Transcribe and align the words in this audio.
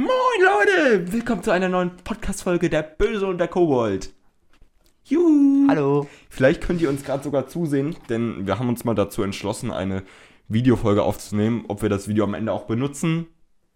Moin 0.00 0.08
Leute, 0.40 1.12
willkommen 1.12 1.42
zu 1.42 1.50
einer 1.50 1.68
neuen 1.68 1.94
Podcast-Folge 1.94 2.70
der 2.70 2.80
Böse 2.80 3.26
und 3.26 3.36
der 3.36 3.48
Kobold. 3.48 4.14
Juhu. 5.04 5.66
Hallo. 5.68 6.08
Vielleicht 6.30 6.62
könnt 6.62 6.80
ihr 6.80 6.88
uns 6.88 7.04
gerade 7.04 7.22
sogar 7.22 7.48
zusehen, 7.48 7.94
denn 8.08 8.46
wir 8.46 8.58
haben 8.58 8.70
uns 8.70 8.84
mal 8.84 8.94
dazu 8.94 9.22
entschlossen, 9.22 9.70
eine 9.70 10.02
Videofolge 10.48 11.02
aufzunehmen. 11.02 11.66
Ob 11.68 11.82
wir 11.82 11.90
das 11.90 12.08
Video 12.08 12.24
am 12.24 12.32
Ende 12.32 12.50
auch 12.50 12.64
benutzen, 12.64 13.26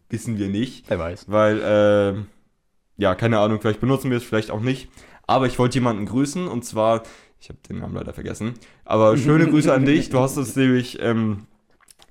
wissen 0.09 0.39
wir 0.39 0.48
nicht. 0.48 0.89
Wer 0.89 0.98
weiß. 0.98 1.27
Weil, 1.29 1.61
äh, 1.61 3.02
ja, 3.02 3.14
keine 3.14 3.38
Ahnung, 3.41 3.61
vielleicht 3.61 3.80
benutzen 3.80 4.11
wir 4.11 4.16
es, 4.16 4.25
vielleicht 4.25 4.50
auch 4.50 4.61
nicht. 4.61 4.88
Aber 5.27 5.45
ich 5.45 5.59
wollte 5.59 5.75
jemanden 5.75 6.06
grüßen 6.06 6.48
und 6.48 6.64
zwar, 6.64 7.02
ich 7.38 7.50
habe 7.50 7.59
den 7.68 7.80
Namen 7.80 7.96
leider 7.96 8.14
vergessen, 8.14 8.54
aber 8.86 9.18
schöne 9.18 9.46
Grüße 9.50 9.70
an 9.70 9.84
dich. 9.84 10.09
Du 10.09 10.20
hast 10.20 10.38
uns 10.38 10.56
nämlich 10.56 11.02
ähm, 11.02 11.46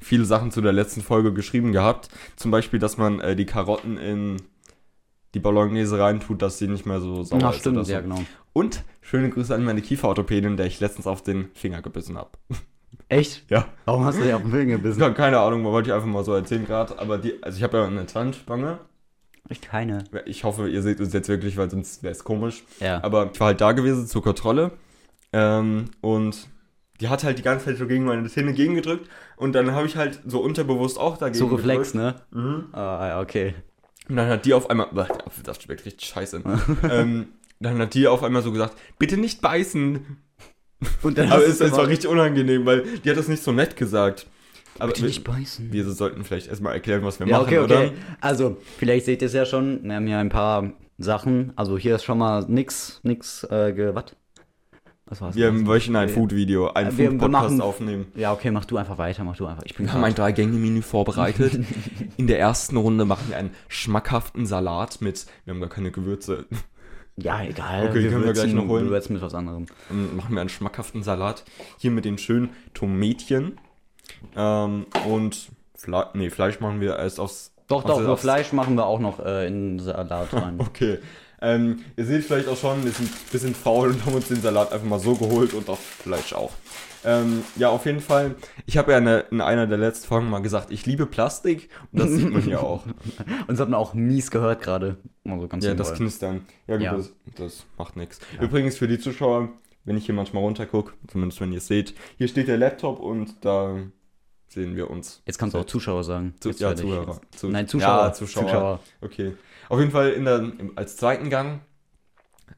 viele 0.04 0.26
Sachen 0.26 0.52
zu 0.52 0.62
der 0.62 0.74
letzten 0.74 1.02
Folge 1.02 1.34
geschrieben 1.34 1.72
gehabt. 1.72 2.10
Zum 2.36 2.52
Beispiel, 2.52 2.80
dass 2.80 2.98
man 2.98 3.20
äh, 3.20 3.36
die 3.36 3.46
Karotten 3.46 3.98
in 3.98 4.42
die 5.34 5.40
Bolognese 5.40 5.98
reintut, 5.98 6.42
dass 6.42 6.60
sie 6.60 6.68
nicht 6.68 6.86
mehr 6.86 7.02
so 7.02 7.24
sauer 7.24 7.40
Ach, 7.44 7.54
ist. 7.54 7.62
stimmt, 7.62 7.78
oder 7.78 7.86
so. 7.86 7.92
ja, 7.92 8.02
genau. 8.02 8.24
Und 8.54 8.84
schöne 9.02 9.30
Grüße 9.30 9.54
an 9.56 9.64
meine 9.64 9.82
Kieferorthopädin, 9.82 10.58
der 10.58 10.68
ich 10.68 10.80
letztens 10.80 11.08
auf 11.08 11.24
den 11.24 11.50
Finger 11.56 11.82
gebissen 11.82 12.18
habe. 12.18 12.32
Echt? 13.10 13.44
Ja. 13.50 13.66
Warum 13.86 14.06
hast 14.06 14.20
du 14.20 14.24
dich 14.24 14.34
auf 14.34 14.42
den 14.44 14.52
Finger 14.52 14.78
gebissen? 14.78 15.00
Ja, 15.02 15.10
keine 15.10 15.40
Ahnung, 15.40 15.64
wollte 15.64 15.90
ich 15.90 15.94
einfach 15.94 16.08
mal 16.08 16.24
so 16.24 16.34
erzählen 16.34 16.66
gerade. 16.66 17.00
Aber 17.00 17.18
die, 17.18 17.42
also 17.42 17.58
ich 17.58 17.64
habe 17.64 17.78
ja 17.78 17.86
eine 17.86 18.06
Zahnspange. 18.06 18.80
Ich 19.50 19.62
keine. 19.62 20.06
Ich 20.26 20.44
hoffe, 20.44 20.70
ihr 20.70 20.82
seht 20.82 21.00
uns 21.00 21.12
jetzt 21.14 21.28
wirklich, 21.28 21.58
weil 21.58 21.70
sonst 21.70 22.02
wäre 22.02 22.14
es 22.14 22.24
komisch. 22.24 22.64
Ja. 22.80 23.04
Aber 23.04 23.30
ich 23.34 23.40
war 23.40 23.48
halt 23.48 23.62
da 23.62 23.72
gewesen 23.74 24.08
zur 24.08 24.24
Kontrolle. 24.24 24.72
Ähm, 25.34 25.86
und 26.02 26.48
die 27.00 27.10
hat 27.10 27.24
halt 27.24 27.38
die 27.38 27.44
ganze 27.44 27.66
Zeit 27.66 27.78
so 27.78 27.88
gegen 27.88 28.06
meine 28.06 28.28
Zähne 28.30 28.54
gegengedrückt. 28.54 29.10
Und 29.36 29.54
dann 29.54 29.72
habe 29.72 29.88
ich 29.88 29.96
halt 29.96 30.20
so 30.26 30.42
unterbewusst 30.42 30.98
auch 31.00 31.18
dagegen 31.18 31.40
so 31.40 31.48
Reflex, 31.48 31.92
gedrückt. 31.92 32.34
ne? 32.34 32.42
Mhm. 32.42 32.74
Ah, 32.74 33.08
ja, 33.08 33.22
okay. 33.22 33.56
Und 34.10 34.18
dann 34.18 34.30
hat 34.30 34.46
die 34.46 34.54
auf 34.54 34.70
einmal. 34.70 34.88
Das 35.44 35.62
schmeckt 35.62 35.86
richtig 35.86 36.08
scheiße. 36.08 36.44
ähm, 36.90 37.28
dann 37.60 37.78
hat 37.80 37.94
die 37.94 38.08
auf 38.08 38.24
einmal 38.24 38.42
so 38.42 38.52
gesagt: 38.52 38.76
Bitte 39.00 39.18
nicht 39.18 39.42
beißen. 39.42 40.18
Und 41.02 41.18
dann 41.18 41.32
Aber 41.32 41.46
es, 41.46 41.62
es 41.62 41.72
war 41.72 41.88
richtig 41.88 42.10
unangenehm, 42.10 42.66
weil 42.66 42.84
die 43.00 43.10
hat 43.10 43.18
das 43.18 43.30
nicht 43.30 43.42
so 43.42 43.54
nett 43.54 43.78
gesagt. 43.78 44.28
Aber 44.80 44.88
Bitte 44.92 45.06
nicht 45.06 45.24
beißen. 45.24 45.72
wir, 45.72 45.86
wir 45.86 45.94
sollten 45.94 46.24
vielleicht 46.24 46.48
erstmal 46.48 46.74
erklären, 46.74 47.04
was 47.04 47.20
wir 47.20 47.28
ja, 47.28 47.38
machen, 47.38 47.48
okay, 47.48 47.60
okay. 47.60 47.74
oder? 47.74 47.92
Also, 48.22 48.58
vielleicht 48.78 49.06
seht 49.06 49.22
ihr 49.22 49.28
es 49.28 49.34
ja 49.34 49.46
schon. 49.46 49.84
Wir 49.84 49.96
haben 49.96 50.08
hier 50.08 50.18
ein 50.18 50.30
paar 50.30 50.74
Sachen. 50.98 51.54
Also, 51.56 51.78
hier 51.78 51.96
ist 51.96 52.04
schon 52.04 52.18
mal 52.18 52.44
nix, 52.48 53.00
nix, 53.04 53.44
äh, 53.46 53.72
ge, 53.74 53.94
was? 53.94 54.16
Was 55.06 55.20
war's? 55.22 55.36
Wir 55.36 55.52
möchten 55.52 55.96
ein 55.96 56.08
Wir- 56.08 56.16
Food-Video, 56.16 56.70
ein 56.72 56.98
Wir- 56.98 57.12
wir 57.12 57.20
Food-Podcast 57.20 57.62
aufnehmen. 57.62 58.08
Ja, 58.16 58.32
okay, 58.34 58.52
mach 58.52 58.66
du 58.66 58.78
einfach 58.78 58.98
weiter, 58.98 59.24
mach 59.24 59.36
du 59.36 59.46
einfach. 59.46 59.64
Ich 59.66 59.76
bin 59.76 59.86
Wir 59.86 59.94
haben 59.94 60.04
ein 60.04 60.16
Drei-Gänge-Menü 60.16 60.82
vorbereitet. 60.82 61.60
In 62.18 62.28
der 62.28 62.40
ersten 62.40 62.78
Runde 62.78 63.04
machen 63.06 63.26
wir 63.30 63.38
einen 63.38 63.52
schmackhaften 63.68 64.46
Salat 64.46 65.02
mit, 65.02 65.26
wir 65.46 65.54
haben 65.54 65.60
gar 65.62 65.70
keine 65.70 65.92
Gewürze, 65.92 66.46
Ja, 67.18 67.44
egal. 67.44 67.90
Okay, 67.90 68.10
können 68.10 68.24
wir 68.24 68.34
gleich 68.34 68.54
noch 68.54 68.68
holen. 68.68 68.86
Wir 68.86 68.92
würzen 68.92 69.14
mit 69.14 69.22
was 69.22 69.36
anderem. 69.36 69.66
Machen 70.16 70.34
wir 70.36 70.40
einen 70.42 70.50
schmackhaften 70.50 71.04
Salat. 71.04 71.44
Hier 71.78 71.92
mit 71.92 72.06
den 72.06 72.18
schönen 72.18 72.50
Tomätchen. 72.74 73.60
Ähm, 74.36 74.86
und 75.08 75.50
Fle 75.76 76.08
nee, 76.14 76.30
Fleisch 76.30 76.60
machen 76.60 76.80
wir 76.82 76.96
erst 76.98 77.20
aufs... 77.20 77.52
Doch, 77.68 77.84
doch, 77.84 78.02
nur 78.02 78.18
Fleisch 78.18 78.52
machen 78.54 78.76
wir 78.76 78.86
auch 78.86 79.00
noch 79.00 79.20
äh, 79.20 79.48
in 79.48 79.78
den 79.78 79.80
Salat 79.80 80.34
rein. 80.34 80.56
Okay. 80.60 81.00
Ähm, 81.44 81.84
ihr 81.98 82.06
seht 82.06 82.24
vielleicht 82.24 82.48
auch 82.48 82.58
schon, 82.58 82.84
wir 82.86 82.92
sind 82.92 83.10
ein 83.12 83.32
bisschen 83.32 83.54
faul 83.54 83.90
und 83.90 84.06
haben 84.06 84.16
uns 84.16 84.30
den 84.30 84.42
Salat 84.42 84.72
einfach 84.72 84.88
mal 84.88 85.00
so 85.00 85.14
geholt 85.16 85.54
und 85.54 85.68
das 85.68 85.78
Fleisch 85.78 86.32
auch. 86.34 86.52
Ähm, 87.06 87.44
ja, 87.58 87.68
auf 87.70 87.86
jeden 87.86 88.00
Fall. 88.00 88.36
Ich 88.66 88.78
habe 88.78 88.94
ja 88.94 88.98
in, 89.00 89.04
der- 89.06 89.30
in 89.30 89.42
einer 89.42 89.68
der 89.68 89.78
letzten 89.78 90.08
Folgen 90.08 90.30
mal 90.30 90.40
gesagt, 90.42 90.72
ich 90.72 90.86
liebe 90.86 91.06
Plastik 91.06 91.68
und 91.92 92.00
das 92.00 92.12
sieht 92.12 92.32
man 92.32 92.48
ja 92.48 92.60
auch. 92.60 92.86
Und 92.88 93.50
das 93.50 93.60
hat 93.60 93.68
man 93.70 93.78
auch 93.78 93.94
mies 93.94 94.32
gehört 94.32 94.62
gerade. 94.62 94.96
Also 95.26 95.50
ganz 95.50 95.66
Ja, 95.66 95.74
das 95.74 95.88
sinnvoll. 95.90 96.06
Knistern. 96.06 96.46
Ja, 96.68 96.76
gut, 96.78 96.86
Ja. 96.86 96.96
Das, 96.96 97.14
das 97.36 97.66
macht 97.78 97.98
nichts. 97.98 98.20
Übrigens 98.40 98.78
für 98.78 98.88
die 98.88 99.00
Zuschauer, 99.00 99.50
wenn 99.84 99.98
ich 99.98 100.06
hier 100.06 100.16
manchmal 100.16 100.44
runtergucke, 100.44 100.94
zumindest 101.10 101.42
wenn 101.42 101.52
ihr 101.52 101.58
es 101.58 101.68
seht, 101.68 101.94
hier 102.18 102.30
steht 102.30 102.48
der 102.48 102.58
Laptop 102.58 103.00
und 103.02 103.36
da 103.44 103.76
sehen 104.48 104.78
wir 104.78 104.90
uns. 104.90 105.22
Jetzt 105.26 105.38
kannst 105.40 105.56
du 105.56 105.60
auch 105.60 105.66
Zuschauer 105.66 106.06
sagen. 106.06 106.36
Zu, 106.40 106.52
ja. 106.52 106.74
Zuhörer. 106.74 107.20
Zu, 107.36 107.50
Nein, 107.50 107.68
Zuschauer. 107.68 108.06
Ja, 108.06 108.14
Zuschauer. 108.14 108.80
Okay. 109.02 109.34
Auf 109.74 109.80
jeden 109.80 109.92
Fall 109.92 110.12
in 110.12 110.26
der, 110.26 110.36
im, 110.38 110.74
als 110.76 110.98
zweiten 110.98 111.32
Gang 111.32 111.62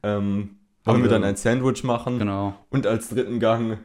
ähm, 0.02 0.58
wollen 0.84 1.02
wir 1.02 1.08
dann 1.08 1.24
ein 1.24 1.36
Sandwich 1.36 1.82
machen. 1.82 2.18
Genau. 2.18 2.52
Und 2.68 2.86
als 2.86 3.08
dritten 3.08 3.40
Gang, 3.40 3.78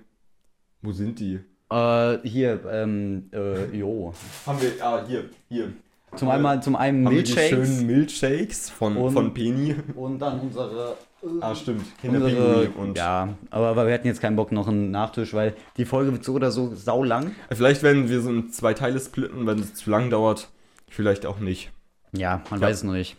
wo 0.82 0.92
sind 0.92 1.18
die? 1.22 1.40
Äh, 1.70 2.18
hier, 2.28 2.60
ähm, 2.70 3.30
äh, 3.32 3.74
jo. 3.74 4.14
Haben 4.46 4.62
wir, 4.62 4.86
ah, 4.86 5.06
hier, 5.08 5.30
hier. 5.48 5.72
Zum 6.18 6.28
einmal, 6.28 6.62
zum 6.62 6.76
einen 6.76 7.06
Haben 7.06 7.16
wir 7.16 7.24
die 7.24 7.32
Milchshakes 7.32 7.70
schönen 7.70 7.88
Milchshakes 7.88 8.70
von, 8.70 8.98
Und- 8.98 9.14
von 9.14 9.34
Penny. 9.34 9.76
und 9.96 10.20
dann 10.20 10.42
unsere. 10.42 10.98
Ah, 11.40 11.56
stimmt. 11.56 11.86
Unsere, 12.04 12.28
Kinderpinguin 12.32 12.74
und 12.74 12.98
ja, 12.98 13.30
aber, 13.50 13.68
aber 13.68 13.88
wir 13.88 13.94
hatten 13.94 14.08
jetzt 14.08 14.20
keinen 14.20 14.36
Bock 14.36 14.52
noch 14.52 14.68
einen 14.68 14.92
Nachtisch, 14.92 15.34
weil 15.34 15.56
die 15.78 15.86
Folge 15.86 16.12
wird 16.12 16.26
so 16.26 16.34
oder 16.34 16.52
so 16.52 16.76
saulang. 16.76 17.34
Vielleicht 17.50 17.82
werden 17.82 18.10
wir 18.10 18.20
so 18.20 18.30
in 18.30 18.52
zwei 18.52 18.74
Teile 18.74 19.00
splitten, 19.00 19.48
wenn 19.48 19.60
es 19.60 19.74
zu 19.74 19.90
lang 19.90 20.10
dauert. 20.10 20.50
Vielleicht 20.90 21.26
auch 21.26 21.40
nicht. 21.40 21.72
Ja, 22.14 22.42
man 22.50 22.60
Ja. 22.60 22.68
weiß 22.68 22.78
es 22.78 22.84
noch 22.84 22.94
nicht. 22.94 23.16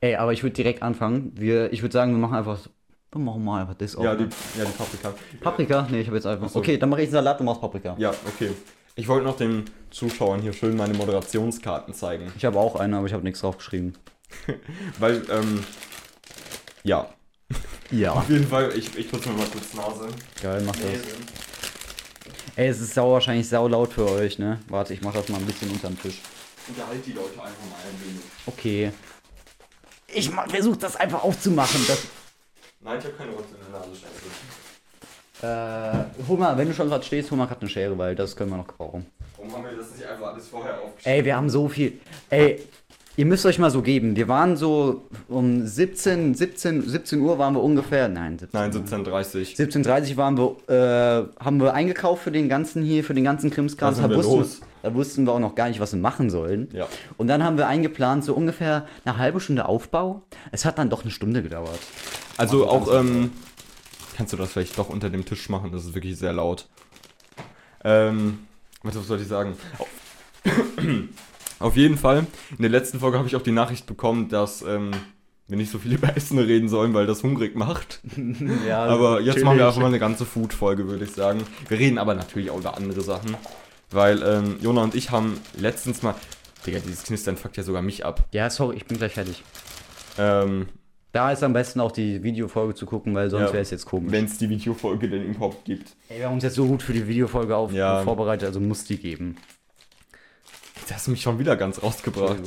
Ey, 0.00 0.14
aber 0.16 0.32
ich 0.32 0.42
würde 0.42 0.54
direkt 0.54 0.82
anfangen. 0.82 1.32
Wir, 1.34 1.72
ich 1.72 1.82
würde 1.82 1.92
sagen, 1.92 2.12
wir 2.12 2.18
machen 2.18 2.36
einfach. 2.36 2.58
Wir 3.10 3.20
machen 3.20 3.42
mal 3.42 3.62
einfach 3.62 3.74
das 3.74 3.96
auch. 3.96 4.04
Ja, 4.04 4.14
die, 4.14 4.24
ja, 4.56 4.64
die 4.64 4.72
Paprika. 4.76 5.14
Paprika? 5.40 5.88
Nee, 5.90 6.00
ich 6.00 6.06
habe 6.06 6.16
jetzt 6.16 6.26
einfach. 6.26 6.46
Ach 6.46 6.50
so. 6.50 6.58
Okay, 6.58 6.76
dann 6.76 6.88
mache 6.90 7.00
ich 7.02 7.06
einen 7.06 7.12
Salat 7.14 7.40
und 7.40 7.46
machst 7.46 7.60
Paprika. 7.60 7.96
Ja, 7.98 8.10
okay. 8.26 8.50
Ich 8.96 9.08
wollte 9.08 9.24
noch 9.24 9.36
den 9.36 9.64
Zuschauern 9.90 10.40
hier 10.42 10.52
schön 10.52 10.76
meine 10.76 10.92
Moderationskarten 10.94 11.94
zeigen. 11.94 12.30
Ich 12.36 12.44
habe 12.44 12.58
auch 12.58 12.76
eine, 12.76 12.96
aber 12.98 13.06
ich 13.06 13.12
habe 13.12 13.22
nichts 13.24 13.40
draufgeschrieben. 13.40 13.96
Weil, 14.98 15.22
ähm, 15.30 15.64
ja. 16.82 17.08
Ja. 17.90 18.12
Auf 18.14 18.28
jeden 18.28 18.46
Fall, 18.46 18.70
ich, 18.76 18.96
ich 18.98 19.10
putze 19.10 19.30
mir 19.30 19.36
mal 19.38 19.46
kurz 19.46 19.72
Nase. 19.74 20.08
Geil, 20.42 20.62
mach 20.66 20.74
das. 20.76 20.82
Ey, 22.56 22.68
es 22.68 22.80
ist 22.80 22.92
sau 22.94 23.12
wahrscheinlich 23.12 23.48
sau 23.48 23.68
laut 23.68 23.92
für 23.92 24.10
euch, 24.10 24.38
ne? 24.38 24.58
Warte, 24.68 24.92
ich 24.92 25.00
mach 25.00 25.12
das 25.14 25.28
mal 25.28 25.38
ein 25.38 25.46
bisschen 25.46 25.70
unterm 25.70 25.98
Tisch. 26.00 26.20
Unterhalt 26.68 27.04
die 27.06 27.12
Leute 27.12 27.30
einfach 27.32 27.44
mal 27.44 27.76
ein 27.82 28.06
wenig. 28.06 28.22
Okay. 28.46 28.92
Ich 30.12 30.30
versuche 30.30 30.78
das 30.78 30.96
einfach 30.96 31.22
aufzumachen. 31.22 31.80
Das, 31.86 32.02
Nein, 32.80 32.98
ich 32.98 33.04
habe 33.04 33.14
keine 33.14 33.32
Rotze 33.32 33.54
in 33.54 33.72
der 33.72 33.80
Nase, 33.80 33.90
scheiße. 35.40 35.46
äh, 36.22 36.26
hol 36.28 36.38
mal, 36.38 36.56
wenn 36.56 36.68
du 36.68 36.74
schon 36.74 36.88
gerade 36.88 37.04
stehst, 37.04 37.30
hol 37.30 37.38
mal 37.38 37.46
gerade 37.46 37.60
eine 37.62 37.70
Schere, 37.70 37.96
weil 37.98 38.14
das 38.14 38.34
können 38.36 38.50
wir 38.50 38.56
noch 38.56 38.66
gebrauchen. 38.68 39.06
Warum 39.36 39.52
haben 39.52 39.64
wir 39.64 39.76
das 39.76 39.90
nicht 39.92 40.06
einfach 40.06 40.28
alles 40.32 40.48
vorher 40.48 40.74
aufgeschrieben? 40.80 41.18
Ey, 41.18 41.24
wir 41.24 41.36
haben 41.36 41.50
so 41.50 41.68
viel. 41.68 42.00
Ey, 42.30 42.62
ihr 43.16 43.26
müsst 43.26 43.44
euch 43.46 43.58
mal 43.58 43.70
so 43.70 43.82
geben. 43.82 44.16
Wir 44.16 44.28
waren 44.28 44.56
so 44.56 45.02
um 45.28 45.66
17, 45.66 46.34
17, 46.34 46.88
17 46.88 47.20
Uhr 47.20 47.38
waren 47.38 47.54
wir 47.54 47.62
ungefähr. 47.62 48.08
Nein, 48.08 48.38
17, 48.38 48.58
Nein, 48.58 48.72
17.30 48.72 49.56
17.30 49.56 50.16
waren 50.16 50.38
wir, 50.38 50.56
äh, 50.68 51.44
haben 51.44 51.60
wir 51.60 51.74
eingekauft 51.74 52.22
für 52.22 52.32
den 52.32 52.48
ganzen 52.48 52.82
hier, 52.82 53.04
für 53.04 53.14
den 53.14 53.24
ganzen 53.24 53.50
Krimskram. 53.50 53.94
Da 53.96 54.06
los. 54.06 54.60
Da 54.82 54.94
wussten 54.94 55.24
wir 55.24 55.32
auch 55.32 55.40
noch 55.40 55.54
gar 55.54 55.68
nicht, 55.68 55.80
was 55.80 55.92
wir 55.92 56.00
machen 56.00 56.30
sollen. 56.30 56.68
Ja. 56.72 56.88
Und 57.16 57.28
dann 57.28 57.42
haben 57.42 57.58
wir 57.58 57.66
eingeplant, 57.66 58.24
so 58.24 58.34
ungefähr 58.34 58.86
eine 59.04 59.16
halbe 59.16 59.40
Stunde 59.40 59.66
Aufbau. 59.66 60.22
Es 60.52 60.64
hat 60.64 60.78
dann 60.78 60.90
doch 60.90 61.02
eine 61.02 61.10
Stunde 61.10 61.42
gedauert. 61.42 61.78
Also 62.36 62.60
wir 62.60 62.70
auch, 62.70 62.94
ähm, 62.94 63.32
kannst 64.16 64.32
du 64.32 64.36
das 64.36 64.52
vielleicht 64.52 64.78
doch 64.78 64.88
unter 64.88 65.10
dem 65.10 65.24
Tisch 65.24 65.48
machen? 65.48 65.72
Das 65.72 65.84
ist 65.84 65.94
wirklich 65.94 66.16
sehr 66.16 66.32
laut. 66.32 66.68
Ähm, 67.84 68.40
was 68.82 68.94
soll 68.94 69.20
ich 69.20 69.28
sagen? 69.28 69.56
Auf, 71.58 71.76
jeden 71.76 71.98
Fall, 71.98 72.26
in 72.50 72.62
der 72.62 72.70
letzten 72.70 73.00
Folge 73.00 73.18
habe 73.18 73.26
ich 73.28 73.36
auch 73.36 73.42
die 73.42 73.52
Nachricht 73.52 73.86
bekommen, 73.86 74.28
dass 74.28 74.62
ähm, 74.62 74.92
wir 75.48 75.56
nicht 75.56 75.70
so 75.70 75.78
viel 75.78 75.92
über 75.94 76.16
Essen 76.16 76.38
reden 76.38 76.68
sollen, 76.68 76.94
weil 76.94 77.06
das 77.06 77.22
hungrig 77.22 77.56
macht. 77.56 78.00
Ja, 78.66 78.84
Aber 78.84 79.20
jetzt 79.20 79.42
machen 79.42 79.58
wir 79.58 79.66
einfach 79.66 79.80
mal 79.80 79.86
eine 79.86 79.98
ganze 79.98 80.24
Food-Folge, 80.24 80.88
würde 80.88 81.04
ich 81.04 81.12
sagen. 81.12 81.42
Wir 81.68 81.78
reden 81.78 81.98
aber 81.98 82.14
natürlich 82.14 82.50
auch 82.50 82.58
über 82.58 82.76
andere 82.76 83.00
Sachen. 83.00 83.36
Weil 83.90 84.22
ähm, 84.22 84.56
Jona 84.60 84.82
und 84.82 84.94
ich 84.94 85.10
haben 85.10 85.40
letztens 85.56 86.02
mal. 86.02 86.14
Digga, 86.66 86.80
dieses 86.80 87.04
Knistern 87.04 87.36
fuckt 87.36 87.56
ja 87.56 87.62
sogar 87.62 87.82
mich 87.82 88.04
ab. 88.04 88.26
Ja, 88.32 88.50
sorry, 88.50 88.76
ich 88.76 88.84
bin 88.86 88.98
gleich 88.98 89.12
fertig. 89.14 89.42
Ähm, 90.18 90.68
Da 91.12 91.32
ist 91.32 91.42
am 91.42 91.52
besten 91.54 91.80
auch 91.80 91.92
die 91.92 92.22
Videofolge 92.22 92.74
zu 92.74 92.84
gucken, 92.84 93.14
weil 93.14 93.30
sonst 93.30 93.46
Ja. 93.46 93.52
wäre 93.52 93.62
es 93.62 93.70
jetzt 93.70 93.86
komisch. 93.86 94.12
Wenn 94.12 94.26
es 94.26 94.36
die 94.38 94.48
Videofolge 94.50 95.08
denn 95.08 95.24
überhaupt 95.24 95.64
gibt. 95.64 95.96
Ey, 96.08 96.18
wir 96.18 96.26
haben 96.26 96.34
uns 96.34 96.42
jetzt 96.44 96.56
so 96.56 96.66
gut 96.66 96.82
für 96.82 96.92
die 96.92 97.06
Videofolge 97.06 97.56
auf 97.56 97.72
Ja. 97.72 98.02
vorbereitet, 98.02 98.46
also 98.46 98.60
muss 98.60 98.84
die 98.84 98.98
geben. 98.98 99.36
Das 100.82 100.92
hast 100.96 101.06
du 101.06 101.12
mich 101.12 101.22
schon 101.22 101.38
wieder 101.38 101.56
ganz 101.56 101.82
rausgebracht. 101.82 102.38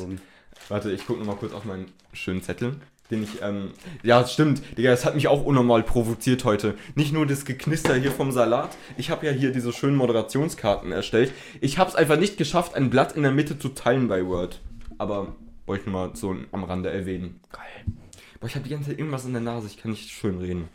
Warte, 0.69 0.92
ich 0.92 1.06
gucke 1.07 1.19
nochmal 1.19 1.38
kurz 1.38 1.54
auf 1.54 1.66
meinen 1.66 1.86
schönen 2.13 2.44
Zettel. 2.44 2.75
Den 3.12 3.24
ich, 3.24 3.42
ähm, 3.42 3.72
ja, 4.04 4.25
stimmt, 4.25 4.62
Digga, 4.78 4.90
das 4.90 5.06
hat 5.06 5.16
mich 5.16 5.28
auch 5.28 5.46
unnormal 5.46 5.84
provoziert 5.84 6.46
heute. 6.46 6.75
Nicht 6.96 7.12
nur 7.12 7.25
das 7.25 7.46
Geknister 7.46 7.94
hier 7.96 8.12
vom 8.12 8.31
Salat, 8.31 8.78
ich 8.98 9.10
habe 9.10 9.25
ja 9.25 9.34
hier 9.34 9.52
diese 9.52 9.74
schönen 9.74 9.98
Moderationskarten 9.98 10.92
erstellt. 10.94 11.34
Ich 11.60 11.78
habe 11.78 11.90
es 11.90 11.96
einfach 11.96 12.18
nicht 12.18 12.38
geschafft, 12.38 12.74
ein 12.74 12.90
Blatt 12.90 13.12
in 13.12 13.24
der 13.24 13.34
Mitte 13.34 13.60
zu 13.60 13.69
teilen 13.69 14.08
bei 14.08 14.25
Word. 14.25 14.62
Aber 14.98 15.36
wollte 15.66 15.81
ich 15.81 15.92
nur 15.92 16.08
mal 16.08 16.16
so 16.16 16.36
am 16.52 16.63
Rande 16.63 16.90
erwähnen. 16.90 17.42
Geil. 17.52 17.96
Boah, 18.40 18.48
ich 18.48 18.56
habe 18.56 18.63
die 18.63 18.72
ganze 18.72 18.90
Zeit 18.90 18.98
irgendwas 18.98 19.25
in 19.25 19.34
der 19.34 19.42
Nase, 19.42 19.68
ich 19.68 19.78
kann 19.78 19.92
nicht 19.92 20.10
schön 20.10 20.40
reden. 20.40 20.69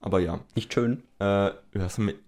Aber 0.00 0.18
ja. 0.18 0.40
Nicht 0.54 0.74
schön. 0.74 1.04
Äh, 1.20 1.50
was 1.74 1.98
mit. 1.98 2.18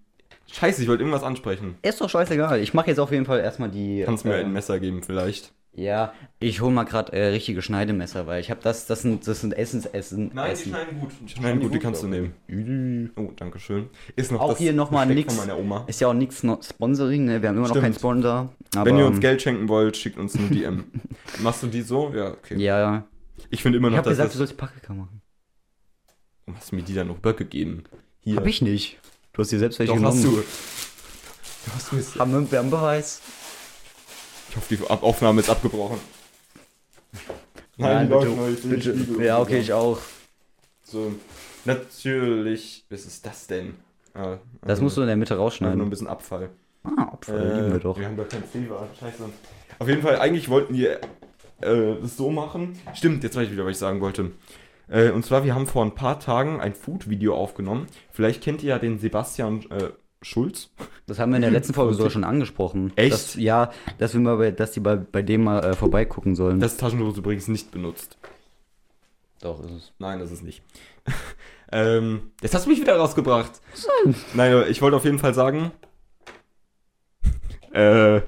Scheiße, 0.53 0.83
ich 0.83 0.89
wollte 0.89 1.03
irgendwas 1.03 1.25
ansprechen. 1.25 1.75
Ist 1.83 2.01
doch 2.01 2.09
scheißegal. 2.09 2.61
Ich 2.61 2.73
mache 2.73 2.87
jetzt 2.89 3.01
auf 3.01 3.11
jeden 3.11 3.27
Fall 3.27 3.41
erstmal 3.41 3.71
die. 3.71 4.03
Kannst 4.05 4.25
du 4.25 4.29
mir 4.29 4.37
äh, 4.37 4.41
ein 4.41 4.53
Messer 4.53 4.79
geben, 4.79 5.03
vielleicht? 5.03 5.53
Ja, 5.77 6.13
ich 6.39 6.61
hol 6.61 6.71
mal 6.71 6.85
gerade 6.85 7.13
äh, 7.13 7.27
richtige 7.31 7.61
Schneidemesser, 7.61 8.29
weil 8.29 8.41
ich 8.41 8.49
habe 8.51 8.61
das, 8.63 8.87
das 8.87 9.03
sind, 9.03 9.27
das 9.27 9.41
sind 9.41 9.59
Essensessen. 9.59 10.37
Essen. 10.37 10.71
schneiden 10.71 11.01
gut. 11.01 11.11
Die 11.21 11.29
schneiden 11.29 11.61
gut, 11.61 11.75
die 11.75 11.81
kannst 11.81 12.05
du 12.05 12.07
nehmen. 12.07 13.11
Oh, 13.17 13.31
danke 13.35 13.59
schön. 13.59 13.89
Ist 14.15 14.31
noch 14.31 14.41
Auch 14.41 14.51
das 14.51 14.59
hier 14.59 14.73
nochmal 14.73 15.07
nix. 15.07 15.35
von 15.35 15.45
meiner 15.45 15.59
Oma. 15.59 15.85
Ist 15.89 16.01
ja 16.01 16.07
auch 16.09 16.15
nichts 16.15 16.43
Sponsoring, 16.63 17.25
ne? 17.25 17.43
Wir 17.43 17.49
haben 17.49 17.57
immer 17.57 17.67
noch 17.67 17.75
Stimmt. 17.75 17.85
keinen 17.87 17.95
Sponsor. 17.95 18.53
Aber, 18.77 18.85
Wenn 18.87 18.99
ihr 18.99 19.07
uns 19.07 19.19
Geld 19.19 19.43
schenken 19.43 19.69
wollt, 19.69 19.97
schickt 19.97 20.17
uns 20.17 20.37
eine 20.37 20.47
DM. 20.49 20.85
Machst 21.43 21.65
du 21.65 21.67
die 21.67 21.83
so? 21.83 22.13
Ja, 22.15 22.29
okay. 22.31 22.57
Ja, 22.57 22.79
ja. 22.79 23.05
Ich 23.51 23.61
finde 23.63 23.79
immer 23.79 23.89
Ich 23.89 23.93
noch, 23.93 23.99
habe 23.99 24.11
dass 24.11 24.19
gesagt, 24.19 24.29
das... 24.29 24.33
du 24.35 24.39
sollst 24.39 24.57
Paprika 24.57 24.95
machen. 24.95 25.23
Warum 26.47 26.61
hast 26.61 26.71
du 26.71 26.77
mir 26.77 26.83
die 26.83 26.95
dann 26.95 27.09
noch 27.09 27.19
Böcke 27.19 27.45
gegeben? 27.45 27.83
Hier. 28.21 28.37
Hab 28.37 28.47
ich 28.47 28.63
nicht. 28.63 28.99
Du 29.33 29.43
hast 29.43 29.51
dir 29.51 29.59
selbst 29.59 29.81
welche 29.81 29.93
Doch, 29.93 29.97
genommen. 29.99 30.17
hast 30.17 30.25
du. 30.25 30.31
Du 31.67 31.73
hast 31.75 31.93
mir 32.17 32.21
Haben 32.21 32.33
wir, 32.33 32.53
wir 32.53 32.59
haben 32.61 32.71
Beweis. 32.71 33.21
Ich 34.55 34.57
hoffe, 34.57 34.77
die 34.77 34.83
Aufnahme 35.05 35.41
ist 35.41 35.51
abgebrochen. 35.51 35.99
Nein, 37.77 38.09
läuft 38.09 38.27
bitte, 38.29 38.37
noch, 38.41 38.49
ich 38.49 38.63
bitte. 38.63 38.97
Spiegel 38.97 39.25
Ja, 39.25 39.41
okay, 39.41 39.59
ich 39.59 39.73
auch. 39.73 39.99
So, 40.85 41.13
natürlich. 41.65 42.85
Was 42.89 43.05
ist 43.05 43.27
das 43.27 43.49
denn? 43.49 43.75
Ah, 44.15 44.37
Das 44.63 44.79
äh, 44.79 44.83
musst 44.83 44.97
du 44.97 45.01
in 45.01 45.09
der 45.09 45.17
Mitte 45.17 45.35
nur 45.35 45.41
ein 45.41 45.45
rausschneiden. 45.45 45.91
bisschen 45.91 46.07
Abfall. 46.07 46.51
Ah, 46.85 47.13
Opfer, 47.15 47.37
lieben 47.37 47.73
wir 47.73 47.79
doch. 47.81 47.99
Wir 47.99 48.07
haben 48.07 48.17
doch 48.17 48.29
kein 48.29 48.45
Flavor. 48.45 48.87
Scheiße. 49.01 49.25
Auf 49.81 49.89
jeden 49.89 50.03
Fall, 50.03 50.21
eigentlich 50.21 50.49
wollten 50.49 50.75
wir 50.75 51.01
äh, 51.61 51.97
das 52.01 52.17
so 52.17 52.31
machen. 52.31 52.79
Stimmt, 52.95 53.25
jetzt 53.25 53.35
weiß 53.35 53.47
ich 53.47 53.53
wieder, 53.53 53.65
was 53.65 53.73
ich 53.73 53.79
sagen 53.79 54.01
wollte. 54.01 54.31
Äh, 54.89 55.11
und 55.11 55.25
zwar, 55.27 55.45
wir 55.45 55.57
haben 55.57 55.67
vor 55.67 55.85
ein 55.85 55.97
paar 55.97 56.21
Tagen 56.21 56.61
ein 56.61 56.75
Food-Video 56.75 57.35
aufgenommen. 57.35 57.89
Vielleicht 58.13 58.41
kennt 58.41 58.63
ihr 58.63 58.69
ja 58.71 58.79
den 58.79 59.01
Sebastian 59.01 59.69
äh, 59.71 59.89
Schulz. 60.25 60.71
Das 61.07 61.19
haben 61.19 61.31
wir 61.31 61.37
in 61.37 61.43
der 61.43 61.51
letzten 61.51 61.75
Folge 61.75 61.95
sogar 61.95 62.11
schon 62.11 62.25
angesprochen. 62.25 62.93
Echt? 62.97 63.13
Dass, 63.13 63.35
ja, 63.35 63.71
dass 63.99 64.15
wir 64.15 64.21
mal 64.21 64.37
bei, 64.37 64.51
dass 64.51 64.73
die 64.73 64.81
bei, 64.81 64.97
bei 64.97 65.23
dem 65.23 65.45
mal 65.45 65.63
äh, 65.65 65.75
vorbeigucken 65.75 66.35
sollen. 66.35 66.61
Das 66.61 66.77
Taschentuch 66.77 67.11
ist 67.11 67.19
übrigens 67.19 67.49
nicht 67.49 67.71
benutzt. 67.71 68.17
doch, 69.41 69.63
ist 69.63 69.71
es. 69.71 69.93
Nein, 69.99 70.19
das 70.19 70.33
ist 70.33 70.43
nicht. 70.43 70.63
ähm, 71.73 72.33
jetzt 72.43 72.55
hast 72.55 72.67
du 72.67 72.71
mich 72.71 72.81
wieder 72.81 72.97
rausgebracht. 72.97 73.53
Nein, 74.35 74.53
aber 74.53 74.69
ich 74.69 74.81
wollte 74.83 74.97
auf 74.97 75.05
jeden 75.05 75.19
Fall 75.19 75.35
sagen. 75.35 75.71
äh, 77.73 78.23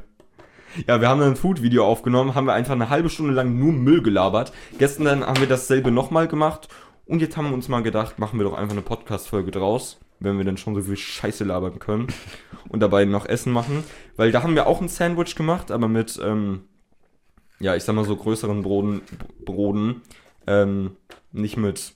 ja, 0.87 1.00
wir 1.00 1.08
haben 1.08 1.22
ein 1.22 1.37
Food-Video 1.37 1.87
aufgenommen, 1.87 2.34
haben 2.34 2.46
wir 2.46 2.52
einfach 2.52 2.75
eine 2.75 2.90
halbe 2.90 3.08
Stunde 3.08 3.32
lang 3.32 3.58
nur 3.58 3.72
Müll 3.72 4.02
gelabert. 4.02 4.52
Gestern 4.78 5.06
dann 5.06 5.26
haben 5.26 5.40
wir 5.40 5.49
dasselbe 5.49 5.90
nochmal 5.90 6.28
gemacht 6.28 6.69
und 7.06 7.20
jetzt 7.20 7.37
haben 7.37 7.49
wir 7.49 7.54
uns 7.54 7.69
mal 7.69 7.82
gedacht, 7.82 8.19
machen 8.19 8.38
wir 8.38 8.44
doch 8.44 8.52
einfach 8.52 8.75
eine 8.75 8.82
Podcast-Folge 8.82 9.52
draus, 9.52 9.99
wenn 10.20 10.38
wir 10.38 10.44
dann 10.44 10.56
schon 10.56 10.74
so 10.74 10.82
viel 10.82 10.96
Scheiße 10.96 11.44
labern 11.44 11.78
können 11.78 12.08
und 12.68 12.80
dabei 12.80 13.04
noch 13.04 13.26
Essen 13.26 13.52
machen. 13.52 13.84
Weil 14.16 14.32
da 14.32 14.42
haben 14.42 14.54
wir 14.54 14.66
auch 14.66 14.80
ein 14.80 14.88
Sandwich 14.88 15.34
gemacht, 15.34 15.70
aber 15.70 15.88
mit, 15.88 16.20
ähm, 16.22 16.62
ja, 17.60 17.74
ich 17.74 17.84
sag 17.84 17.94
mal 17.94 18.04
so 18.04 18.16
größeren 18.16 18.62
Broden, 18.62 19.02
Broden, 19.44 20.02
ähm, 20.46 20.96
nicht 21.32 21.56
mit 21.56 21.94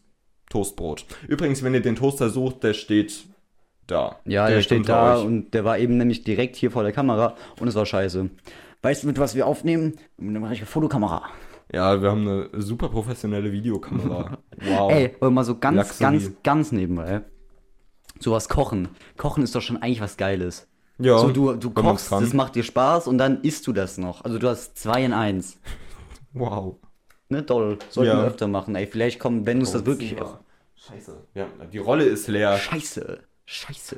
Toastbrot. 0.51 1.07
Übrigens, 1.29 1.63
wenn 1.63 1.75
ihr 1.75 1.83
den 1.83 1.97
Toaster 1.97 2.29
sucht, 2.29 2.65
der 2.65 2.75
steht 2.75 3.27
da. 3.87 4.17
Ja, 4.25 4.49
der 4.49 4.63
steht 4.63 4.89
da 4.89 5.17
euch. 5.17 5.25
und 5.25 5.53
der 5.55 5.65
war 5.65 5.79
eben 5.79 5.97
nämlich 5.97 6.25
direkt 6.25 6.57
hier 6.57 6.71
vor 6.71 6.83
der 6.83 6.93
Kamera 6.93 7.37
und 7.59 7.69
es 7.69 7.75
war 7.75 7.87
scheiße. 7.87 8.31
Weißt 8.83 9.03
du, 9.03 9.07
mit 9.07 9.19
was 9.19 9.35
wir 9.35 9.47
aufnehmen? 9.47 9.95
Mit 10.17 10.37
einer 10.37 10.49
richtigen 10.49 10.71
Fotokamera. 10.71 11.25
Ja, 11.73 12.03
wir 12.03 12.11
haben 12.11 12.27
eine 12.27 12.63
super 12.63 12.89
professionelle 12.89 13.53
Videokamera. 13.53 14.39
Wow. 14.63 14.93
Ey, 14.93 15.17
mal 15.21 15.43
so 15.43 15.57
ganz, 15.57 15.79
Luxury. 15.79 16.03
ganz, 16.03 16.33
ganz 16.43 16.73
nebenbei. 16.73 17.23
Sowas 18.21 18.49
kochen. 18.49 18.89
Kochen 19.17 19.43
ist 19.43 19.55
doch 19.55 19.63
schon 19.63 19.79
eigentlich 19.83 20.01
was 20.01 20.17
Geiles. 20.17 20.69
ja, 20.99 21.19
so, 21.19 21.31
du, 21.31 21.55
du 21.55 21.71
kochst, 21.71 22.13
das 22.13 22.33
macht 22.35 22.55
dir 22.55 22.63
Spaß 22.63 23.09
und 23.09 23.19
dann 23.19 23.41
isst 23.43 23.67
du 23.67 23.73
das 23.73 23.99
noch. 23.99 24.25
Also 24.25 24.39
du 24.39 24.49
hast 24.49 24.79
zwei 24.79 25.03
in 25.05 25.13
eins. 25.13 25.59
Wow. 26.33 26.77
Ne, 27.29 27.45
toll. 27.47 27.79
Sollten 27.89 28.11
Ja. 28.13 28.19
wir 28.23 28.27
öfter 28.29 28.49
machen. 28.49 28.75
Ey, 28.77 28.87
vielleicht 28.87 29.19
kommen, 29.21 29.47
wenn 29.47 29.59
du 29.59 29.65
es 29.65 29.73
das 29.73 29.87
wirklich. 29.87 30.17
Scheiße. 30.77 31.17
Ja, 31.35 31.47
die 31.73 31.79
Rolle 31.79 32.05
ist 32.05 32.27
leer. 32.29 32.57
Scheiße. 32.57 33.21
Scheiße. 33.47 33.97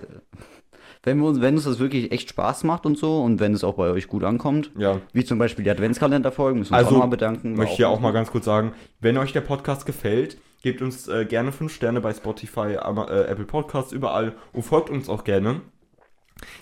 Wenn, 1.04 1.18
wir 1.18 1.26
uns, 1.26 1.40
wenn 1.40 1.54
uns 1.56 1.64
das 1.64 1.78
wirklich 1.78 2.12
echt 2.12 2.28
Spaß 2.30 2.62
macht 2.64 2.86
und 2.86 2.96
so 2.96 3.22
und 3.22 3.40
wenn 3.40 3.54
es 3.54 3.64
auch 3.64 3.74
bei 3.74 3.90
euch 3.90 4.06
gut 4.06 4.22
ankommt, 4.22 4.70
Ja. 4.78 5.00
wie 5.12 5.24
zum 5.24 5.38
Beispiel 5.38 5.64
die 5.64 5.70
Adventskalenderfolgen, 5.70 6.60
müssen 6.60 6.70
wir 6.72 6.76
uns 6.78 6.84
Also, 6.84 6.88
auch 6.90 6.92
nochmal 7.00 7.08
bedanken. 7.10 7.54
Möchte 7.54 7.72
ich 7.72 7.78
ja 7.80 7.88
auch 7.88 7.98
mal 8.00 8.12
ganz 8.12 8.30
kurz 8.30 8.44
sagen, 8.44 8.72
wenn 9.00 9.16
euch 9.18 9.32
der 9.32 9.40
Podcast 9.40 9.84
gefällt, 9.86 10.36
gebt 10.62 10.82
uns 10.82 11.08
äh, 11.08 11.24
gerne 11.24 11.52
5 11.52 11.72
Sterne 11.72 12.00
bei 12.00 12.12
Spotify, 12.14 12.74
äh, 12.74 13.24
Apple 13.24 13.44
Podcasts, 13.44 13.92
überall 13.92 14.34
und 14.52 14.62
folgt 14.62 14.90
uns 14.90 15.08
auch 15.08 15.24
gerne. 15.24 15.60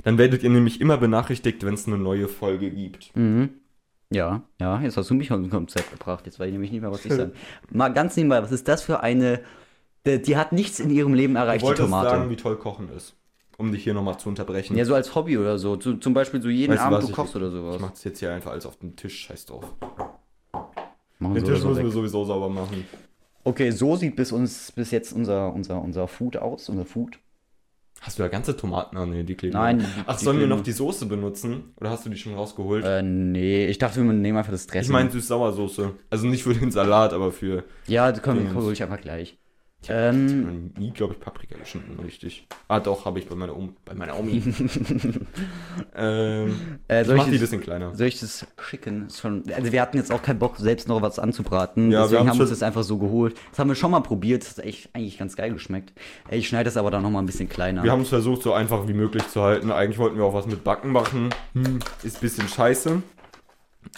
Dann 0.05 0.19
werdet 0.19 0.43
ihr 0.43 0.51
nämlich 0.51 0.81
immer 0.81 0.97
benachrichtigt, 0.99 1.65
wenn 1.65 1.75
es 1.75 1.87
eine 1.87 1.97
neue 1.99 2.29
Folge 2.29 2.71
gibt. 2.71 3.15
Mhm. 3.17 3.51
Ja, 4.13 4.43
ja, 4.61 4.81
jetzt 4.81 4.97
hast 4.97 5.09
du 5.11 5.15
mich 5.15 5.31
auf 5.33 5.39
ein 5.39 5.51
Konzept 5.51 5.93
gebracht. 5.93 6.27
Jetzt 6.27 6.41
weiß 6.41 6.47
ich 6.49 6.53
nämlich 6.53 6.73
nicht 6.73 6.81
mehr, 6.81 6.91
was 6.91 7.05
ich 7.05 7.13
sage. 7.13 7.33
Mal 7.71 7.91
ganz 7.91 8.17
nebenbei, 8.17 8.43
was 8.43 8.51
ist 8.53 8.67
das 8.67 8.83
für 8.83 9.01
eine. 9.01 9.41
Die, 10.07 10.21
die 10.21 10.37
hat 10.37 10.53
nichts 10.53 10.81
in 10.81 10.91
ihrem 10.91 11.15
Leben 11.15 11.35
Ich 11.35 11.39
erreicht, 11.39 11.63
die 11.63 11.67
wollte 11.69 11.83
Tomate. 11.83 12.11
sagen, 12.11 12.31
wie 12.31 12.37
toll 12.37 12.57
Kochen 12.57 12.89
ist. 12.91 13.15
Um 13.59 13.71
dich 13.73 13.85
hier 13.85 13.93
nochmal 13.95 14.19
zu 14.19 14.29
unterbrechen. 14.31 14.77
ja, 14.77 14.85
so 14.87 14.95
als 14.95 15.15
Hobby 15.15 15.37
oder 15.39 15.59
so. 15.59 15.77
Zu, 15.77 15.99
zum 15.99 16.15
Beispiel 16.15 16.41
so 16.43 16.49
jeden 16.49 16.73
Weißt 16.73 16.81
du 16.83 16.87
Abend 16.87 16.99
was, 16.99 17.05
du 17.05 17.11
ich- 17.11 17.17
kochst 17.17 17.37
oder 17.37 17.47
Ich 17.49 17.53
sowas. 17.53 17.79
mach 17.81 17.91
das 17.91 18.03
jetzt 18.05 18.19
hier 18.19 18.33
einfach 18.33 18.51
alles 18.53 18.65
auf 18.67 18.79
den 18.79 18.97
Tisch, 18.97 19.21
scheiß 19.27 19.47
drauf. 19.47 19.65
Machen 21.19 21.35
Den 21.35 21.45
oder 21.45 21.55
Tisch 21.55 21.65
müssen 21.65 21.85
wir 21.85 21.91
sowieso 21.91 22.25
sauber 22.25 22.49
machen. 22.49 22.87
Okay, 23.45 23.71
so 23.71 23.97
sieht 23.97 24.17
bis 24.17 24.33
uns 24.33 24.73
bis 24.73 24.91
jetzt 24.91 25.13
unser, 25.13 25.53
unser, 25.53 25.81
unser 25.83 26.09
Food 26.09 26.37
aus, 26.37 26.69
unser 26.69 26.85
Food. 26.85 27.19
Hast 28.03 28.19
du 28.19 28.23
da 28.23 28.29
ganze 28.29 28.57
Tomaten? 28.57 28.97
Ah, 28.97 29.05
nee, 29.05 29.25
die 29.25 29.35
kleben. 29.35 29.53
Nein, 29.55 29.85
Ach, 30.07 30.17
die 30.17 30.25
sollen 30.25 30.41
wir 30.41 30.47
noch 30.47 30.63
die 30.63 30.73
Soße 30.73 31.05
benutzen? 31.05 31.75
Oder 31.77 31.91
hast 31.91 32.07
du 32.07 32.11
die 32.11 32.17
schon 32.17 32.35
rausgeholt? 32.35 32.83
Äh, 32.83 33.03
nee, 33.03 33.67
ich 33.67 33.77
dachte, 33.77 34.03
wir 34.03 34.11
nehmen 34.13 34.39
einfach 34.39 34.53
das 34.53 34.67
Dressing. 34.67 34.83
ich 34.83 34.89
meine 34.91 35.11
Süß-Sauersoße. 35.11 35.93
Also 36.09 36.27
nicht 36.27 36.43
für 36.43 36.55
den 36.55 36.71
Salat, 36.71 37.13
aber 37.13 37.31
für. 37.31 37.65
ja, 37.87 38.11
das 38.11 38.23
können 38.23 38.39
Dingens. 38.39 38.55
wir 38.55 38.63
hol 38.63 38.73
ich 38.73 38.83
einfach 38.83 39.01
gleich. 39.03 39.39
Ich 39.83 39.89
Ähm, 39.91 40.73
habe 40.75 40.81
nie, 40.85 40.91
glaube 40.91 41.15
ich, 41.15 41.21
Paprika 41.21 41.57
geschnitten, 41.57 41.99
richtig. 42.05 42.47
Ah, 42.69 42.81
doch, 42.81 43.07
habe 43.07 43.19
ich 43.19 43.27
bei 43.27 43.35
meiner, 43.35 43.57
Om 43.57 43.75
bei 43.87 43.95
meiner 43.95 44.19
Omi. 44.19 44.43
ähm, 45.97 46.79
Äh, 46.89 47.01
ich 47.01 47.07
soll 47.07 47.17
mach 47.17 47.25
ich 47.25 47.31
die 47.31 47.37
ein 47.39 47.41
bisschen 47.41 47.61
kleiner. 47.61 47.95
Soll 47.95 48.07
ich 48.09 48.21
das 48.21 48.47
schicken? 48.61 49.09
Schon, 49.11 49.45
also 49.55 49.73
wir 49.73 49.81
hatten 49.81 49.97
jetzt 49.97 50.13
auch 50.13 50.23
keinen 50.23 50.39
Bock, 50.39 50.59
selbst 50.59 50.87
noch 50.89 51.01
was 51.01 51.19
anzubraten. 51.19 51.91
Ja, 51.91 52.01
wir 52.01 52.03
deswegen 52.03 52.21
haben 52.21 52.29
haben 52.31 52.39
wir 52.39 52.43
uns 52.43 52.51
das 52.51 52.63
einfach 52.63 52.83
so 52.83 52.99
geholt. 52.99 53.37
Das 53.51 53.59
haben 53.59 53.69
wir 53.69 53.75
schon 53.75 53.91
mal 53.91 54.01
probiert. 54.01 54.43
Das 54.43 54.59
hat 54.59 54.65
echt, 54.67 54.91
eigentlich 54.95 55.19
ganz 55.19 55.35
geil 55.35 55.53
geschmeckt. 55.53 55.93
Ey, 56.29 56.39
Ich 56.39 56.49
schneide 56.49 56.65
das 56.65 56.77
aber 56.77 56.91
dann 56.91 57.03
noch 57.03 57.11
mal 57.11 57.21
ein 57.21 57.27
bisschen 57.27 57.49
kleiner. 57.49 57.83
Wir 57.83 57.93
haben 57.93 58.03
es 58.03 58.09
versucht, 58.11 58.43
so 58.43 58.53
einfach 58.53 58.87
wie 58.87 58.93
möglich 58.95 59.27
zu 59.29 59.41
halten. 59.43 59.71
Eigentlich 59.73 59.99
wollten 59.99 60.17
wir 60.19 60.25
auch 60.25 60.35
was 60.35 60.47
mit 60.47 60.63
Backen 60.63 60.93
machen. 60.93 61.31
Hm, 61.55 61.79
ist 62.03 62.19
ein 62.19 62.21
bisschen 62.21 62.49
scheiße. 62.49 63.03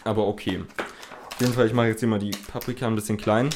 Aber 0.05 0.29
okay. 0.29 0.61
Auf 1.33 1.41
jeden 1.41 1.53
Fall, 1.55 1.67
ich 1.67 1.73
mache 1.73 1.89
jetzt 1.89 2.01
hier 2.01 2.09
mal 2.09 2.21
die 2.21 2.31
Paprika 2.53 2.87
ein 2.87 2.95
bisschen 2.95 3.17
klein. 3.17 3.51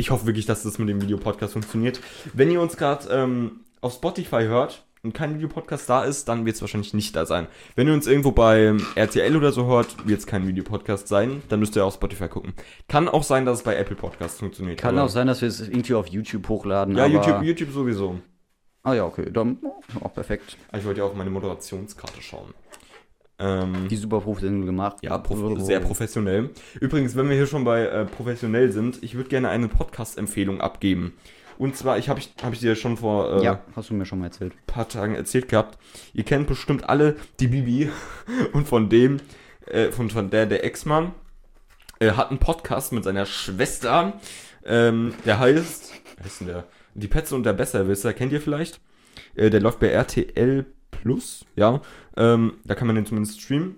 Ich 0.00 0.10
hoffe 0.10 0.24
wirklich, 0.24 0.46
dass 0.46 0.62
das 0.62 0.78
mit 0.78 0.88
dem 0.88 1.02
Videopodcast 1.02 1.52
funktioniert. 1.52 2.00
Wenn 2.32 2.50
ihr 2.50 2.62
uns 2.62 2.78
gerade 2.78 3.06
ähm, 3.10 3.60
auf 3.82 3.92
Spotify 3.92 4.44
hört 4.44 4.82
und 5.02 5.12
kein 5.12 5.34
Videopodcast 5.34 5.90
da 5.90 6.04
ist, 6.04 6.26
dann 6.26 6.46
wird 6.46 6.56
es 6.56 6.62
wahrscheinlich 6.62 6.94
nicht 6.94 7.14
da 7.14 7.26
sein. 7.26 7.48
Wenn 7.76 7.86
ihr 7.86 7.92
uns 7.92 8.06
irgendwo 8.06 8.32
bei 8.32 8.74
RTL 8.94 9.36
oder 9.36 9.52
so 9.52 9.66
hört, 9.66 10.08
wird 10.08 10.20
es 10.20 10.26
kein 10.26 10.48
Videopodcast 10.48 11.06
sein. 11.06 11.42
Dann 11.50 11.60
müsst 11.60 11.76
ihr 11.76 11.84
auf 11.84 11.92
Spotify 11.92 12.28
gucken. 12.28 12.54
Kann 12.88 13.08
auch 13.08 13.24
sein, 13.24 13.44
dass 13.44 13.58
es 13.58 13.62
bei 13.62 13.76
Apple 13.76 13.94
Podcasts 13.94 14.38
funktioniert. 14.38 14.80
Kann 14.80 14.98
auch 14.98 15.10
sein, 15.10 15.26
dass 15.26 15.42
wir 15.42 15.48
es 15.48 15.60
irgendwie 15.60 15.92
auf 15.92 16.06
YouTube 16.06 16.48
hochladen. 16.48 16.96
Ja, 16.96 17.04
YouTube, 17.04 17.42
YouTube 17.42 17.70
sowieso. 17.70 18.20
Ah 18.82 18.94
ja, 18.94 19.04
okay, 19.04 19.30
dann 19.30 19.58
oh, 19.60 20.06
auch 20.06 20.14
perfekt. 20.14 20.56
Ich 20.74 20.84
wollte 20.86 21.00
ja 21.00 21.04
auf 21.04 21.14
meine 21.14 21.28
Moderationskarte 21.28 22.22
schauen. 22.22 22.54
Ähm, 23.40 23.88
Die 23.88 23.96
super 23.96 24.20
professionell 24.20 24.66
gemacht. 24.66 24.98
Ja, 25.02 25.16
prof 25.18 25.60
sehr 25.62 25.80
professionell. 25.80 26.50
Übrigens, 26.80 27.16
wenn 27.16 27.28
wir 27.28 27.36
hier 27.36 27.46
schon 27.46 27.64
bei 27.64 27.86
äh, 27.86 28.04
professionell 28.04 28.70
sind, 28.70 29.02
ich 29.02 29.14
würde 29.14 29.30
gerne 29.30 29.48
eine 29.48 29.68
Podcast-Empfehlung 29.68 30.60
abgeben. 30.60 31.14
Und 31.56 31.76
zwar, 31.76 31.98
ich 31.98 32.08
habe 32.08 32.20
ich, 32.20 32.32
hab 32.42 32.52
ich 32.52 32.60
dir 32.60 32.74
schon 32.74 32.96
vor 32.96 33.40
äh, 33.40 33.44
Ja, 33.44 33.60
hast 33.74 33.90
du 33.90 33.94
mir 33.94 34.06
schon 34.06 34.18
mal 34.18 34.26
erzählt. 34.26 34.52
paar 34.66 34.88
Tagen 34.88 35.14
erzählt 35.14 35.48
gehabt. 35.48 35.78
Ihr 36.12 36.24
kennt 36.24 36.46
bestimmt 36.46 36.88
alle 36.88 37.16
die 37.38 37.48
Bibi 37.48 37.90
und 38.52 38.68
von 38.68 38.88
dem, 38.88 39.18
äh, 39.66 39.90
von, 39.90 40.10
von 40.10 40.30
der, 40.30 40.46
der 40.46 40.64
Ex-Mann, 40.64 41.12
äh, 41.98 42.12
hat 42.12 42.30
einen 42.30 42.38
Podcast 42.38 42.92
mit 42.92 43.04
seiner 43.04 43.26
Schwester. 43.26 44.14
Ähm, 44.64 45.14
der 45.24 45.38
heißt, 45.38 45.92
wie 46.18 46.24
heißt 46.24 46.40
denn 46.40 46.46
der? 46.48 46.64
Die 46.94 47.08
Petze 47.08 47.34
und 47.34 47.44
der 47.44 47.52
Besserwisser, 47.52 48.12
kennt 48.12 48.32
ihr 48.32 48.40
vielleicht? 48.40 48.80
Äh, 49.34 49.50
der 49.50 49.60
läuft 49.60 49.80
bei 49.80 49.88
RTL 49.88 50.66
Plus, 51.00 51.44
ja. 51.56 51.80
Ähm, 52.16 52.54
da 52.64 52.74
kann 52.74 52.86
man 52.86 52.96
den 52.96 53.06
zumindest 53.06 53.40
streamen. 53.40 53.76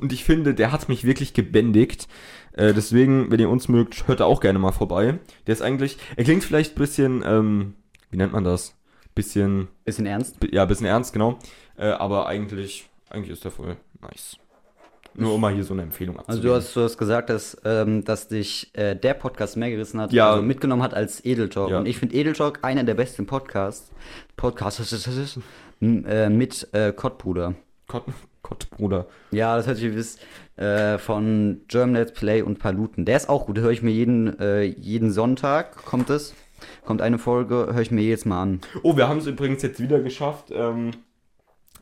Und 0.00 0.12
ich 0.12 0.24
finde, 0.24 0.54
der 0.54 0.72
hat 0.72 0.88
mich 0.88 1.04
wirklich 1.04 1.32
gebändigt. 1.34 2.08
Äh, 2.52 2.72
deswegen, 2.74 3.30
wenn 3.30 3.38
ihr 3.40 3.50
uns 3.50 3.68
mögt, 3.68 4.08
hört 4.08 4.20
da 4.20 4.24
auch 4.24 4.40
gerne 4.40 4.58
mal 4.58 4.72
vorbei. 4.72 5.18
Der 5.46 5.52
ist 5.52 5.62
eigentlich, 5.62 5.98
er 6.16 6.24
klingt 6.24 6.42
vielleicht 6.44 6.72
ein 6.74 6.78
bisschen, 6.78 7.22
ähm, 7.26 7.74
wie 8.10 8.16
nennt 8.16 8.32
man 8.32 8.44
das? 8.44 8.74
Bisschen 9.14 9.68
Bisschen 9.84 10.06
ernst? 10.06 10.36
ja, 10.50 10.62
ein 10.62 10.68
bisschen 10.68 10.86
ernst, 10.86 11.12
genau. 11.12 11.38
Äh, 11.76 11.86
aber 11.88 12.26
eigentlich, 12.26 12.88
eigentlich 13.10 13.30
ist 13.32 13.44
der 13.44 13.50
voll 13.50 13.76
nice. 14.02 14.36
Nur 15.18 15.32
um 15.34 15.40
mal 15.40 15.54
hier 15.54 15.64
so 15.64 15.72
eine 15.72 15.82
Empfehlung 15.82 16.16
Also 16.18 16.28
abzugeben. 16.32 16.50
du 16.50 16.56
hast, 16.56 16.76
du 16.76 16.80
hast 16.82 16.98
gesagt, 16.98 17.30
dass, 17.30 17.56
ähm, 17.64 18.04
dass 18.04 18.28
dich 18.28 18.70
äh, 18.74 18.94
der 18.94 19.14
Podcast 19.14 19.56
mehr 19.56 19.70
gerissen 19.70 19.98
hat, 20.00 20.12
Ja. 20.12 20.32
also 20.32 20.42
mitgenommen 20.42 20.82
hat 20.82 20.92
als 20.92 21.24
Edeltalk. 21.24 21.70
Ja. 21.70 21.78
Und 21.78 21.86
ich 21.86 21.96
finde 21.98 22.14
Edeltalk 22.14 22.58
einer 22.62 22.84
der 22.84 22.94
besten 22.94 23.24
Podcasts. 23.26 23.90
Podcasts 24.36 24.80
äh, 25.80 26.28
mit 26.28 26.68
äh, 26.72 26.92
Kottbruder. 26.92 27.54
Kot 27.86 28.04
Gott, 28.48 28.70
Bruder. 28.76 29.06
Ja, 29.30 29.56
das 29.56 29.66
hört 29.66 29.78
sich 29.78 29.94
wisst, 29.94 30.20
äh, 30.56 30.98
von 30.98 31.62
German 31.68 31.94
Let's 31.94 32.12
Play 32.12 32.42
und 32.42 32.58
Paluten. 32.58 33.04
Der 33.04 33.16
ist 33.16 33.28
auch 33.28 33.46
gut, 33.46 33.58
höre 33.58 33.70
ich 33.70 33.82
mir 33.82 33.90
jeden, 33.90 34.38
äh, 34.38 34.62
jeden 34.62 35.10
Sonntag, 35.10 35.84
kommt 35.84 36.10
es. 36.10 36.34
Kommt 36.84 37.02
eine 37.02 37.18
Folge, 37.18 37.68
höre 37.72 37.82
ich 37.82 37.90
mir 37.90 38.02
jetzt 38.02 38.24
mal 38.24 38.40
an. 38.40 38.60
Oh, 38.82 38.96
wir 38.96 39.08
haben 39.08 39.18
es 39.18 39.26
übrigens 39.26 39.62
jetzt 39.62 39.78
wieder 39.78 40.00
geschafft, 40.00 40.46
ähm, 40.50 40.92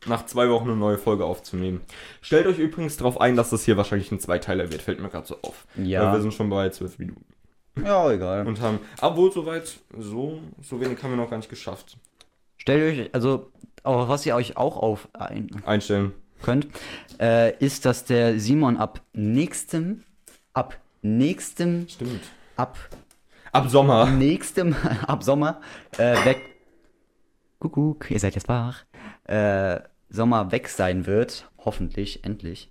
nach 0.06 0.26
zwei 0.26 0.48
Wochen 0.48 0.68
eine 0.68 0.76
neue 0.76 0.98
Folge 0.98 1.24
aufzunehmen. 1.24 1.80
Stellt 2.20 2.46
euch 2.46 2.58
übrigens 2.58 2.96
darauf 2.96 3.20
ein, 3.20 3.36
dass 3.36 3.50
das 3.50 3.64
hier 3.64 3.76
wahrscheinlich 3.76 4.10
ein 4.10 4.18
Zweiteiler 4.18 4.72
wird, 4.72 4.82
fällt 4.82 5.00
mir 5.00 5.08
gerade 5.08 5.26
so 5.26 5.36
auf. 5.42 5.66
Ja. 5.76 6.06
Weil 6.06 6.14
wir 6.14 6.20
sind 6.22 6.34
schon 6.34 6.50
bei 6.50 6.68
zwölf 6.70 6.98
Minuten. 6.98 7.24
Ja, 7.82 8.10
egal. 8.10 8.46
Und 8.46 8.60
haben, 8.60 8.80
obwohl 9.00 9.32
soweit, 9.32 9.78
so, 9.96 10.40
so 10.60 10.80
wenig 10.80 11.02
haben 11.02 11.10
wir 11.10 11.16
noch 11.16 11.30
gar 11.30 11.36
nicht 11.36 11.50
geschafft. 11.50 11.96
Stellt 12.56 12.98
euch, 12.98 13.14
also, 13.14 13.50
auch 13.84 14.08
was 14.08 14.26
ihr 14.26 14.34
euch 14.34 14.56
auch 14.56 14.76
auf 14.76 15.08
ein, 15.12 15.48
Einstellen. 15.64 16.12
könnt, 16.42 16.66
äh, 17.20 17.56
ist, 17.58 17.84
dass 17.86 18.04
der 18.04 18.38
Simon 18.40 18.76
ab 18.76 19.00
nächstem, 19.12 20.02
ab 20.52 20.76
nächstem, 21.02 21.86
Stimmt. 21.88 22.22
ab 22.56 22.76
Ab 23.52 23.68
Sommer. 23.68 24.06
nächstem, 24.06 24.74
ab 25.06 25.22
Sommer, 25.22 25.60
äh, 25.98 26.24
weg. 26.24 26.40
Kuckuck, 27.60 28.10
ihr 28.10 28.18
seid 28.18 28.34
jetzt 28.34 28.48
wach. 28.48 28.84
Äh, 29.24 29.80
Sommer 30.10 30.50
weg 30.52 30.68
sein 30.68 31.06
wird. 31.06 31.48
Hoffentlich, 31.58 32.24
endlich. 32.24 32.68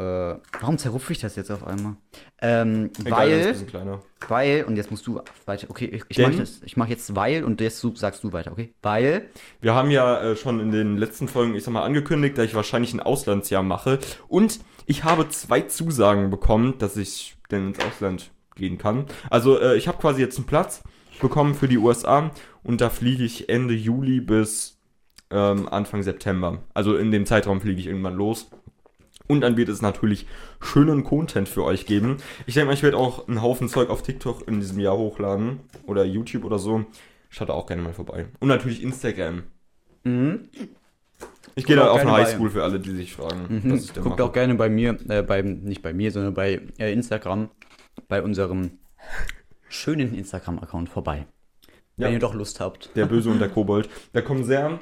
Äh, 0.00 0.38
warum 0.60 0.78
zerrupfe 0.78 1.12
ich 1.12 1.18
das 1.18 1.36
jetzt 1.36 1.50
auf 1.50 1.66
einmal? 1.66 1.96
Ähm, 2.40 2.90
Egal, 3.04 3.28
weil, 3.28 3.98
weil, 4.28 4.64
und 4.64 4.76
jetzt 4.76 4.90
musst 4.90 5.06
du 5.06 5.20
weiter, 5.44 5.66
okay, 5.68 5.84
ich, 5.84 6.04
ich 6.08 6.18
mache 6.18 6.42
ich 6.64 6.76
mach 6.78 6.88
jetzt 6.88 7.14
weil 7.14 7.44
und 7.44 7.60
jetzt 7.60 7.84
sagst 7.96 8.24
du 8.24 8.32
weiter, 8.32 8.50
okay? 8.52 8.72
Weil, 8.80 9.28
Wir 9.60 9.74
haben 9.74 9.90
ja 9.90 10.22
äh, 10.22 10.36
schon 10.36 10.58
in 10.58 10.72
den 10.72 10.96
letzten 10.96 11.28
Folgen, 11.28 11.54
ich 11.54 11.64
sag 11.64 11.72
mal, 11.72 11.82
angekündigt, 11.82 12.38
dass 12.38 12.46
ich 12.46 12.54
wahrscheinlich 12.54 12.94
ein 12.94 13.00
Auslandsjahr 13.00 13.62
mache. 13.62 13.98
Und 14.26 14.60
ich 14.86 15.04
habe 15.04 15.28
zwei 15.28 15.60
Zusagen 15.62 16.30
bekommen, 16.30 16.78
dass 16.78 16.96
ich 16.96 17.36
denn 17.50 17.68
ins 17.68 17.80
Ausland 17.84 18.30
gehen 18.56 18.78
kann. 18.78 19.04
Also 19.28 19.60
äh, 19.60 19.76
ich 19.76 19.86
habe 19.86 19.98
quasi 19.98 20.22
jetzt 20.22 20.38
einen 20.38 20.46
Platz 20.46 20.82
bekommen 21.20 21.54
für 21.54 21.68
die 21.68 21.76
USA 21.76 22.30
und 22.62 22.80
da 22.80 22.88
fliege 22.88 23.24
ich 23.24 23.50
Ende 23.50 23.74
Juli 23.74 24.20
bis 24.20 24.78
ähm, 25.30 25.68
Anfang 25.68 26.02
September. 26.02 26.62
Also 26.72 26.96
in 26.96 27.10
dem 27.10 27.26
Zeitraum 27.26 27.60
fliege 27.60 27.80
ich 27.80 27.86
irgendwann 27.86 28.14
los. 28.14 28.50
Und 29.30 29.42
dann 29.42 29.56
wird 29.56 29.68
es 29.68 29.80
natürlich 29.80 30.26
schönen 30.60 31.04
Content 31.04 31.48
für 31.48 31.62
euch 31.62 31.86
geben. 31.86 32.16
Ich 32.46 32.54
denke 32.54 32.66
mal, 32.66 32.74
ich 32.74 32.82
werde 32.82 32.96
auch 32.96 33.28
einen 33.28 33.42
Haufen 33.42 33.68
Zeug 33.68 33.88
auf 33.88 34.02
TikTok 34.02 34.48
in 34.48 34.58
diesem 34.58 34.80
Jahr 34.80 34.96
hochladen. 34.96 35.60
Oder 35.86 36.04
YouTube 36.04 36.44
oder 36.44 36.58
so. 36.58 36.84
Schaut 37.28 37.48
da 37.48 37.52
auch 37.52 37.66
gerne 37.66 37.80
mal 37.80 37.92
vorbei. 37.92 38.26
Und 38.40 38.48
natürlich 38.48 38.82
Instagram. 38.82 39.44
mhm. 40.02 40.48
Ich 41.54 41.64
gehe 41.64 41.76
da 41.76 41.90
auf 41.90 42.00
eine 42.00 42.12
Highschool 42.12 42.50
für 42.50 42.64
alle, 42.64 42.80
die 42.80 42.90
sich 42.90 43.12
fragen, 43.12 43.62
was 43.66 43.84
ich 43.84 43.92
da 43.92 44.00
guckt 44.00 44.18
mache. 44.18 44.28
auch 44.28 44.32
gerne 44.32 44.54
bei 44.54 44.68
mir, 44.68 44.96
äh, 45.08 45.22
beim, 45.22 45.60
nicht 45.60 45.82
bei 45.82 45.92
mir, 45.92 46.10
sondern 46.10 46.32
bei 46.32 46.60
äh, 46.78 46.92
Instagram, 46.92 47.50
bei 48.08 48.22
unserem 48.22 48.78
schönen 49.68 50.14
Instagram-Account 50.14 50.88
vorbei. 50.88 51.26
Ja. 51.96 52.06
Wenn 52.06 52.14
ihr 52.14 52.18
doch 52.18 52.34
Lust 52.34 52.60
habt. 52.60 52.90
Der 52.96 53.06
Böse 53.06 53.30
und 53.30 53.40
der 53.40 53.48
Kobold. 53.56 53.88
Da 54.12 54.22
kommen 54.22 54.44
sehr. 54.44 54.80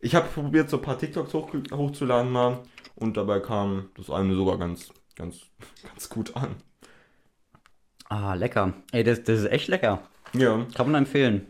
Ich 0.00 0.14
habe 0.14 0.28
probiert, 0.28 0.70
so 0.70 0.76
ein 0.78 0.82
paar 0.82 0.98
TikToks 0.98 1.34
hoch, 1.34 1.50
hochzuladen 1.72 2.30
mal. 2.32 2.62
Und 2.96 3.16
dabei 3.16 3.40
kam 3.40 3.90
das 3.96 4.10
eine 4.10 4.34
sogar 4.34 4.58
ganz, 4.58 4.90
ganz, 5.16 5.40
ganz 5.86 6.08
gut 6.08 6.34
an. 6.36 6.56
Ah, 8.08 8.34
lecker. 8.34 8.74
Ey, 8.92 9.04
das, 9.04 9.22
das 9.22 9.40
ist 9.40 9.50
echt 9.50 9.68
lecker. 9.68 10.02
Ja. 10.32 10.66
Kann 10.74 10.86
man 10.90 11.02
empfehlen. 11.04 11.46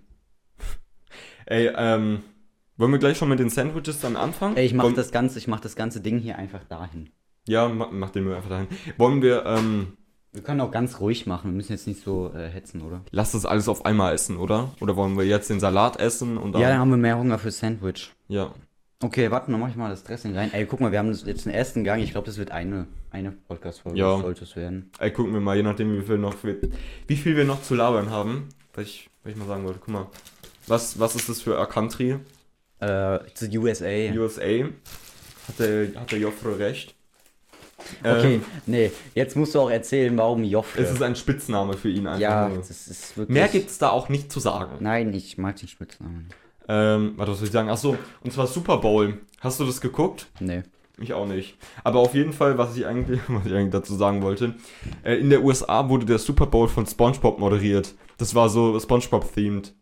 Ey, 1.46 1.70
ähm, 1.74 2.22
wollen 2.76 2.92
wir 2.92 2.98
gleich 2.98 3.16
schon 3.18 3.28
mit 3.28 3.38
den 3.40 3.50
Sandwiches 3.50 4.00
dann 4.00 4.16
anfangen? 4.16 4.56
Ey, 4.56 4.66
ich 4.66 4.74
mach 4.74 4.84
Wollen- 4.84 4.94
das 4.94 5.10
ganze, 5.10 5.38
ich 5.38 5.48
mach 5.48 5.60
das 5.60 5.74
ganze 5.76 6.00
Ding 6.00 6.18
hier 6.18 6.36
einfach 6.36 6.64
dahin. 6.64 7.10
Ja, 7.48 7.68
mach, 7.68 7.90
mach 7.90 8.10
den 8.10 8.24
Müll 8.24 8.34
einfach 8.34 8.50
dahin. 8.50 8.68
Wollen 8.98 9.22
wir, 9.22 9.44
ähm, 9.46 9.96
Wir 10.32 10.42
können 10.42 10.60
auch 10.60 10.70
ganz 10.70 11.00
ruhig 11.00 11.26
machen. 11.26 11.50
Wir 11.50 11.56
müssen 11.56 11.72
jetzt 11.72 11.86
nicht 11.86 12.02
so 12.02 12.32
äh, 12.34 12.48
hetzen, 12.48 12.82
oder? 12.82 13.02
lass 13.10 13.32
das 13.32 13.44
alles 13.46 13.68
auf 13.68 13.84
einmal 13.84 14.14
essen, 14.14 14.36
oder? 14.36 14.70
Oder 14.80 14.94
wollen 14.96 15.18
wir 15.18 15.24
jetzt 15.24 15.50
den 15.50 15.58
Salat 15.58 15.98
essen 15.98 16.38
und 16.38 16.52
dann. 16.52 16.62
Ja, 16.62 16.68
dann 16.68 16.78
haben 16.78 16.90
wir 16.90 16.96
mehr 16.96 17.18
Hunger 17.18 17.38
für 17.38 17.50
Sandwich. 17.50 18.12
ja. 18.28 18.52
Okay, 19.02 19.30
warte, 19.30 19.50
dann 19.50 19.58
mach 19.58 19.70
ich 19.70 19.76
mal 19.76 19.88
das 19.88 20.04
Dressing 20.04 20.36
rein. 20.36 20.52
Ey, 20.52 20.66
guck 20.66 20.78
mal, 20.78 20.92
wir 20.92 20.98
haben 20.98 21.10
jetzt 21.10 21.46
den 21.46 21.52
ersten 21.52 21.84
Gang. 21.84 22.02
Ich 22.02 22.10
glaube, 22.10 22.26
das 22.26 22.36
wird 22.36 22.50
eine, 22.50 22.86
eine 23.10 23.32
Podcast-Folge. 23.32 23.98
Ja. 23.98 24.18
Sollte 24.18 24.44
es 24.44 24.54
werden. 24.56 24.90
Ey, 24.98 25.10
gucken 25.10 25.32
wir 25.32 25.40
mal, 25.40 25.56
je 25.56 25.62
nachdem, 25.62 25.96
wie 25.96 26.02
viel, 26.02 26.18
noch, 26.18 26.34
wie 27.06 27.16
viel 27.16 27.34
wir 27.34 27.46
noch 27.46 27.62
zu 27.62 27.74
labern 27.74 28.10
haben. 28.10 28.50
Was 28.74 28.84
ich, 28.84 29.08
was 29.22 29.32
ich 29.32 29.38
mal 29.38 29.46
sagen 29.46 29.64
wollte, 29.64 29.78
guck 29.78 29.88
mal. 29.88 30.06
Was, 30.66 31.00
was 31.00 31.16
ist 31.16 31.30
das 31.30 31.40
für 31.40 31.58
a 31.58 31.64
Country? 31.64 32.18
Äh, 32.82 33.26
it's 33.26 33.40
the 33.40 33.56
USA. 33.56 33.86
USA. 33.86 34.66
Hat 35.48 35.58
der, 35.58 35.88
hat 35.98 36.12
der 36.12 36.18
Joffre 36.18 36.58
recht? 36.58 36.94
Okay, 38.02 38.34
Ähm, 38.36 38.44
nee, 38.66 38.90
jetzt 39.14 39.36
musst 39.36 39.54
du 39.54 39.60
auch 39.60 39.70
erzählen, 39.70 40.16
warum 40.16 40.44
Joffre. 40.44 40.82
es 40.82 40.90
ist 40.90 41.02
ein 41.02 41.16
Spitzname 41.16 41.74
für 41.74 41.90
ihn 41.90 42.06
einfach. 42.06 42.20
ja, 42.20 42.48
nur. 42.48 42.58
das 42.58 42.70
ist 42.70 43.16
wirklich. 43.16 43.34
Mehr 43.34 43.48
gibt's 43.48 43.78
da 43.78 43.90
auch 43.90 44.08
nicht 44.08 44.30
zu 44.32 44.40
sagen. 44.40 44.76
Nein, 44.80 45.12
ich 45.14 45.38
mag 45.38 45.56
den 45.56 45.68
Spitznamen. 45.68 46.28
Ähm, 46.68 47.14
warte, 47.16 47.32
was 47.32 47.38
soll 47.38 47.46
ich 47.48 47.52
sagen? 47.52 47.68
Achso, 47.68 47.96
und 48.22 48.32
zwar 48.32 48.46
Super 48.46 48.78
Bowl. 48.78 49.18
Hast 49.40 49.58
du 49.60 49.64
das 49.64 49.80
geguckt? 49.80 50.26
Nee. 50.38 50.62
Ich 50.98 51.14
auch 51.14 51.26
nicht. 51.26 51.56
Aber 51.82 52.00
auf 52.00 52.14
jeden 52.14 52.32
Fall, 52.34 52.58
was 52.58 52.76
ich 52.76 52.86
eigentlich, 52.86 53.20
was 53.28 53.46
ich 53.46 53.52
eigentlich 53.54 53.72
dazu 53.72 53.94
sagen 53.94 54.22
wollte, 54.22 54.54
äh, 55.02 55.14
in 55.14 55.30
der 55.30 55.42
USA 55.42 55.88
wurde 55.88 56.06
der 56.06 56.18
Super 56.18 56.46
Bowl 56.46 56.68
von 56.68 56.86
SpongeBob 56.86 57.38
moderiert. 57.38 57.94
Das 58.18 58.34
war 58.34 58.48
so 58.48 58.78
SpongeBob-themed. 58.78 59.72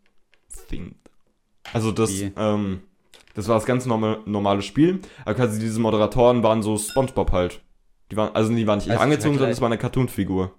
Themed. 0.71 0.95
Also 1.73 1.93
das, 1.93 2.11
Wie? 2.11 2.33
ähm, 2.37 2.81
das 3.35 3.49
war 3.49 3.57
das 3.57 3.67
ganz 3.67 3.85
norma 3.85 4.19
normale 4.27 4.63
Spiel. 4.63 5.01
Aber 5.25 5.35
quasi 5.35 5.59
diese 5.59 5.81
Moderatoren 5.81 6.43
waren 6.43 6.63
so 6.63 6.79
SpongeBob 6.79 7.33
halt. 7.33 7.61
Die 8.11 8.17
waren, 8.17 8.35
also 8.35 8.55
die 8.55 8.67
waren 8.67 8.79
nicht 8.79 8.91
Also 8.91 9.03
angezogen, 9.03 9.35
sondern 9.35 9.53
es 9.53 9.61
war 9.61 9.69
eine 9.69 9.79
Cartoon-Figur. 9.79 10.55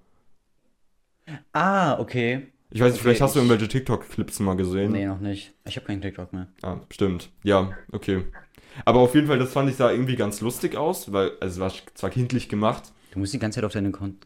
Ah, 1.53 1.99
okay. 1.99 2.47
Ich 2.71 2.79
weiß 2.81 2.91
nicht, 2.91 2.95
Okay, 2.95 3.01
vielleicht 3.01 3.21
hast 3.21 3.35
du 3.35 3.39
irgendwelche 3.39 3.67
TikTok-Clips 3.67 4.39
mal 4.39 4.55
gesehen. 4.55 4.91
Nee, 4.91 5.05
noch 5.07 5.19
nicht. 5.19 5.53
Ich 5.65 5.75
habe 5.75 5.87
keinen 5.87 6.01
TikTok 6.01 6.33
mehr. 6.33 6.47
Ah, 6.61 6.77
stimmt. 6.91 7.29
Ja, 7.43 7.71
okay. 7.91 8.25
Aber 8.85 8.99
auf 8.99 9.15
jeden 9.15 9.27
Fall, 9.27 9.39
das 9.39 9.51
fand 9.51 9.69
ich 9.69 9.75
sah 9.75 9.91
irgendwie 9.91 10.15
ganz 10.15 10.41
lustig 10.41 10.75
aus, 10.75 11.11
weil 11.11 11.31
also 11.39 11.55
es 11.55 11.59
war 11.59 11.95
zwar 11.95 12.09
kindlich 12.11 12.49
gemacht, 12.49 12.93
Du 13.11 13.17
musst 13.17 13.33
die 13.33 13.39
ganze 13.39 13.55
Zeit 13.55 13.63
auf 13.65 13.73
deine 13.73 13.91
Kon 13.91 14.17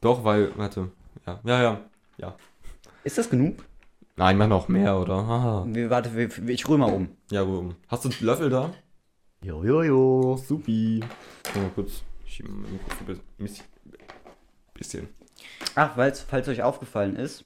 doch, 0.00 0.24
weil, 0.24 0.56
warte, 0.56 0.90
ja, 1.26 1.40
ja, 1.44 1.80
ja. 2.18 2.36
Ist 3.04 3.18
das 3.18 3.28
genug? 3.28 3.64
Nein, 4.16 4.38
mach 4.38 4.48
noch 4.48 4.68
mehr, 4.68 4.98
oder? 4.98 5.64
Wir, 5.68 5.90
warte, 5.90 6.10
ich 6.46 6.68
rühr 6.68 6.78
mal 6.78 6.92
um. 6.92 7.08
Ja, 7.30 7.46
wo? 7.46 7.74
Hast 7.88 8.04
du 8.04 8.08
einen 8.08 8.18
Löffel 8.20 8.48
da? 8.48 8.72
Jo, 9.42 9.64
jo, 9.64 9.82
jo. 9.82 10.36
Supi. 10.36 11.00
Mal 11.54 11.70
kurz. 11.74 12.02
Ich 12.28 12.34
schiebe 12.34 12.50
mein 12.50 12.72
Mikrofon 12.72 13.06
ein 13.08 13.20
bisschen- 13.38 13.64
bisschen. 14.74 15.08
Ach, 15.74 15.96
weil's, 15.96 16.20
falls 16.20 16.46
euch 16.48 16.62
aufgefallen 16.62 17.16
ist. 17.16 17.44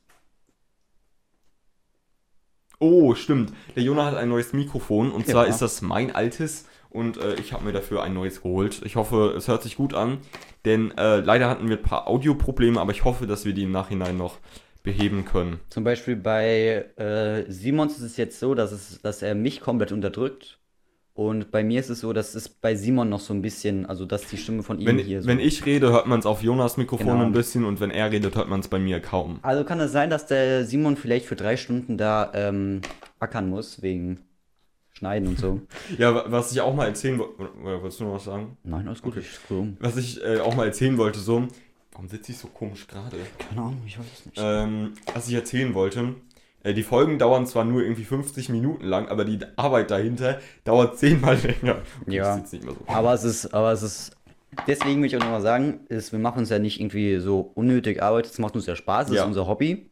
Oh, 2.78 3.14
stimmt. 3.14 3.52
Der 3.76 3.84
Jonah 3.84 4.06
hat 4.06 4.16
ein 4.16 4.28
neues 4.28 4.52
Mikrofon 4.52 5.12
und 5.12 5.26
Ja. 5.28 5.32
zwar 5.34 5.46
ist 5.46 5.62
das 5.62 5.82
mein 5.82 6.12
altes 6.14 6.66
und 6.90 7.16
äh, 7.16 7.34
ich 7.36 7.52
habe 7.52 7.64
mir 7.64 7.72
dafür 7.72 8.02
ein 8.02 8.12
neues 8.12 8.42
geholt. 8.42 8.82
Ich 8.84 8.96
hoffe, 8.96 9.34
es 9.36 9.46
hört 9.46 9.62
sich 9.62 9.76
gut 9.76 9.94
an, 9.94 10.18
denn 10.64 10.90
äh, 10.98 11.20
leider 11.20 11.48
hatten 11.48 11.68
wir 11.68 11.76
ein 11.76 11.82
paar 11.82 12.08
Audioprobleme, 12.08 12.80
aber 12.80 12.90
ich 12.90 13.04
hoffe, 13.04 13.26
dass 13.28 13.44
wir 13.44 13.52
die 13.54 13.62
im 13.62 13.70
Nachhinein 13.70 14.16
noch 14.16 14.38
beheben 14.82 15.24
können. 15.24 15.60
Zum 15.70 15.84
Beispiel 15.84 16.16
bei 16.16 16.86
äh, 16.96 17.44
Simons 17.50 17.98
ist 17.98 18.02
es 18.02 18.16
jetzt 18.16 18.40
so, 18.40 18.56
dass, 18.56 18.72
es, 18.72 19.00
dass 19.00 19.22
er 19.22 19.36
mich 19.36 19.60
komplett 19.60 19.92
unterdrückt. 19.92 20.58
Und 21.14 21.50
bei 21.50 21.62
mir 21.62 21.78
ist 21.80 21.90
es 21.90 22.00
so, 22.00 22.12
dass 22.14 22.34
es 22.34 22.48
bei 22.48 22.74
Simon 22.74 23.10
noch 23.10 23.20
so 23.20 23.34
ein 23.34 23.42
bisschen, 23.42 23.84
also 23.84 24.06
dass 24.06 24.26
die 24.28 24.38
Stimme 24.38 24.62
von 24.62 24.80
ihm 24.80 24.86
Wenn, 24.86 24.98
hier 24.98 25.20
so. 25.20 25.28
wenn 25.28 25.40
ich 25.40 25.66
rede, 25.66 25.90
hört 25.92 26.06
man 26.06 26.20
es 26.20 26.24
auf 26.26 26.42
Jonas 26.42 26.78
Mikrofon 26.78 27.06
Genau. 27.06 27.20
ein 27.24 27.32
bisschen 27.32 27.64
und 27.64 27.80
wenn 27.80 27.90
er 27.90 28.10
redet, 28.10 28.34
hört 28.34 28.48
man 28.48 28.60
es 28.60 28.68
bei 28.68 28.78
mir 28.78 28.98
kaum. 29.00 29.38
also 29.42 29.62
kann 29.64 29.78
es 29.80 29.92
sein, 29.92 30.08
dass 30.08 30.26
der 30.26 30.64
Simon 30.64 30.96
vielleicht 30.96 31.26
für 31.26 31.36
drei 31.36 31.58
Stunden 31.58 31.98
da 31.98 32.30
ähm, 32.34 32.80
ackern 33.18 33.50
muss, 33.50 33.82
wegen 33.82 34.20
Schneiden 34.94 35.28
und 35.28 35.38
so. 35.38 35.60
Ja, 35.98 36.14
wa- 36.14 36.24
was 36.28 36.50
ich 36.52 36.60
auch 36.62 36.74
mal 36.74 36.86
erzählen 36.86 37.18
wollte, 37.18 37.52
wolltest 37.62 38.00
du 38.00 38.04
noch 38.04 38.14
was 38.14 38.24
sagen? 38.24 38.56
Nein, 38.64 38.88
alles 38.88 39.02
gut, 39.02 39.16
ich 39.18 39.30
scroll 39.32 39.58
um. 39.58 39.76
Was 39.80 39.98
ich 39.98 40.22
äh, 40.24 40.38
auch 40.40 40.54
mal 40.54 40.64
erzählen 40.66 40.96
wollte, 40.96 41.18
so, 41.20 41.46
warum 41.92 42.08
sitze 42.08 42.32
ich 42.32 42.38
so 42.38 42.48
komisch 42.48 42.86
gerade? 42.86 43.18
Keine 43.38 43.60
Ahnung, 43.60 43.82
ich 43.86 43.98
weiß 43.98 44.06
es 44.20 44.26
nicht. 44.26 44.38
Ähm, 44.42 44.94
was 45.12 45.28
ich 45.28 45.34
erzählen 45.34 45.74
wollte, 45.74 46.14
die 46.64 46.82
Folgen 46.82 47.18
dauern 47.18 47.46
zwar 47.46 47.64
nur 47.64 47.82
irgendwie 47.82 48.04
50 48.04 48.48
Minuten 48.50 48.84
lang, 48.86 49.08
aber 49.08 49.24
die 49.24 49.38
Arbeit 49.56 49.90
dahinter 49.90 50.38
dauert 50.64 50.98
zehnmal 50.98 51.36
länger. 51.42 51.78
Okay, 52.02 52.16
Ja. 52.16 52.36
Ich 52.36 52.42
sitze 52.42 52.56
nicht 52.56 52.64
mehr 52.64 52.74
so. 52.74 52.80
Aber 52.92 53.12
es 53.14 53.24
ist, 53.24 53.52
aber 53.52 53.72
es 53.72 53.82
ist, 53.82 54.12
deswegen 54.66 55.00
will 55.00 55.06
ich 55.08 55.16
auch 55.16 55.20
nochmal 55.20 55.40
sagen, 55.42 55.80
ist, 55.88 56.12
wir 56.12 56.18
machen 56.20 56.38
uns 56.38 56.50
ja 56.50 56.58
nicht 56.58 56.80
irgendwie 56.80 57.18
so 57.18 57.50
unnötig 57.54 58.02
Arbeit, 58.02 58.26
es 58.26 58.38
macht 58.38 58.54
uns 58.54 58.66
ja 58.66 58.76
Spaß, 58.76 59.08
das 59.08 59.16
Ja. 59.16 59.22
ist 59.22 59.28
unser 59.28 59.46
Hobby. 59.48 59.90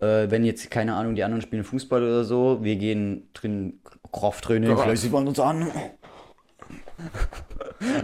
Äh, 0.00 0.30
wenn 0.30 0.44
jetzt, 0.44 0.70
keine 0.70 0.94
Ahnung, 0.94 1.14
die 1.14 1.24
anderen 1.24 1.42
spielen 1.42 1.64
Fußball 1.64 2.02
oder 2.02 2.24
so, 2.24 2.58
wir 2.62 2.76
gehen 2.76 3.28
drin, 3.34 3.80
Krafttraining, 4.12 4.70
Kraft. 4.70 4.82
vielleicht 4.84 5.02
sieht 5.02 5.12
man 5.12 5.26
uns 5.28 5.38
an. 5.40 5.70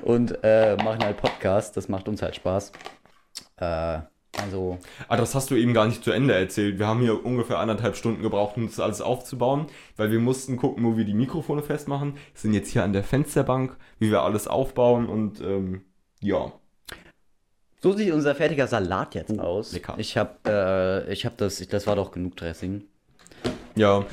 Und 0.03 0.39
äh, 0.43 0.77
machen 0.77 1.05
halt 1.05 1.19
Podcast, 1.19 1.77
das 1.77 1.89
macht 1.89 2.09
uns 2.09 2.23
halt 2.23 2.35
Spaß. 2.37 2.73
Äh, 3.59 3.99
Also, 4.43 4.79
Ah, 5.09 5.17
das 5.17 5.35
hast 5.35 5.51
du 5.51 5.55
eben 5.57 5.73
gar 5.73 5.87
nicht 5.87 6.05
zu 6.05 6.11
Ende 6.11 6.35
erzählt. 6.35 6.79
Wir 6.79 6.87
haben 6.87 7.01
hier 7.01 7.25
ungefähr 7.25 7.59
anderthalb 7.59 7.97
Stunden 7.97 8.23
gebraucht, 8.23 8.57
um 8.57 8.67
das 8.67 8.79
alles 8.81 9.01
aufzubauen, 9.01 9.67
weil 9.97 10.11
wir 10.11 10.19
mussten 10.21 10.57
gucken, 10.57 10.85
wo 10.85 10.97
wir 10.97 11.05
die 11.05 11.15
Mikrofone 11.15 11.63
festmachen. 11.63 12.15
Wir 12.15 12.21
sind 12.41 12.53
jetzt 12.55 12.71
hier 12.71 12.85
an 12.85 12.93
der 12.93 13.03
Fensterbank, 13.05 13.77
wie 13.99 14.11
wir 14.11 14.23
alles 14.23 14.47
aufbauen 14.47 15.07
und 15.09 15.41
ähm, 15.41 15.83
ja. 16.21 16.53
so 17.81 17.93
sieht 17.93 18.13
unser 18.13 18.35
fertiger 18.35 18.67
Salat 18.67 19.15
jetzt 19.15 19.39
aus. 19.39 19.73
lecker. 19.73 19.95
Ich 19.99 20.17
habe, 20.17 21.07
äh, 21.09 21.13
ich 21.13 21.25
habe 21.25 21.35
das, 21.39 21.67
das 21.69 21.87
war 21.87 21.97
doch 21.97 22.13
genug 22.13 22.37
Dressing. 22.37 22.83
Ja, 23.75 24.05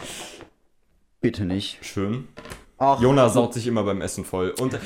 Bitte 1.22 1.46
nicht. 1.46 1.80
schön. 1.86 2.27
Ach, 2.77 3.00
Jona 3.00 3.30
saut 3.30 3.53
sich 3.53 3.65
immer 3.68 3.84
beim 3.84 4.01
Essen 4.01 4.25
voll. 4.25 4.53
Und 4.60 4.77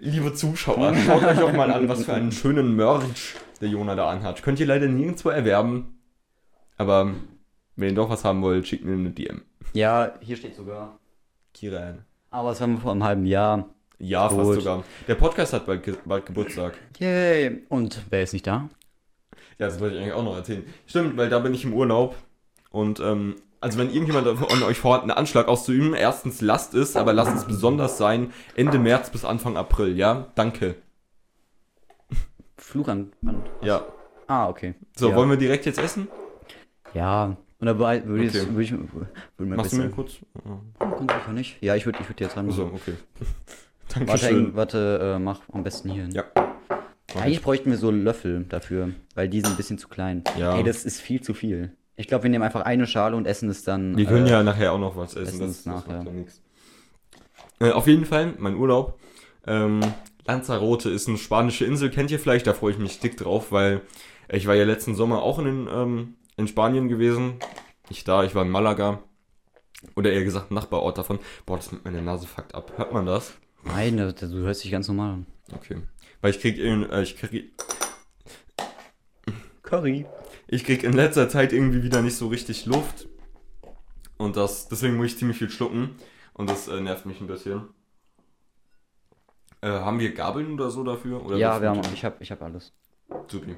liebe 0.00 0.34
Zuschauer, 0.34 0.94
schaut 0.96 1.22
euch 1.22 1.38
doch 1.38 1.52
mal 1.52 1.70
an, 1.70 1.88
was 1.88 2.04
für 2.04 2.14
einen 2.14 2.32
schönen 2.32 2.74
Merch 2.74 3.34
der 3.60 3.68
Jona 3.68 3.94
da 3.94 4.08
anhat. 4.08 4.42
Könnt 4.42 4.60
ihr 4.60 4.66
leider 4.66 4.86
nirgendwo 4.86 5.30
erwerben. 5.30 5.98
Aber 6.76 7.12
wenn 7.76 7.88
ihr 7.90 7.94
doch 7.94 8.10
was 8.10 8.24
haben 8.24 8.42
wollt, 8.42 8.66
schickt 8.66 8.84
mir 8.84 8.92
eine 8.92 9.10
DM. 9.10 9.42
Ja, 9.72 10.12
hier 10.20 10.36
steht 10.36 10.54
sogar. 10.54 10.98
Kiran. 11.54 12.04
Aber 12.30 12.52
es 12.52 12.60
war 12.60 12.68
vor 12.78 12.92
einem 12.92 13.04
halben 13.04 13.26
Jahr. 13.26 13.68
Ja, 13.98 14.28
fast 14.28 14.42
Gut. 14.42 14.54
sogar. 14.56 14.84
Der 15.08 15.16
Podcast 15.16 15.52
hat 15.52 15.66
bald, 15.66 15.82
ge 15.82 15.94
bald 16.04 16.26
Geburtstag. 16.26 16.74
Yay. 16.98 17.64
Und 17.68 18.00
wer 18.10 18.22
ist 18.22 18.32
nicht 18.32 18.46
da? 18.46 18.68
Ja, 19.58 19.66
das 19.66 19.80
wollte 19.80 19.96
ich 19.96 20.02
eigentlich 20.02 20.14
auch 20.14 20.22
noch 20.22 20.36
erzählen. 20.36 20.64
Stimmt, 20.86 21.16
weil 21.16 21.28
da 21.28 21.40
bin 21.40 21.52
ich 21.52 21.64
im 21.64 21.72
Urlaub. 21.74 22.14
Und, 22.70 23.00
ähm, 23.00 23.36
also 23.60 23.78
wenn 23.78 23.90
irgendjemand 23.90 24.38
von 24.38 24.62
euch 24.62 24.78
vorhat, 24.78 25.02
einen 25.02 25.10
Anschlag 25.10 25.48
auszuüben, 25.48 25.94
erstens 25.94 26.40
lasst 26.40 26.74
es, 26.74 26.94
aber 26.94 27.12
lasst 27.12 27.34
es 27.34 27.44
besonders 27.44 27.98
sein, 27.98 28.32
Ende 28.54 28.78
März 28.78 29.10
bis 29.10 29.24
Anfang 29.24 29.56
April, 29.56 29.96
ja? 29.96 30.28
Danke. 30.36 30.76
Fluch 32.68 32.88
an. 32.88 33.12
Ja. 33.62 33.84
ah, 34.26 34.48
okay. 34.48 34.74
So, 34.96 35.08
ja. 35.10 35.16
wollen 35.16 35.30
wir 35.30 35.36
direkt 35.38 35.64
jetzt 35.66 35.78
essen? 35.78 36.08
Ja. 36.94 37.36
Und 37.60 37.66
dabei 37.66 38.04
würde 38.04 38.24
ich, 38.24 38.30
Okay. 38.30 38.60
ich, 38.60 38.72
würde 38.72 39.10
mir 39.38 39.56
Machst 39.56 39.72
du 39.72 39.78
mir 39.78 39.88
kurz? 39.90 40.18
Ganz 40.78 41.12
sicher 41.12 41.32
nicht. 41.32 41.62
Ja, 41.62 41.74
ich 41.74 41.86
würde 41.86 41.98
ich 42.00 42.08
würd 42.08 42.20
jetzt 42.20 42.36
ran. 42.36 42.50
So, 42.50 42.64
okay. 42.66 42.94
Warte, 43.88 44.04
Dankeschön. 44.04 44.54
warte 44.54 45.14
äh, 45.16 45.18
mach 45.18 45.40
am 45.50 45.64
besten 45.64 45.88
hier 45.90 46.02
hin. 46.02 46.12
Ja. 46.12 46.24
Eigentlich 47.16 47.40
bräuchten 47.40 47.70
wir 47.70 47.78
so 47.78 47.90
Löffel 47.90 48.44
dafür, 48.46 48.90
weil 49.14 49.30
die 49.30 49.40
sind 49.40 49.52
ein 49.52 49.56
bisschen 49.56 49.78
zu 49.78 49.88
klein. 49.88 50.22
Ja. 50.38 50.58
Ey, 50.58 50.62
das 50.62 50.84
ist 50.84 51.00
viel 51.00 51.22
zu 51.22 51.32
viel. 51.32 51.72
Ich 51.96 52.06
glaube, 52.06 52.24
wir 52.24 52.30
nehmen 52.30 52.44
einfach 52.44 52.60
eine 52.60 52.86
Schale 52.86 53.16
und 53.16 53.26
essen 53.26 53.48
es 53.48 53.64
dann. 53.64 53.96
Wir 53.96 54.04
können 54.04 54.26
äh, 54.26 54.30
ja 54.30 54.42
nachher 54.42 54.74
auch 54.74 54.78
noch 54.78 54.94
was 54.94 55.14
essen. 55.16 55.22
essen 55.26 55.40
Das, 55.40 55.50
es 55.50 55.64
das 55.64 55.66
nachher. 55.74 55.96
macht 55.96 56.06
ja 56.06 56.12
nichts. 56.12 56.42
Äh, 57.60 57.70
auf 57.70 57.86
jeden 57.86 58.04
Fall, 58.04 58.34
mein 58.38 58.56
Urlaub. 58.56 59.00
Ähm, 59.46 59.80
Lanzarote 60.28 60.90
ist 60.90 61.08
eine 61.08 61.16
spanische 61.16 61.64
Insel, 61.64 61.90
kennt 61.90 62.10
ihr 62.10 62.18
vielleicht? 62.20 62.46
Da 62.46 62.52
freue 62.52 62.72
ich 62.72 62.78
mich 62.78 63.00
dick 63.00 63.16
drauf, 63.16 63.50
weil 63.50 63.80
ich 64.30 64.46
war 64.46 64.54
ja 64.54 64.64
letzten 64.64 64.94
Sommer 64.94 65.22
auch 65.22 65.38
in, 65.38 65.66
ähm, 65.72 66.14
in 66.36 66.46
Spanien 66.46 66.88
gewesen. 66.88 67.34
Nicht 67.88 68.06
da, 68.06 68.22
ich 68.24 68.34
war 68.34 68.44
in 68.44 68.50
Malaga. 68.50 69.02
Oder 69.96 70.12
eher 70.12 70.24
gesagt, 70.24 70.50
ein 70.50 70.54
Nachbarort 70.54 70.98
davon. 70.98 71.18
Boah, 71.46 71.56
das 71.56 71.72
mit 71.72 71.82
meiner 71.84 72.02
Nase 72.02 72.26
fuckt 72.26 72.54
ab. 72.54 72.72
Hört 72.76 72.92
man 72.92 73.06
das? 73.06 73.32
Nein, 73.64 73.96
das- 73.96 74.16
du 74.16 74.36
hörst 74.40 74.62
dich 74.64 74.70
ganz 74.70 74.86
normal 74.88 75.12
an. 75.14 75.26
Okay. 75.54 75.78
Weil 76.20 76.32
ich 76.32 76.40
krieg, 76.40 76.58
in, 76.58 76.88
äh, 76.90 77.02
ich 77.02 77.16
krieg, 77.16 77.52
Curry. 79.62 80.04
ich 80.46 80.64
krieg 80.64 80.82
in 80.84 80.92
letzter 80.92 81.28
Zeit 81.30 81.52
irgendwie 81.54 81.82
wieder 81.82 82.02
nicht 82.02 82.16
so 82.16 82.28
richtig 82.28 82.66
Luft. 82.66 83.08
Und 84.18 84.36
das, 84.36 84.68
deswegen 84.68 84.96
muss 84.98 85.06
ich 85.06 85.18
ziemlich 85.18 85.38
viel 85.38 85.48
schlucken. 85.50 85.90
Und 86.34 86.50
das 86.50 86.68
äh, 86.68 86.80
nervt 86.80 87.06
mich 87.06 87.20
ein 87.20 87.26
bisschen. 87.28 87.62
Äh, 89.60 89.68
haben 89.68 89.98
wir 89.98 90.14
Gabeln 90.14 90.54
oder 90.54 90.70
so 90.70 90.84
dafür? 90.84 91.24
Oder 91.24 91.36
Ja, 91.36 91.60
wir 91.60 91.70
haben, 91.70 91.80
ich 91.92 92.04
habe 92.04 92.16
ich 92.20 92.30
hab 92.30 92.42
alles. 92.42 92.72
Supi. 93.26 93.56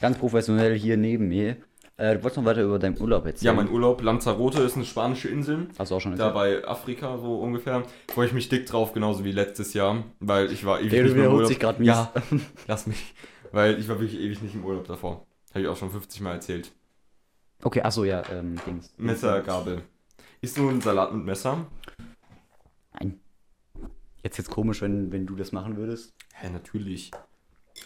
Ganz 0.00 0.18
professionell 0.18 0.74
hier 0.76 0.96
neben 0.96 1.28
mir. 1.28 1.56
Äh, 1.98 2.14
du 2.16 2.22
wolltest 2.24 2.36
noch 2.36 2.44
weiter 2.44 2.62
über 2.62 2.78
deinen 2.78 3.00
Urlaub 3.00 3.24
Ja, 3.24 3.30
erzählen. 3.30 3.56
mein 3.56 3.70
Urlaub, 3.70 4.02
Lanzarote 4.02 4.60
ist 4.62 4.76
eine 4.76 4.84
spanische 4.84 5.28
Insel. 5.28 5.68
Hast 5.78 5.90
du 5.90 5.94
auch 5.94 6.00
schon 6.00 6.14
Da 6.16 6.28
erzählt? 6.28 6.62
bei 6.64 6.68
Afrika 6.68 7.16
so 7.16 7.38
ungefähr. 7.40 7.84
Freue 8.12 8.26
ich 8.26 8.32
mich 8.34 8.48
dick 8.50 8.66
drauf, 8.66 8.92
genauso 8.92 9.24
wie 9.24 9.32
letztes 9.32 9.72
Jahr. 9.72 10.02
Weil 10.20 10.52
ich 10.52 10.66
war 10.66 10.80
ewig 10.80 10.90
Der 10.90 11.04
nicht 11.04 11.16
mehr 11.16 11.26
im 11.26 11.32
Urlaub. 11.32 11.48
sich 11.48 11.58
gerade 11.58 11.78
mies. 11.78 11.88
Ja, 11.88 12.12
lass 12.66 12.86
mich. 12.86 13.14
Weil 13.52 13.78
ich 13.78 13.88
war 13.88 13.98
wirklich 14.00 14.20
ewig 14.20 14.42
nicht 14.42 14.54
im 14.54 14.64
Urlaub 14.64 14.86
davor. 14.86 15.26
Habe 15.50 15.60
ich 15.62 15.68
auch 15.68 15.76
schon 15.76 15.90
50 15.90 16.20
Mal 16.20 16.32
erzählt. 16.32 16.70
Okay, 17.62 17.80
achso, 17.80 18.04
ja, 18.04 18.22
ähm, 18.30 18.56
Dings. 18.66 18.92
Messer, 18.98 19.40
Gabel. 19.40 19.80
Isst 20.42 20.58
du 20.58 20.68
einen 20.68 20.82
Salat 20.82 21.14
mit 21.14 21.24
Messer? 21.24 21.64
Nein. 23.00 23.18
Jetzt 24.26 24.38
jetzt 24.38 24.50
komisch, 24.50 24.82
wenn, 24.82 25.12
wenn 25.12 25.24
du 25.24 25.36
das 25.36 25.52
machen 25.52 25.76
würdest. 25.76 26.12
Hä, 26.34 26.50
natürlich. 26.50 27.12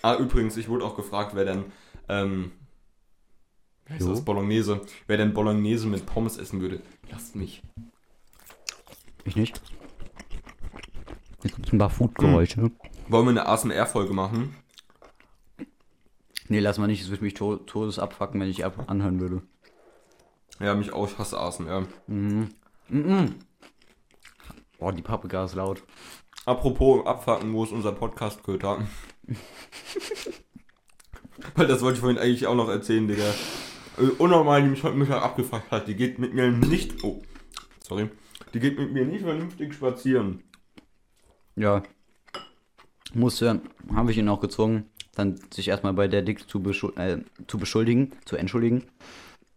Ah, 0.00 0.16
übrigens, 0.16 0.57
ich 0.57 0.70
wurde 0.70 0.87
auch 0.87 0.96
gefragt, 0.96 1.35
wer 1.35 1.44
denn, 1.44 1.64
ähm, 2.09 2.53
heißt 3.90 4.00
Jo. 4.00 4.09
das, 4.09 4.24
Bolognese, 4.24 4.81
wer 5.07 5.18
denn 5.18 5.35
Bolognese 5.35 5.87
mit 5.87 6.07
Pommes 6.07 6.38
essen 6.38 6.62
würde. 6.62 6.81
Lasst 7.11 7.37
mich. 7.37 7.62
Ich 9.24 9.37
nicht. 9.37 9.61
Jetzt 11.42 11.57
kommt 11.57 11.74
ein 11.74 11.79
paar 11.79 11.90
Food-Geräusche. 11.90 12.70
Wollen 13.09 13.26
wir 13.26 13.31
eine 13.33 13.46
ASMR-Folge 13.46 14.14
machen? 14.14 14.57
Nee, 16.48 16.61
lass 16.61 16.79
mal 16.79 16.87
nicht, 16.87 17.03
es 17.03 17.11
würde 17.11 17.22
mich 17.22 17.35
to 17.35 17.57
todes 17.57 17.98
abfacken, 17.98 18.40
wenn 18.40 18.48
ich 18.48 18.64
ab 18.64 18.85
anhören 18.88 19.20
würde. 19.20 19.42
Ja, 20.59 20.74
mich 20.74 20.94
auch, 20.94 21.07
ich 21.07 21.18
hasse 21.18 21.38
ASMR. 21.38 21.87
Boah, 24.79 24.92
die 24.94 25.03
Paprika 25.03 25.44
ist 25.44 25.55
laut. 25.55 25.83
Apropos 26.46 27.07
abfacken, 27.07 27.53
wo 27.53 27.64
ist 27.64 27.72
unser 27.72 27.92
Podcast-Köter? 27.92 28.87
Weil 31.55 31.66
das 31.66 31.83
wollte 31.83 31.96
ich 31.96 32.00
vorhin 32.00 32.18
eigentlich 32.18 32.46
auch 32.46 32.55
noch 32.55 32.68
erzählen, 32.68 33.07
Digga. 33.07 33.35
Äh, 33.98 34.11
Unnormal, 34.18 34.62
die 34.62 34.68
mich 34.68 34.83
heute 34.83 34.96
Mittag 34.96 35.22
abgefuckt 35.22 35.70
hat. 35.70 35.87
Die 35.88 35.94
geht 35.94 36.18
mit 36.18 36.33
mir 36.35 36.50
nicht. 36.50 37.05
Oh, 37.05 37.22
sorry. 37.87 38.09
Die 38.55 38.61
geht 38.61 38.79
mit 38.79 38.92
mir 38.92 39.05
nicht 39.05 39.22
vernünftig 39.22 39.74
spazieren. 39.74 40.42
Ja. 41.57 41.83
Musste, 43.12 43.61
habe 43.94 44.11
ich 44.11 44.18
ihn 44.18 44.29
auch 44.29 44.40
gezwungen, 44.40 44.87
dann 45.14 45.38
sich 45.53 45.68
erstmal 45.68 45.92
bei 45.92 46.09
der 46.09 46.22
Dick 46.22 46.48
zu, 46.48 46.62
beschul 46.62 46.92
äh, 46.96 47.18
zu 47.48 47.59
beschuldigen, 47.59 48.12
zu 48.24 48.37
entschuldigen. 48.37 48.85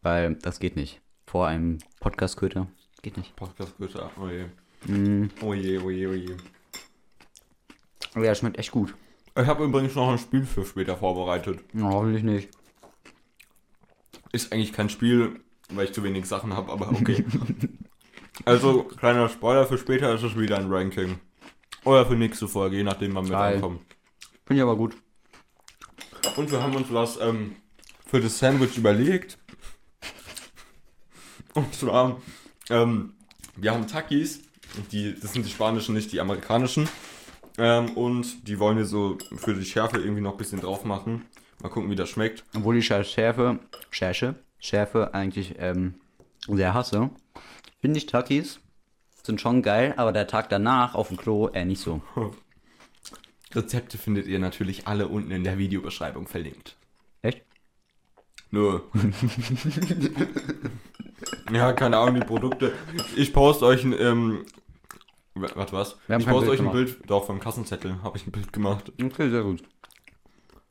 Weil 0.02 0.36
das 0.36 0.60
geht 0.60 0.76
nicht. 0.76 1.02
Vor 1.26 1.48
einem 1.48 1.78
Podcast-Köter. 2.02 2.67
Geht 3.02 3.17
nicht. 3.17 3.36
Podcast-Köter, 3.36 4.12
oh 4.19 4.28
je. 4.28 4.46
Mm. 4.91 5.30
Oh 5.41 5.54
je, 5.54 5.78
oh 5.80 5.89
je, 5.89 6.08
oh 6.08 6.13
je. 6.13 6.36
Aber 8.13 8.26
ja, 8.26 8.36
schmeckt 8.36 8.58
echt 8.58 8.71
gut. 8.71 8.93
Ich 9.36 9.47
habe 9.47 9.63
übrigens 9.63 9.95
noch 9.95 10.10
ein 10.10 10.19
Spiel 10.19 10.45
für 10.45 10.65
später 10.65 10.97
vorbereitet. 10.97 11.60
Ja, 11.73 11.89
hoffentlich 11.89 12.23
nicht. 12.23 12.49
Ist 14.32 14.52
eigentlich 14.52 14.73
kein 14.73 14.89
Spiel, 14.89 15.39
weil 15.69 15.86
ich 15.86 15.93
zu 15.93 16.04
wenig 16.04 16.26
Sachen 16.28 16.54
habe, 16.54 16.71
aber 16.71 16.91
okay. 16.91 17.26
also, 18.45 18.84
kleiner 18.84 19.30
Spoiler 19.30 19.65
für 19.65 19.78
später 19.78 20.13
ist 20.13 20.23
es 20.23 20.38
wieder 20.38 20.58
ein 20.58 20.71
Ranking. 20.71 21.19
Oder 21.84 22.06
für 22.06 22.15
nächste 22.15 22.47
Folge, 22.47 22.78
je 22.78 22.84
nachdem, 22.84 23.15
wann 23.15 23.26
wir 23.26 23.32
Geil. 23.34 23.54
reinkommen. 23.54 23.80
Finde 24.45 24.62
ich 24.62 24.63
aber 24.63 24.78
gut. 24.78 24.95
Und 26.38 26.52
wir 26.52 26.62
haben 26.62 26.76
uns 26.76 26.91
was 26.91 27.19
ähm, 27.19 27.56
für 28.06 28.21
das 28.21 28.39
Sandwich 28.39 28.78
überlegt. 28.78 29.38
Und 31.54 31.73
zwar, 31.73 32.21
ähm, 32.69 33.13
wir 33.56 33.71
haben 33.71 33.88
Takis, 33.88 34.41
die, 34.91 35.15
das 35.19 35.34
sind 35.34 35.45
die 35.45 35.52
spanischen, 35.52 35.93
nicht 35.93 36.12
die 36.12 36.19
amerikanischen. 36.19 36.88
Ähm, 37.58 37.92
und 37.92 38.48
die 38.48 38.60
wollen 38.60 38.78
wir 38.78 38.86
so 38.86 39.18
für 39.36 39.54
die 39.54 39.66
Schärfe 39.66 39.98
irgendwie 39.98 40.22
noch 40.22 40.32
ein 40.32 40.38
bisschen 40.38 40.62
drauf 40.62 40.86
machen. 40.86 41.26
Mal 41.62 41.70
gucken, 41.70 41.89
wie 41.89 41.96
das 41.96 42.10
schmeckt. 42.10 42.44
Obwohl 42.56 42.78
ich 42.78 42.89
ja 42.89 43.04
Schärfe, 43.04 43.60
Schärfe, 43.89 44.36
Schärfe 44.60 45.13
eigentlich 45.13 45.56
ähm, 45.60 45.96
sehr 46.48 46.74
hasse, 46.74 47.10
finde 47.80 47.98
ich 47.98 48.06
Takis 48.06 48.60
sind 49.26 49.39
schon 49.39 49.62
geil, 49.62 49.94
aber 49.98 50.12
der 50.12 50.28
Tag 50.28 50.50
danach 50.50 50.96
auf 50.96 51.08
dem 51.08 51.18
Klo 51.18 51.48
eher 51.48 51.66
nicht 51.66 51.82
so. 51.82 52.02
Rezepte 53.56 53.98
findet 53.98 54.28
ihr 54.28 54.39
natürlich 54.39 54.88
alle 54.88 55.08
unten 55.08 55.32
in 55.32 55.44
der 55.44 55.58
Videobeschreibung 55.58 56.28
verlinkt. 56.28 56.76
Echt? 57.22 57.44
Nö. 58.52 58.82
ja, 61.52 61.72
keine 61.74 61.98
Ahnung, 61.98 62.16
die 62.16 62.26
Produkte. 62.26 62.74
Ich 63.16 63.32
poste 63.32 63.66
euch 63.66 63.84
ein, 63.84 63.94
ähm, 63.98 64.46
warte 65.36 65.74
was? 65.74 65.98
Wir 66.08 66.15
haben 66.15 66.22
Ich 66.22 66.26
kein 66.28 66.34
poste 66.36 66.50
Bild 66.50 66.60
euch 66.62 66.65
ein 66.67 66.72
gemacht. 66.72 66.98
Bild, 67.00 67.10
doch, 67.10 67.26
vom 67.26 67.39
Kassenzettel 67.39 68.02
habe 68.04 68.17
ich 68.17 68.28
ein 68.28 68.32
Bild 68.32 68.54
gemacht. 68.54 68.91
Okay, 69.02 69.30
sehr 69.30 69.43
gut. 69.43 69.63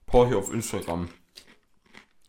Brauche 0.06 0.28
ich 0.30 0.34
auf 0.34 0.52
Instagram. 0.52 1.08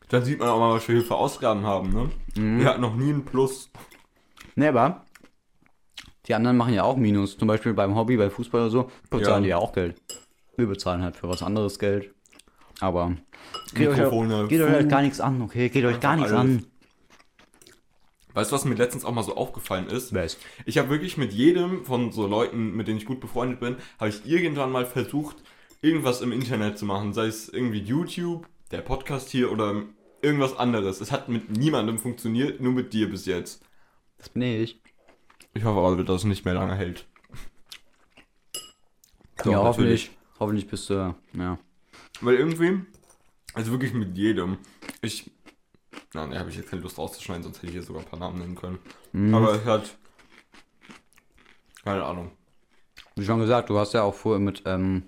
Dann 0.09 0.23
sieht 0.23 0.39
man 0.39 0.49
auch 0.49 0.59
mal, 0.59 0.75
was 0.75 0.87
wir 0.87 0.95
hier 0.95 1.03
für 1.05 1.15
Ausgaben 1.15 1.65
haben, 1.65 1.89
ne? 1.91 2.09
Mhm. 2.35 2.59
Wir 2.59 2.67
hatten 2.69 2.81
noch 2.81 2.95
nie 2.95 3.11
ein 3.11 3.25
Plus. 3.25 3.69
Ne, 4.55 4.69
aber 4.69 5.05
die 6.27 6.35
anderen 6.35 6.57
machen 6.57 6.73
ja 6.73 6.83
auch 6.83 6.95
Minus. 6.97 7.37
Zum 7.37 7.47
Beispiel 7.47 7.73
beim 7.73 7.95
Hobby, 7.95 8.17
bei 8.17 8.29
Fußball 8.29 8.61
oder 8.61 8.69
so, 8.69 8.91
bezahlen 9.09 9.43
Ja. 9.43 9.45
die 9.45 9.49
ja 9.49 9.57
auch 9.57 9.73
Geld. 9.73 10.01
Wir 10.55 10.67
bezahlen 10.67 11.01
halt 11.01 11.15
für 11.15 11.27
was 11.27 11.41
anderes 11.41 11.79
Geld. 11.79 12.13
Aber 12.79 13.15
geht 13.73 13.87
euch, 13.89 13.97
Mikrofone, 13.97 14.47
geht 14.47 14.61
euch 14.61 14.71
halt 14.71 14.89
gar 14.89 15.01
nichts 15.01 15.19
an, 15.19 15.41
okay? 15.41 15.69
Geht 15.69 15.85
euch 15.85 15.99
gar 15.99 16.15
nichts 16.15 16.31
alles. 16.31 16.41
an. 16.61 16.65
Weißt 18.33 18.51
du, 18.51 18.55
was 18.55 18.65
mir 18.65 18.75
letztens 18.75 19.05
auch 19.05 19.13
mal 19.13 19.23
so 19.23 19.35
aufgefallen 19.35 19.87
ist? 19.87 20.13
Weiß. 20.13 20.37
Ich 20.65 20.77
habe 20.77 20.89
wirklich 20.89 21.17
mit 21.17 21.33
jedem 21.33 21.85
von 21.85 22.11
so 22.11 22.25
Leuten, 22.25 22.75
mit 22.75 22.87
denen 22.87 22.97
ich 22.97 23.05
gut 23.05 23.19
befreundet 23.19 23.59
bin, 23.59 23.77
habe 23.99 24.09
ich 24.09 24.25
irgendwann 24.25 24.71
mal 24.71 24.85
versucht, 24.85 25.37
irgendwas 25.81 26.21
im 26.21 26.31
Internet 26.31 26.77
zu 26.77 26.85
machen. 26.85 27.13
Sei 27.13 27.27
es 27.27 27.49
irgendwie 27.49 27.79
YouTube 27.79 28.47
der 28.71 28.81
Podcast 28.81 29.29
hier 29.29 29.51
oder 29.51 29.83
irgendwas 30.21 30.57
anderes. 30.57 30.99
Es 30.99 31.11
hat 31.11 31.29
mit 31.29 31.51
niemandem 31.51 31.99
funktioniert, 31.99 32.59
nur 32.59 32.73
mit 32.73 32.93
dir 32.93 33.09
bis 33.09 33.25
jetzt. 33.25 33.63
Das 34.17 34.29
bin 34.29 34.41
ich. 34.41 34.81
Ich 35.53 35.63
hoffe 35.63 35.79
aber, 35.79 36.03
dass 36.03 36.21
es 36.21 36.23
nicht 36.23 36.45
mehr 36.45 36.55
lange 36.55 36.75
hält. 36.75 37.05
So, 39.43 39.51
ja, 39.51 39.57
hoffentlich. 39.57 40.11
Hoffentlich 40.39 40.67
bist 40.67 40.89
du, 40.89 41.15
ja. 41.33 41.59
Weil 42.21 42.35
irgendwie, 42.35 42.81
also 43.53 43.71
wirklich 43.71 43.93
mit 43.93 44.17
jedem. 44.17 44.57
Ich, 45.01 45.29
na, 46.13 46.27
ne, 46.27 46.39
habe 46.39 46.49
ich 46.49 46.57
jetzt 46.57 46.69
keine 46.69 46.81
Lust 46.81 46.97
rauszuschneiden, 46.97 47.43
sonst 47.43 47.57
hätte 47.57 47.67
ich 47.67 47.73
hier 47.73 47.83
sogar 47.83 48.03
ein 48.03 48.07
paar 48.09 48.19
Namen 48.19 48.39
nennen 48.39 48.55
können. 48.55 48.79
Mhm. 49.11 49.33
Aber 49.33 49.53
es 49.53 49.65
hat, 49.65 49.95
keine 51.83 52.03
Ahnung. 52.03 52.31
Wie 53.15 53.25
schon 53.25 53.39
gesagt, 53.39 53.69
du 53.69 53.77
hast 53.77 53.93
ja 53.93 54.03
auch 54.03 54.13
vorher 54.15 54.39
mit, 54.39 54.63
ähm, 54.65 55.03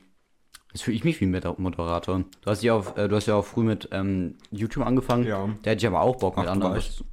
jetzt 0.72 0.84
fühle 0.84 0.98
ich 0.98 1.04
mich 1.04 1.20
wie 1.22 1.26
ein 1.26 1.56
Moderator. 1.58 2.24
Du 2.42 2.50
hast 2.50 2.64
ja 2.64 2.74
auch, 2.74 2.98
äh, 2.98 3.08
du 3.08 3.16
hast 3.16 3.26
ja 3.28 3.36
auch 3.36 3.46
früh 3.46 3.64
mit 3.64 3.90
ähm, 3.92 4.36
YouTube 4.52 4.86
angefangen. 4.86 5.26
Ja. 5.26 5.48
Da 5.64 5.72
hätte 5.72 5.82
ich 5.86 5.88
aber 5.88 6.02
auch 6.02 6.18
Bock 6.18 6.38
mit 6.38 6.48
Ach, 6.48 6.52
anderen. 6.52 6.74
war 6.74 6.78
was- 6.78 7.04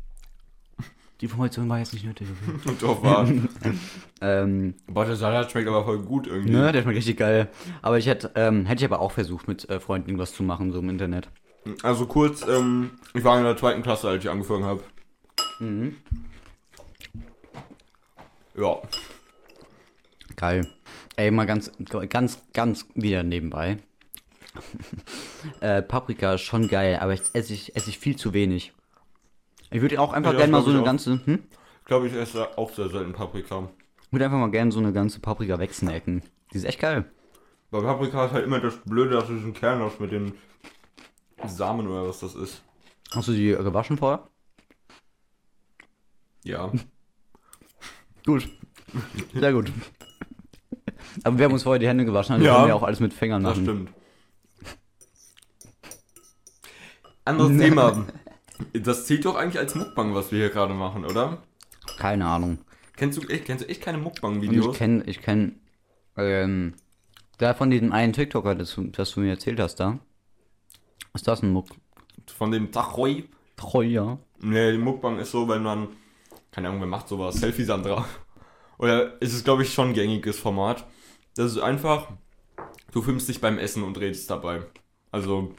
Die 1.21 1.27
Information 1.27 1.69
war 1.69 1.79
jetzt 1.79 1.93
nicht 1.95 2.05
nötig. 2.05 2.27
Und 2.67 2.83
doch 2.83 3.03
war. 3.03 3.27
ähm, 4.21 4.75
Boah, 4.87 5.05
der 5.07 5.17
Salat 5.17 5.51
schmeckt 5.51 5.69
aber 5.69 5.85
voll 5.85 6.01
gut 6.01 6.27
irgendwie. 6.27 6.51
ne, 6.53 6.73
der 6.73 6.83
schmeckt 6.83 6.99
richtig 6.99 7.17
geil. 7.19 7.49
Aber 7.81 7.97
ich 7.99 8.07
hätte, 8.07 8.33
ähm, 8.35 8.67
hätte 8.67 8.85
ich 8.85 8.91
aber 8.91 9.01
auch 9.01 9.13
versucht, 9.13 9.49
mit 9.49 9.69
äh, 9.71 9.81
Freunden 9.81 10.09
irgendwas 10.09 10.35
zu 10.35 10.43
machen, 10.43 10.73
so 10.73 10.81
im 10.81 10.89
Internet. 10.91 11.31
Also 11.83 12.07
kurz, 12.07 12.47
ähm, 12.47 12.91
ich 13.15 13.23
war 13.25 13.39
in 13.39 13.45
der 13.45 13.57
zweiten 13.57 13.83
Klasse, 13.83 14.09
als 14.09 14.25
ich 14.25 14.31
angefangen 14.31 14.65
habe. 14.65 14.83
Mhm. 15.61 15.97
Ja. 18.57 18.79
Geil. 20.37 20.67
Ey, 21.17 21.31
mal 21.31 21.47
ganz, 21.47 21.71
ganz, 22.09 22.43
ganz 22.53 22.87
wieder 22.95 23.23
nebenbei. 23.23 23.79
äh, 25.61 25.83
Paprika 25.83 26.35
ist 26.35 26.43
schon 26.43 26.69
geil, 26.69 26.99
aber 27.01 27.15
ich 27.15 27.23
esse 27.33 27.55
ich, 27.55 27.75
esse 27.77 27.91
ich 27.91 27.99
viel 27.99 28.17
zu 28.17 28.33
wenig. 28.35 28.73
Ich 29.71 29.81
würde 29.81 30.01
auch 30.01 30.13
einfach 30.13 30.33
Ja, 30.33 30.39
gerne 30.39 30.53
mal 30.53 30.63
so 30.63 30.71
eine 30.71 30.81
auch. 30.81 30.85
ganze, 30.85 31.21
hm? 31.25 31.39
Ich 31.81 31.87
glaube, 31.87 32.07
ich 32.09 32.13
esse 32.15 32.59
auch 32.59 32.71
sehr 32.73 32.89
selten 32.89 33.13
Paprika. 33.13 33.69
Ich 34.07 34.13
würde 34.13 34.27
einfach 34.27 34.39
mal 34.39 34.51
gerne 34.51 34.73
so 34.73 34.79
eine 34.81 34.93
ganze 34.93 35.21
Paprika 35.21 35.59
wegsnacken. 35.59 36.23
Die 36.53 36.59
ist 36.59 36.65
echt 36.65 36.81
geil. 36.81 37.07
Bei 37.71 37.81
Paprika 37.81 38.27
ist 38.27 38.33
halt 38.33 38.45
immer 38.45 38.61
das 38.61 38.77
Blöde, 38.85 39.11
dass 39.15 39.29
du 39.29 39.35
diesen 39.35 39.55
Kern 39.55 39.81
hast 39.81 39.99
mit 40.01 40.13
den 40.13 40.35
Samen 41.49 41.87
oder 41.87 42.09
was 42.09 42.21
das 42.21 42.35
ist. 42.35 42.63
Hast 43.15 43.29
du 43.29 43.33
die 43.33 43.49
gewaschen 43.51 43.97
vorher? 43.99 44.27
Ja. 46.45 46.73
Gut. 48.27 48.49
Sehr 49.35 49.53
gut. 49.53 49.73
Aber 51.25 51.39
wir 51.39 51.45
haben 51.47 51.53
uns 51.53 51.63
vorher 51.65 51.79
die 51.81 51.89
Hände 51.89 52.05
gewaschen, 52.05 52.35
also 52.35 52.45
Ja. 52.45 52.55
können 52.57 52.67
wir 52.69 52.77
auch 52.77 52.83
alles 52.83 53.01
mit 53.01 53.13
Fingern 53.13 53.43
Das 53.43 53.57
machen. 53.59 53.65
stimmt. 53.65 53.91
Anderes 57.25 57.57
Thema. 57.59 58.07
Das 58.73 59.07
zählt 59.07 59.25
doch 59.25 59.35
eigentlich 59.37 59.59
als 59.59 59.75
Mukbang, 59.75 60.15
was 60.15 60.31
wir 60.33 60.39
hier 60.39 60.51
gerade 60.51 60.75
machen, 60.75 61.05
oder? 61.05 61.43
Keine 61.99 62.27
Ahnung. 62.27 62.59
Kennst 62.97 63.19
du 63.23 63.27
echt, 63.29 63.45
kennst 63.47 63.65
du 63.65 63.69
echt 63.69 63.81
keine 63.83 63.99
Und 63.99 64.03
ich 64.05 64.05
Mukbang-Videos? 64.13 64.77
kenne, 64.77 65.03
ich 65.07 65.21
kenne, 65.21 65.53
ähm, 66.17 66.75
da 67.39 67.55
von 67.55 67.71
diesem 67.71 67.93
einen 67.93 68.13
TikToker, 68.13 68.55
das, 68.55 68.79
das 68.93 69.11
du 69.13 69.21
mir 69.21 69.31
erzählt 69.31 69.59
hast, 69.61 69.77
da. 69.77 69.99
Ist 71.15 71.29
das 71.29 71.43
ein 71.43 71.53
Muck? 71.53 71.67
Von 72.27 72.51
dem 72.51 72.73
Tachoi. 72.73 73.29
Treu, 73.57 73.83
ja. 73.83 74.19
Nee, 74.41 74.79
Mukbang 74.79 75.19
ist 75.19 75.31
so, 75.31 75.49
wenn 75.49 75.63
man, 75.63 75.89
keine 76.51 76.69
Ahnung, 76.69 76.81
wer 76.81 76.89
macht 76.89 77.09
sowas? 77.09 77.37
Selfie 77.37 77.65
Sandra. 77.65 78.07
Oder 78.79 79.21
ist 79.21 79.35
es, 79.35 79.45
glaube 79.45 79.63
ich, 79.63 79.73
schon 79.73 79.89
ein 79.89 79.95
gängiges 79.95 80.39
Format. 80.39 80.87
Das 81.37 81.53
ist 81.53 81.59
einfach, 81.59 82.09
du 82.91 83.03
filmst 83.03 83.29
dich 83.29 83.41
beim 83.41 83.59
Essen 83.59 83.83
und 83.83 84.01
redest 84.01 84.31
dabei. 84.31 84.63
Also, 85.11 85.55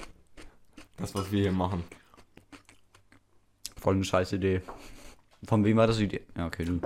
das, 0.98 1.14
was 1.16 1.32
wir 1.32 1.44
hier 1.44 1.52
machen. 1.52 1.84
Voll 3.78 3.96
eine 3.96 4.04
scheiß 4.04 4.34
Idee. 4.34 4.62
Von 5.46 5.64
wem 5.64 5.78
war 5.78 5.88
das 5.88 6.00
Idee? 6.00 6.22
Ja, 6.36 6.48
okay, 6.48 6.66
du. 6.66 6.82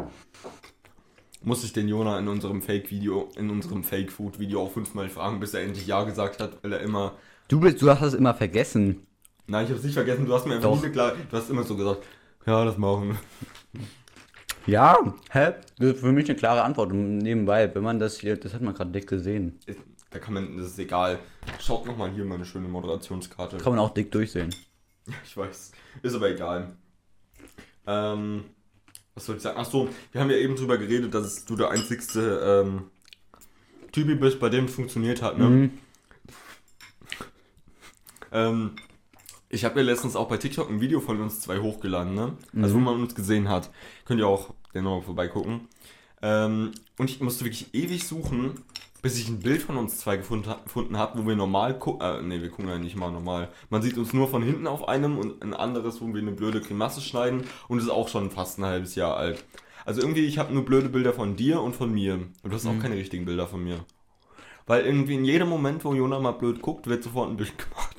Muss 1.41 1.63
ich 1.63 1.71
den 1.71 1.87
Jona 1.87 2.19
in 2.19 2.27
unserem 2.27 2.61
Fake-Video, 2.61 3.29
in 3.37 3.49
unserem 3.49 3.83
Fake-Food-Video 3.83 4.61
auch 4.61 4.71
fünfmal 4.71 5.07
fragen, 5.09 5.39
bis 5.39 5.53
er 5.53 5.61
endlich 5.61 5.87
Ja 5.87 6.03
gesagt 6.03 6.41
hat, 6.41 6.61
weil 6.63 6.73
er 6.73 6.81
immer. 6.81 7.15
Du 7.47 7.59
bist, 7.59 7.81
du 7.81 7.89
hast 7.89 8.01
das 8.01 8.13
immer 8.13 8.33
vergessen. 8.33 9.05
Nein, 9.47 9.65
ich 9.65 9.71
hab's 9.71 9.83
nicht 9.83 9.93
vergessen, 9.93 10.25
du 10.25 10.33
hast 10.33 10.45
mir 10.45 10.55
einfach 10.55 10.69
Doch. 10.71 10.83
nie 10.83 10.89
klar, 10.89 11.13
du 11.29 11.37
hast 11.37 11.49
immer 11.49 11.63
so 11.63 11.75
gesagt, 11.77 12.03
ja, 12.45 12.65
das 12.65 12.77
machen. 12.77 13.17
Ja, 14.65 14.97
hä? 15.31 15.53
Das 15.79 15.93
ist 15.93 15.99
für 16.01 16.11
mich 16.11 16.29
eine 16.29 16.37
klare 16.37 16.63
Antwort. 16.63 16.91
Und 16.91 17.19
nebenbei, 17.19 17.73
wenn 17.73 17.83
man 17.83 17.99
das 17.99 18.19
hier, 18.19 18.35
das 18.35 18.53
hat 18.53 18.61
man 18.61 18.73
gerade 18.73 18.91
dick 18.91 19.07
gesehen. 19.07 19.59
Ist- 19.65 19.79
Da 20.09 20.19
kann 20.19 20.33
man, 20.33 20.57
das 20.57 20.67
ist 20.67 20.79
egal. 20.79 21.19
Schaut 21.61 21.85
nochmal 21.85 22.11
hier 22.11 22.25
meine 22.25 22.45
schöne 22.45 22.67
Moderationskarte. 22.67 23.57
Kann 23.57 23.73
man 23.73 23.79
auch 23.79 23.93
dick 23.93 24.11
durchsehen. 24.11 24.53
Ich 25.23 25.37
weiß. 25.37 25.71
Ist 26.03 26.15
aber 26.15 26.29
egal. 26.31 26.73
Ähm, 27.85 28.43
was 29.15 29.25
soll 29.25 29.37
ich 29.37 29.41
sagen? 29.41 29.57
Achso, 29.57 29.87
wir 30.11 30.19
haben 30.19 30.29
ja 30.29 30.35
eben 30.35 30.57
drüber 30.57 30.77
geredet, 30.77 31.13
dass 31.13 31.45
du 31.45 31.55
der 31.55 31.69
einzigste 31.69 32.65
ähm, 32.65 32.81
Typi 33.93 34.15
bist, 34.15 34.37
bei 34.41 34.49
dem 34.49 34.65
es 34.65 34.73
funktioniert 34.75 35.21
hat, 35.21 35.37
ne? 35.37 35.45
Mhm. 35.45 35.71
Ähm, 38.31 38.71
ich 39.49 39.63
habe 39.65 39.79
ja 39.79 39.85
letztens 39.85 40.15
auch 40.15 40.27
bei 40.27 40.37
TikTok 40.37 40.69
ein 40.69 40.81
Video 40.81 40.99
von 40.99 41.21
uns 41.21 41.39
zwei 41.39 41.59
hochgeladen, 41.59 42.13
ne? 42.13 42.33
Also 42.61 42.75
wo 42.75 42.79
man 42.79 42.99
uns 43.01 43.15
gesehen 43.15 43.47
hat. 43.49 43.69
Könnt 44.05 44.19
ihr 44.19 44.27
auch 44.27 44.53
nochmal 44.73 45.01
vorbeigucken. 45.01 45.61
Ähm, 46.21 46.71
und 46.97 47.09
ich 47.09 47.21
musste 47.21 47.45
wirklich 47.45 47.73
ewig 47.73 48.05
suchen, 48.05 48.55
bis 49.01 49.17
ich 49.17 49.29
ein 49.29 49.39
Bild 49.39 49.61
von 49.61 49.77
uns 49.77 49.97
zwei 49.99 50.17
gefunden, 50.17 50.49
ha- 50.49 50.59
gefunden 50.63 50.97
habe, 50.97 51.19
wo 51.23 51.27
wir 51.27 51.35
normal 51.35 51.77
gucken. 51.79 52.01
Äh, 52.05 52.21
ne, 52.23 52.41
wir 52.41 52.49
gucken 52.49 52.67
ja 52.69 52.77
nicht 52.77 52.95
mal 52.95 53.11
normal. 53.11 53.49
Man 53.69 53.81
sieht 53.81 53.97
uns 53.97 54.13
nur 54.13 54.27
von 54.27 54.43
hinten 54.43 54.67
auf 54.67 54.87
einem 54.87 55.17
und 55.17 55.41
ein 55.41 55.53
anderes, 55.53 56.01
wo 56.01 56.07
wir 56.13 56.21
eine 56.21 56.31
blöde 56.31 56.59
Grimasse 56.61 57.01
schneiden. 57.01 57.43
Und 57.69 57.79
ist 57.79 57.89
auch 57.89 58.09
schon 58.09 58.31
fast 58.31 58.59
ein 58.59 58.65
halbes 58.65 58.95
Jahr 58.95 59.15
alt. 59.15 59.43
Also 59.85 60.01
irgendwie, 60.01 60.25
ich 60.25 60.37
habe 60.37 60.53
nur 60.53 60.65
blöde 60.65 60.89
Bilder 60.89 61.13
von 61.13 61.35
dir 61.37 61.61
und 61.61 61.75
von 61.75 61.93
mir. 61.93 62.15
Und 62.15 62.31
du 62.43 62.51
hast 62.51 62.67
auch 62.67 62.77
keine 62.79 62.95
richtigen 62.95 63.23
Bilder 63.25 63.47
von 63.47 63.63
mir. 63.63 63.85
Weil 64.65 64.85
irgendwie 64.85 65.15
in 65.15 65.23
jedem 65.23 65.47
Moment, 65.47 65.85
wo 65.85 65.93
Jona 65.93 66.19
mal 66.19 66.33
blöd 66.33 66.61
guckt, 66.61 66.87
wird 66.87 67.03
sofort 67.03 67.29
ein 67.29 67.37
Bild 67.37 67.53
gemacht. 67.69 67.96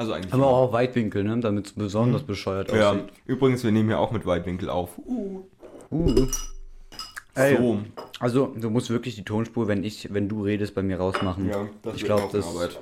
Also 0.00 0.14
eigentlich. 0.14 0.32
Aber 0.32 0.44
immer. 0.44 0.50
auch 0.50 0.62
auf 0.68 0.72
Weitwinkel, 0.72 1.24
ne? 1.24 1.38
Damit 1.40 1.66
es 1.66 1.72
besonders 1.74 2.22
bescheuert 2.22 2.72
Ja, 2.72 2.92
aussieht. 2.92 3.04
übrigens, 3.26 3.62
wir 3.64 3.70
nehmen 3.70 3.90
ja 3.90 3.98
auch 3.98 4.12
mit 4.12 4.24
Weitwinkel 4.24 4.70
auf. 4.70 4.96
Uh. 4.96 5.42
Uh. 5.90 6.26
Ey, 7.34 7.56
So, 7.58 7.80
Also, 8.18 8.46
du 8.58 8.70
musst 8.70 8.88
wirklich 8.88 9.14
die 9.16 9.24
Tonspur, 9.24 9.68
wenn 9.68 9.84
ich, 9.84 10.12
wenn 10.14 10.26
du 10.26 10.42
redest, 10.42 10.74
bei 10.74 10.82
mir 10.82 10.96
rausmachen. 10.96 11.46
ja, 11.50 11.68
das 11.82 11.96
ich 11.96 12.04
glaube, 12.04 12.22
auch 12.22 12.32
das. 12.32 12.46
Arbeit. 12.46 12.78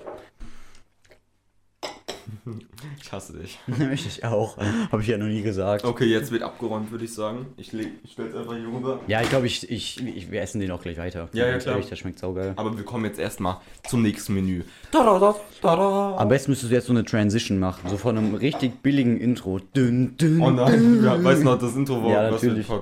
Ich 3.02 3.12
hasse 3.12 3.32
dich. 3.34 3.58
ich 3.92 4.24
auch. 4.24 4.56
Habe 4.90 5.02
ich 5.02 5.08
ja 5.08 5.18
noch 5.18 5.26
nie 5.26 5.42
gesagt. 5.42 5.84
Okay, 5.84 6.04
jetzt 6.06 6.30
wird 6.30 6.42
abgeräumt, 6.42 6.90
würde 6.90 7.04
ich 7.04 7.12
sagen. 7.12 7.46
Ich, 7.56 7.72
ich 7.74 8.12
stell's 8.12 8.34
einfach 8.34 8.54
hier 8.54 8.66
rüber. 8.66 9.00
Ja, 9.06 9.20
ich 9.22 9.28
glaube, 9.28 9.46
ich, 9.46 9.68
ich, 9.70 10.04
ich, 10.06 10.30
wir 10.30 10.40
essen 10.40 10.60
den 10.60 10.70
auch 10.70 10.80
gleich 10.80 10.98
weiter. 10.98 11.28
Ja, 11.32 11.46
ja, 11.46 11.58
klar. 11.58 11.74
Ehrlich, 11.74 11.88
der 11.88 11.96
schmeckt 11.96 12.18
saugeil. 12.18 12.52
Aber 12.56 12.76
wir 12.76 12.84
kommen 12.84 13.04
jetzt 13.04 13.18
erstmal 13.18 13.58
zum 13.86 14.02
nächsten 14.02 14.34
Menü. 14.34 14.62
Tada, 14.90 15.34
tada. 15.60 16.16
Am 16.16 16.28
besten 16.28 16.52
müsstest 16.52 16.70
du 16.70 16.76
jetzt 16.76 16.86
so 16.86 16.92
eine 16.92 17.04
Transition 17.04 17.58
machen. 17.58 17.88
So 17.88 17.96
von 17.96 18.16
einem 18.16 18.34
richtig 18.34 18.82
billigen 18.82 19.18
Intro. 19.18 19.58
Dünn, 19.58 20.16
dünn. 20.16 20.40
Oh 20.40 20.50
nein, 20.50 21.02
ja, 21.04 21.22
weißt 21.22 21.40
du 21.40 21.44
noch, 21.44 21.58
das 21.58 21.74
Intro 21.76 22.02
war 22.02 22.10
Ja, 22.10 22.32
was 22.32 22.42
natürlich. 22.42 22.66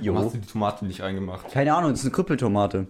Jo. 0.00 0.14
Warum 0.14 0.26
hast 0.26 0.34
du 0.34 0.38
die 0.38 0.46
Tomate 0.46 0.86
nicht 0.86 1.02
reingemacht? 1.02 1.50
Keine 1.50 1.74
Ahnung, 1.74 1.90
das 1.90 2.00
ist 2.00 2.06
eine 2.06 2.12
Krüppeltomate. 2.12 2.86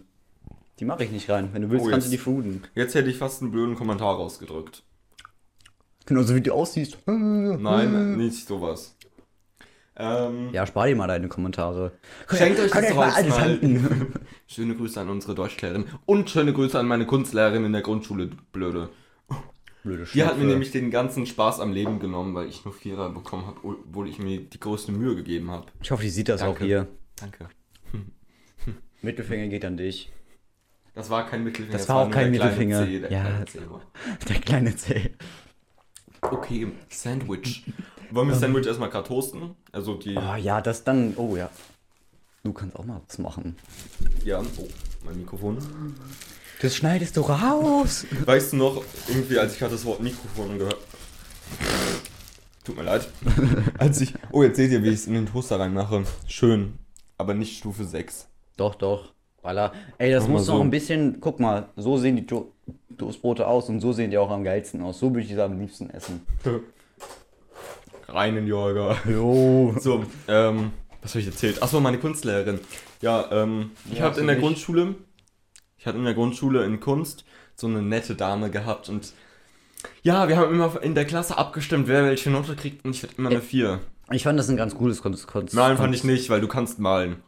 Die 0.80 0.84
mache 0.84 1.04
ich 1.04 1.10
nicht 1.10 1.28
rein. 1.28 1.50
Wenn 1.52 1.62
du 1.62 1.70
willst, 1.70 1.86
Oh, 1.86 1.90
kannst 1.90 2.06
du 2.06 2.12
jetzt. 2.12 2.20
die 2.20 2.24
fooden. 2.24 2.62
Jetzt 2.74 2.94
hätte 2.94 3.10
ich 3.10 3.16
fast 3.18 3.42
einen 3.42 3.50
blöden 3.50 3.74
Kommentar 3.74 4.14
rausgedrückt. 4.16 4.82
Genauso 6.06 6.34
wie 6.34 6.40
du 6.40 6.52
aussiehst. 6.52 6.98
Nein, 7.06 8.16
nicht 8.16 8.46
sowas. 8.46 8.96
Ähm, 9.96 10.50
Ja, 10.52 10.64
spar 10.66 10.86
dir 10.86 10.94
mal 10.96 11.08
deine 11.08 11.28
Kommentare. 11.28 11.92
Schenkt 12.32 12.60
euch 12.60 12.70
das 12.70 12.96
alles 12.96 13.38
halten. 13.38 14.14
Schöne 14.46 14.74
Grüße 14.76 15.00
an 15.00 15.10
unsere 15.10 15.34
Deutschlehrerin 15.34 15.86
und 16.06 16.30
schöne 16.30 16.52
Grüße 16.52 16.78
an 16.78 16.86
meine 16.86 17.04
Kunstlehrerin 17.04 17.64
in 17.64 17.72
der 17.72 17.82
Grundschule, 17.82 18.28
du 18.28 18.36
blöde. 18.52 18.88
Blöde 19.82 20.06
Die 20.12 20.24
hat 20.24 20.38
mir 20.38 20.44
nämlich 20.44 20.70
den 20.70 20.90
ganzen 20.90 21.26
Spaß 21.26 21.60
am 21.60 21.72
Leben 21.72 21.98
genommen, 21.98 22.34
weil 22.34 22.46
ich 22.48 22.64
nur 22.64 22.72
Vierer 22.72 23.10
bekommen 23.10 23.46
habe, 23.46 23.58
obwohl 23.64 24.08
ich 24.08 24.18
mir 24.18 24.40
die 24.40 24.60
größte 24.60 24.92
Mühe 24.92 25.14
gegeben 25.16 25.50
habe. 25.50 25.66
Ich 25.82 25.90
hoffe, 25.90 26.02
die 26.04 26.10
sieht 26.10 26.28
das 26.28 26.40
Danke. 26.40 26.60
auch 26.60 26.64
hier. 26.66 26.88
Danke. 27.16 27.48
Mittelfinger 29.02 29.48
geht 29.48 29.64
an 29.64 29.76
dich. 29.76 30.10
Das 30.98 31.10
war 31.10 31.24
kein 31.26 31.44
Mittelfinger. 31.44 31.78
Das 31.78 31.88
war 31.88 31.96
auch 31.98 32.10
kein 32.10 32.32
der 32.32 32.40
kleine 32.40 32.56
Mittelfinger. 32.56 33.08
Der 33.08 33.12
Ja. 33.12 33.44
kleine. 34.40 34.70
Der 34.70 34.76
Zeh. 34.76 35.10
Okay, 36.20 36.72
Sandwich. 36.88 37.62
Wollen 38.10 38.26
wir 38.26 38.32
das 38.32 38.40
Sandwich 38.40 38.66
erstmal 38.66 38.90
gerade 38.90 39.06
toasten? 39.06 39.54
Also 39.70 39.94
die. 39.94 40.16
Oh 40.16 40.34
ja, 40.34 40.60
das 40.60 40.82
dann. 40.82 41.14
Oh 41.16 41.36
ja. 41.36 41.50
Du 42.42 42.52
kannst 42.52 42.74
auch 42.74 42.84
mal 42.84 43.00
was 43.06 43.16
machen. 43.18 43.54
Ja. 44.24 44.40
Oh, 44.40 44.66
mein 45.04 45.18
Mikrofon. 45.18 45.58
Das 46.60 46.74
schneidest 46.74 47.16
du 47.16 47.20
raus. 47.20 48.04
Weißt 48.24 48.52
du 48.54 48.56
noch, 48.56 48.82
irgendwie, 49.06 49.38
als 49.38 49.52
ich 49.52 49.60
gerade 49.60 49.74
das 49.74 49.84
Wort 49.84 50.00
Mikrofon 50.00 50.58
gehört. 50.58 50.78
Tut 52.64 52.76
mir 52.76 52.82
leid. 52.82 53.08
Als 53.78 54.00
ich. 54.00 54.14
Oh, 54.32 54.42
jetzt 54.42 54.56
seht 54.56 54.72
ihr, 54.72 54.82
wie 54.82 54.88
ich 54.88 54.94
es 54.96 55.06
in 55.06 55.14
den 55.14 55.26
Toaster 55.26 55.60
reinmache. 55.60 56.02
Schön. 56.26 56.76
Aber 57.18 57.34
nicht 57.34 57.56
Stufe 57.56 57.84
6. 57.84 58.26
Doch, 58.56 58.74
doch. 58.74 59.12
Baller. 59.48 59.72
Ey, 59.96 60.10
das 60.12 60.28
muss 60.28 60.46
noch 60.46 60.56
so. 60.56 60.60
ein 60.60 60.68
bisschen. 60.68 61.22
Guck 61.22 61.40
mal, 61.40 61.70
so 61.74 61.96
sehen 61.96 62.16
die 62.16 62.26
to 62.26 62.52
Toastbrote 62.98 63.46
aus 63.46 63.70
und 63.70 63.80
so 63.80 63.94
sehen 63.94 64.10
die 64.10 64.18
auch 64.18 64.30
am 64.30 64.44
geilsten 64.44 64.82
aus. 64.82 64.98
So 64.98 65.08
würde 65.08 65.20
ich 65.22 65.28
die 65.28 65.40
am 65.40 65.58
liebsten 65.58 65.88
essen. 65.88 66.20
Reinen 68.08 68.46
Jorger. 68.46 68.98
Jo. 69.08 69.74
So, 69.80 70.04
ähm, 70.26 70.72
was 71.00 71.12
habe 71.12 71.20
ich 71.20 71.26
erzählt? 71.28 71.62
Achso, 71.62 71.80
meine 71.80 71.96
Kunstlehrerin. 71.96 72.60
Ja, 73.00 73.26
ähm, 73.32 73.70
ich 73.90 74.00
Ja, 74.00 74.12
so 74.12 74.20
in 74.20 74.26
der 74.26 74.36
nicht. 74.36 74.44
Grundschule, 74.44 74.96
ich 75.78 75.86
hatte 75.86 75.96
in 75.96 76.04
der 76.04 76.14
Grundschule 76.14 76.64
in 76.64 76.78
Kunst 76.78 77.24
so 77.54 77.68
eine 77.68 77.80
nette 77.80 78.16
Dame 78.16 78.50
gehabt 78.50 78.90
und 78.90 79.14
ja, 80.02 80.28
wir 80.28 80.36
haben 80.36 80.52
immer 80.52 80.82
in 80.82 80.94
der 80.94 81.06
Klasse 81.06 81.38
abgestimmt, 81.38 81.88
wer 81.88 82.04
welche 82.04 82.30
Note 82.30 82.54
kriegt 82.54 82.84
und 82.84 82.90
ich 82.90 83.02
hatte 83.02 83.14
immer 83.16 83.30
eine 83.30 83.40
4. 83.40 83.80
Ich 84.10 84.24
fand 84.24 84.38
das 84.38 84.50
ein 84.50 84.56
ganz 84.56 84.74
cooles 84.74 85.00
Kunst. 85.00 85.26
Kunst 85.26 85.54
Nein, 85.54 85.76
fand 85.78 85.94
ich 85.94 86.04
nicht, 86.04 86.28
weil 86.28 86.40
du 86.40 86.48
kannst 86.48 86.78
malen. 86.78 87.22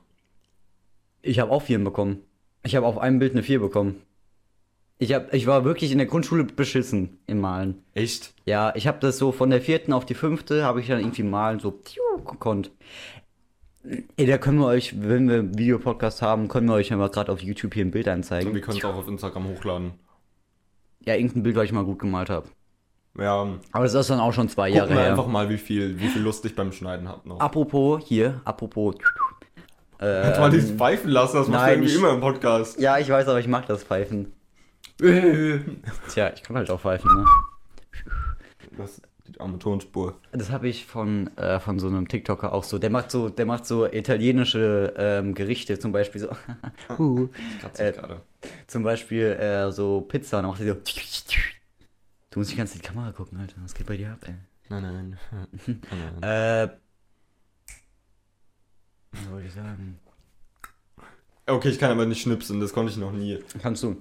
Ich 1.23 1.39
habe 1.39 1.51
auch 1.51 1.63
Vieren 1.63 1.85
bekommen. 1.85 2.21
Ich 2.63 2.77
habe 2.77 2.87
auf 2.87 2.99
einem 2.99 3.19
Bild 3.19 3.33
eine 3.33 3.43
4 3.43 3.61
bekommen. 3.61 4.03
Ich, 4.99 5.15
hab, 5.15 5.33
ich 5.33 5.47
war 5.47 5.65
wirklich 5.65 5.93
in 5.93 5.99
der 5.99 6.07
Grundschule 6.07 6.45
beschissen 6.45 7.19
im 7.27 7.41
Malen. 7.41 7.83
Echt? 7.95 8.35
Ja, 8.45 8.75
ich 8.77 8.87
habe 8.87 8.99
das 9.01 9.17
so 9.17 9.33
von 9.33 9.49
der 9.49 9.63
vierten 9.63 9.95
auf 9.95 10.05
die 10.05 10.15
fünfte, 10.15 10.63
habe 10.63 10.81
ich 10.81 10.89
dann 10.89 11.01
irgendwie 11.01 11.23
malen, 11.23 11.59
so 11.59 11.71
tiu, 11.71 12.03
gekonnt. 12.19 12.71
Ey, 14.19 14.27
da 14.27 14.37
können 14.37 14.59
wir 14.59 14.67
euch, 14.67 15.01
wenn 15.01 15.27
wir 15.27 15.39
einen 15.39 15.57
Videopodcast 15.59 16.21
haben, 16.21 16.49
können 16.49 16.67
wir 16.69 16.75
euch 16.75 16.91
ja 16.91 16.99
mal 16.99 17.09
gerade 17.09 17.33
auf 17.33 17.41
YouTube 17.41 17.73
hier 17.73 17.85
ein 17.87 17.91
Bild 17.91 18.07
Und 18.07 18.11
wir 18.11 18.13
anzeigen. 18.15 18.61
können 18.61 18.77
es 18.77 18.85
auch 18.85 18.95
auf 18.97 19.09
Instagram 19.09 19.49
hochladen. 19.49 19.93
Ja, 21.07 21.15
irgendein 21.15 21.45
Bild, 21.45 21.57
was 21.57 21.65
ich 21.65 21.73
mal 21.73 21.85
gut 21.87 21.99
gemalt 21.99 22.29
habe. 22.29 22.49
Ja, 23.19 23.59
Aber 23.73 23.85
das 23.85 23.95
ist 23.95 24.11
dann 24.11 24.21
auch 24.21 24.33
schon 24.33 24.51
zwei 24.51 24.69
Jahre 24.69 24.93
her. 24.93 25.11
einfach 25.11 25.27
mal, 25.27 25.49
wie 25.49 25.57
viel, 25.59 25.99
wie 25.99 26.09
viel 26.09 26.21
Lust 26.23 26.45
ich 26.45 26.55
beim 26.55 26.73
Schneiden 26.73 27.09
hab 27.09 27.25
noch. 27.25 27.41
Apropos, 27.41 28.05
hier, 28.07 28.43
apropos. 28.45 28.97
Kannst 30.01 30.37
du 30.37 30.41
mal 30.41 30.51
nicht 30.51 30.69
pfeifen 30.79 31.11
lassen, 31.11 31.37
das 31.37 31.49
machst 31.49 31.67
du 31.67 31.71
irgendwie 31.73 31.91
ich- 31.91 31.97
immer 31.97 32.11
im 32.15 32.21
Podcast. 32.21 32.81
Ja, 32.81 32.99
ich 32.99 33.09
weiß, 33.09 33.29
aber 33.29 33.39
ich 33.41 33.49
mag 33.49 33.67
das 33.67 33.85
Pfeifen. 33.85 34.33
Tja, 35.01 36.33
ich 36.35 36.43
kann 36.43 36.57
halt 36.57 36.71
auch 36.71 36.81
pfeifen, 36.81 37.11
ne? 37.15 37.25
Das 38.77 39.01
die 39.27 39.39
arme 39.41 39.59
Tonspur. 39.59 40.19
Das 40.33 40.51
habe 40.51 40.69
ich 40.69 40.87
von, 40.87 41.29
äh, 41.37 41.61
von 41.61 41.79
so 41.79 41.87
einem 41.87 42.09
TikToker 42.09 42.53
auch 42.53 42.65
so. 42.65 42.79
Der 42.79 42.91
macht 42.91 43.11
so, 43.11 43.29
der 43.29 43.47
macht 43.47 43.65
so 43.67 43.87
italienische 43.87 44.93
ähm, 44.97 45.35
Gerichte, 45.35 45.79
zum 45.79 45.93
Beispiel 45.93 46.21
so. 46.23 46.29
uh, 46.99 47.29
Äh, 47.79 47.93
gerade. 47.93 48.23
zum 48.67 48.83
Beispiel 48.83 49.27
äh, 49.27 49.71
so 49.71 50.01
Pizza 50.01 50.39
und 50.39 50.43
dann 50.45 50.51
macht 50.53 50.61
er 50.63 50.75
so. 50.75 50.81
Du 52.31 52.39
musst 52.41 52.53
die 52.53 52.57
ganze 52.57 52.75
Zeit 52.75 52.83
in 52.83 52.83
die 52.83 52.95
Kamera 52.95 53.13
gucken, 53.13 53.39
Alter. 53.39 53.57
Was 53.63 53.75
geht 53.75 53.87
bei 53.87 53.97
dir 53.97 54.11
ab, 54.13 54.19
ey? 54.27 54.35
Nein, 54.69 54.83
nein. 54.83 55.19
nein, 55.67 55.81
nein. 56.21 56.71
Äh. 59.12 59.31
Wollte 59.33 59.46
ich 59.46 59.53
sagen? 59.55 59.99
Okay, 61.46 61.68
ich 61.70 61.79
kann 61.79 61.90
aber 61.90 62.07
nicht 62.07 62.23
schnipsen, 62.23 62.61
das 62.61 62.73
konnte 62.73 62.92
ich 62.92 62.99
noch 62.99 63.12
nie. 63.12 63.38
Kannst 63.61 63.83
du. 63.83 63.96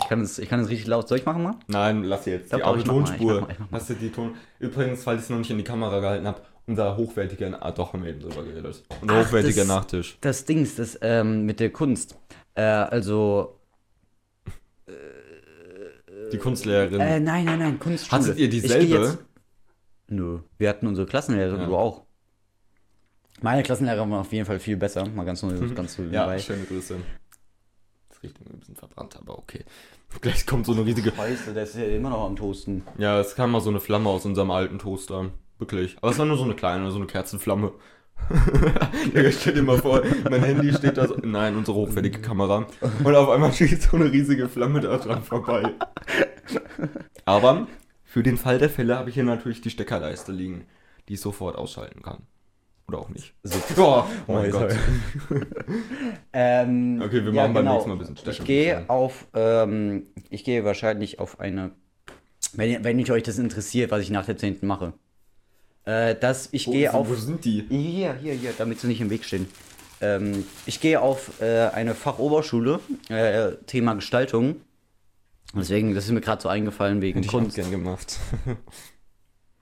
Ich 0.00 0.06
kann 0.08 0.20
es, 0.22 0.38
ich 0.38 0.48
kann 0.48 0.60
es 0.60 0.68
richtig 0.70 0.86
laut. 0.86 1.06
Soll 1.08 1.18
ich 1.18 1.26
machen 1.26 1.42
mal? 1.42 1.56
Nein, 1.66 2.04
lass 2.04 2.24
jetzt. 2.24 2.52
Doch, 2.52 2.58
Die 2.58 2.64
arme 2.64 2.84
Tonspur. 2.84 3.48
Lass 3.70 3.88
dir 3.88 3.94
die 3.96 4.10
Ton. 4.10 4.36
Übrigens, 4.58 5.02
falls 5.02 5.18
ich 5.20 5.24
es 5.24 5.30
noch 5.30 5.38
nicht 5.38 5.50
in 5.50 5.58
die 5.58 5.64
Kamera 5.64 5.98
gehalten 6.00 6.26
habe, 6.26 6.40
unser 6.66 6.96
hochwertiger. 6.96 7.58
Ah, 7.62 7.72
doch, 7.72 7.92
haben 7.92 8.04
wir 8.04 8.10
eben 8.10 8.20
drüber 8.20 8.42
geredet. 8.44 8.84
Unser 9.02 9.14
Ach, 9.14 9.26
hochwertiger 9.26 9.62
das- 9.62 9.68
Nachtisch. 9.68 10.16
Das 10.20 10.44
Dings, 10.44 10.76
das 10.76 10.98
ähm, 11.02 11.44
mit 11.44 11.60
der 11.60 11.70
Kunst. 11.70 12.16
Äh, 12.54 12.62
also. 12.62 13.58
Die 16.32 16.38
Kunstlehrerin. 16.38 17.00
Äh, 17.00 17.20
nein, 17.20 17.44
nein, 17.44 17.58
nein, 17.58 17.78
Kunstschule. 17.78 18.22
Hattet 18.22 18.38
ihr 18.38 18.48
dieselbe? 18.48 18.84
jetzt- 18.86 19.18
Nö, 20.08 20.38
wir 20.58 20.68
hatten 20.70 20.86
unsere 20.86 21.06
Klassenlehrerin, 21.06 21.60
Ja. 21.60 21.66
du 21.66 21.76
auch. 21.76 22.04
Meine 23.40 23.62
Klassenlehrerin 23.62 24.10
war 24.10 24.20
auf 24.20 24.32
jeden 24.32 24.46
Fall 24.46 24.58
viel 24.58 24.76
besser, 24.76 25.06
mal 25.08 25.24
ganz 25.24 25.40
so, 25.40 25.48
ganz 25.74 25.94
so 25.94 26.02
Mhm. 26.02 26.12
ja, 26.12 26.22
nebenbei. 26.26 26.38
schöne 26.42 26.64
Grüße. 26.64 26.96
Das 28.08 28.22
riecht 28.22 28.36
ein 28.40 28.58
bisschen 28.58 28.76
verbrannt, 28.76 29.16
aber 29.16 29.38
okay. 29.38 29.64
Gleich 30.20 30.46
kommt 30.46 30.66
so 30.66 30.72
eine 30.72 30.84
riesige. 30.84 31.12
Scheiße, 31.14 31.54
der 31.54 31.62
ist 31.64 31.76
ja 31.76 31.84
immer 31.84 32.10
noch 32.10 32.24
am 32.26 32.36
Toasten. 32.36 32.82
Ja, 32.96 33.20
es 33.20 33.34
kam 33.34 33.52
mal 33.52 33.60
so 33.60 33.70
eine 33.70 33.80
Flamme 33.80 34.08
aus 34.08 34.24
unserem 34.24 34.50
alten 34.50 34.78
Toaster. 34.78 35.30
Wirklich. 35.58 35.96
Aber 36.00 36.10
es 36.10 36.18
war 36.18 36.26
nur 36.26 36.36
so 36.36 36.44
eine 36.44 36.54
kleine, 36.54 36.90
so 36.90 36.96
eine 36.98 37.06
Kerzenflamme. 37.06 37.72
Digga, 39.14 39.30
stell 39.30 39.54
dir 39.54 39.62
mal 39.62 39.78
vor, 39.78 40.02
mein 40.28 40.42
Handy 40.42 40.72
steht 40.72 40.96
da 40.96 41.06
so. 41.06 41.16
Nein, 41.22 41.56
unsere 41.56 41.76
hochwertige 41.76 42.20
Kamera. 42.20 42.66
Und 43.04 43.14
auf 43.14 43.28
einmal 43.28 43.52
schießt 43.52 43.82
so 43.82 43.96
eine 43.96 44.10
riesige 44.10 44.48
Flamme 44.48 44.80
da 44.80 44.96
dran 44.96 45.22
vorbei. 45.22 45.72
Aber 47.24 47.66
für 48.04 48.22
den 48.22 48.36
Fall 48.36 48.58
der 48.58 48.70
Fälle 48.70 48.96
habe 48.98 49.10
ich 49.10 49.14
hier 49.14 49.24
natürlich 49.24 49.60
die 49.60 49.70
Steckerleiste 49.70 50.32
liegen, 50.32 50.64
die 51.08 51.14
ich 51.14 51.20
sofort 51.20 51.56
ausschalten 51.56 52.02
kann. 52.02 52.22
Oder 52.88 52.98
auch 52.98 53.08
nicht. 53.10 53.34
So. 53.42 53.58
Oh, 53.82 54.04
oh 54.26 54.32
mein 54.32 54.52
Oh, 54.54 54.58
Gott. 54.58 54.76
Ähm, 56.32 57.00
Okay, 57.04 57.24
wir 57.24 57.32
machen 57.32 57.52
beim 57.54 57.64
nächsten 57.66 57.88
Mal 57.90 57.94
ein 57.94 57.98
bisschen 57.98 58.14
Ich 58.16 58.20
Stecker. 58.22 58.44
gehe 58.44 58.90
auf, 58.90 59.26
ähm, 59.34 60.06
ich 60.30 60.44
gehe 60.44 60.64
wahrscheinlich 60.64 61.20
auf 61.20 61.38
eine, 61.40 61.70
wenn, 62.54 62.82
wenn 62.84 62.98
ich 62.98 63.10
euch 63.12 63.22
das 63.22 63.38
interessiert, 63.38 63.90
was 63.90 64.02
ich 64.02 64.10
nach 64.10 64.24
der 64.26 64.36
10. 64.36 64.58
mache. 64.62 64.92
Äh, 65.84 66.14
das, 66.16 66.48
ich 66.52 66.66
Wo, 66.66 66.72
gehe 66.72 66.92
auf, 66.92 67.08
wo 67.08 67.14
sind 67.14 67.44
die? 67.44 67.64
Hier, 67.68 68.14
hier, 68.14 68.34
hier, 68.34 68.52
damit 68.56 68.80
sie 68.80 68.86
nicht 68.88 69.00
im 69.00 69.10
Weg 69.10 69.24
stehen. 69.24 69.46
Ähm, 70.00 70.44
ich 70.66 70.80
gehe 70.80 71.00
auf 71.00 71.40
äh, 71.40 71.68
eine 71.68 71.94
Fachoberschule, 71.94 72.80
äh, 73.08 73.52
Thema 73.66 73.94
Gestaltung. 73.94 74.56
Deswegen, 75.54 75.94
das 75.94 76.04
ist 76.04 76.10
mir 76.12 76.20
gerade 76.20 76.42
so 76.42 76.48
eingefallen 76.48 77.00
wegen 77.00 77.18
Hätte 77.18 77.26
ich 77.26 77.32
Kunst. 77.32 77.56
gern 77.56 77.70
gemacht. 77.70 78.18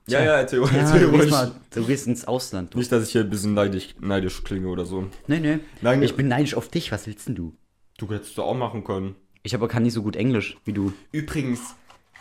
Ja, 0.07 0.23
ja, 0.23 0.37
erzähl, 0.37 0.61
Ja, 0.61 0.67
erzähl 0.71 1.01
du, 1.01 1.07
ruhig. 1.09 1.29
mal, 1.29 1.51
du 1.71 1.85
gehst 1.85 2.07
ins 2.07 2.25
Ausland. 2.25 2.73
Du. 2.73 2.77
Nicht, 2.77 2.91
dass 2.91 3.03
ich 3.03 3.11
hier 3.11 3.21
ein 3.21 3.29
bisschen 3.29 3.53
neidisch, 3.53 3.93
neidisch 3.99 4.43
klinge 4.43 4.67
oder 4.69 4.85
so. 4.85 5.07
Nee, 5.27 5.39
nee. 5.39 5.59
Nein, 5.81 6.01
Ich 6.01 6.15
bin 6.15 6.27
neidisch 6.29 6.55
auf 6.55 6.69
dich. 6.69 6.91
Was 6.91 7.07
willst 7.07 7.27
denn 7.27 7.35
du? 7.35 7.53
Du 7.97 8.09
hättest 8.09 8.37
du 8.37 8.43
auch 8.43 8.55
machen 8.55 8.83
können. 8.83 9.15
Ich 9.43 9.53
aber 9.53 9.67
kann 9.67 9.83
nicht 9.83 9.93
so 9.93 10.03
gut 10.03 10.15
Englisch 10.15 10.57
wie 10.65 10.73
du. 10.73 10.93
Übrigens, 11.11 11.75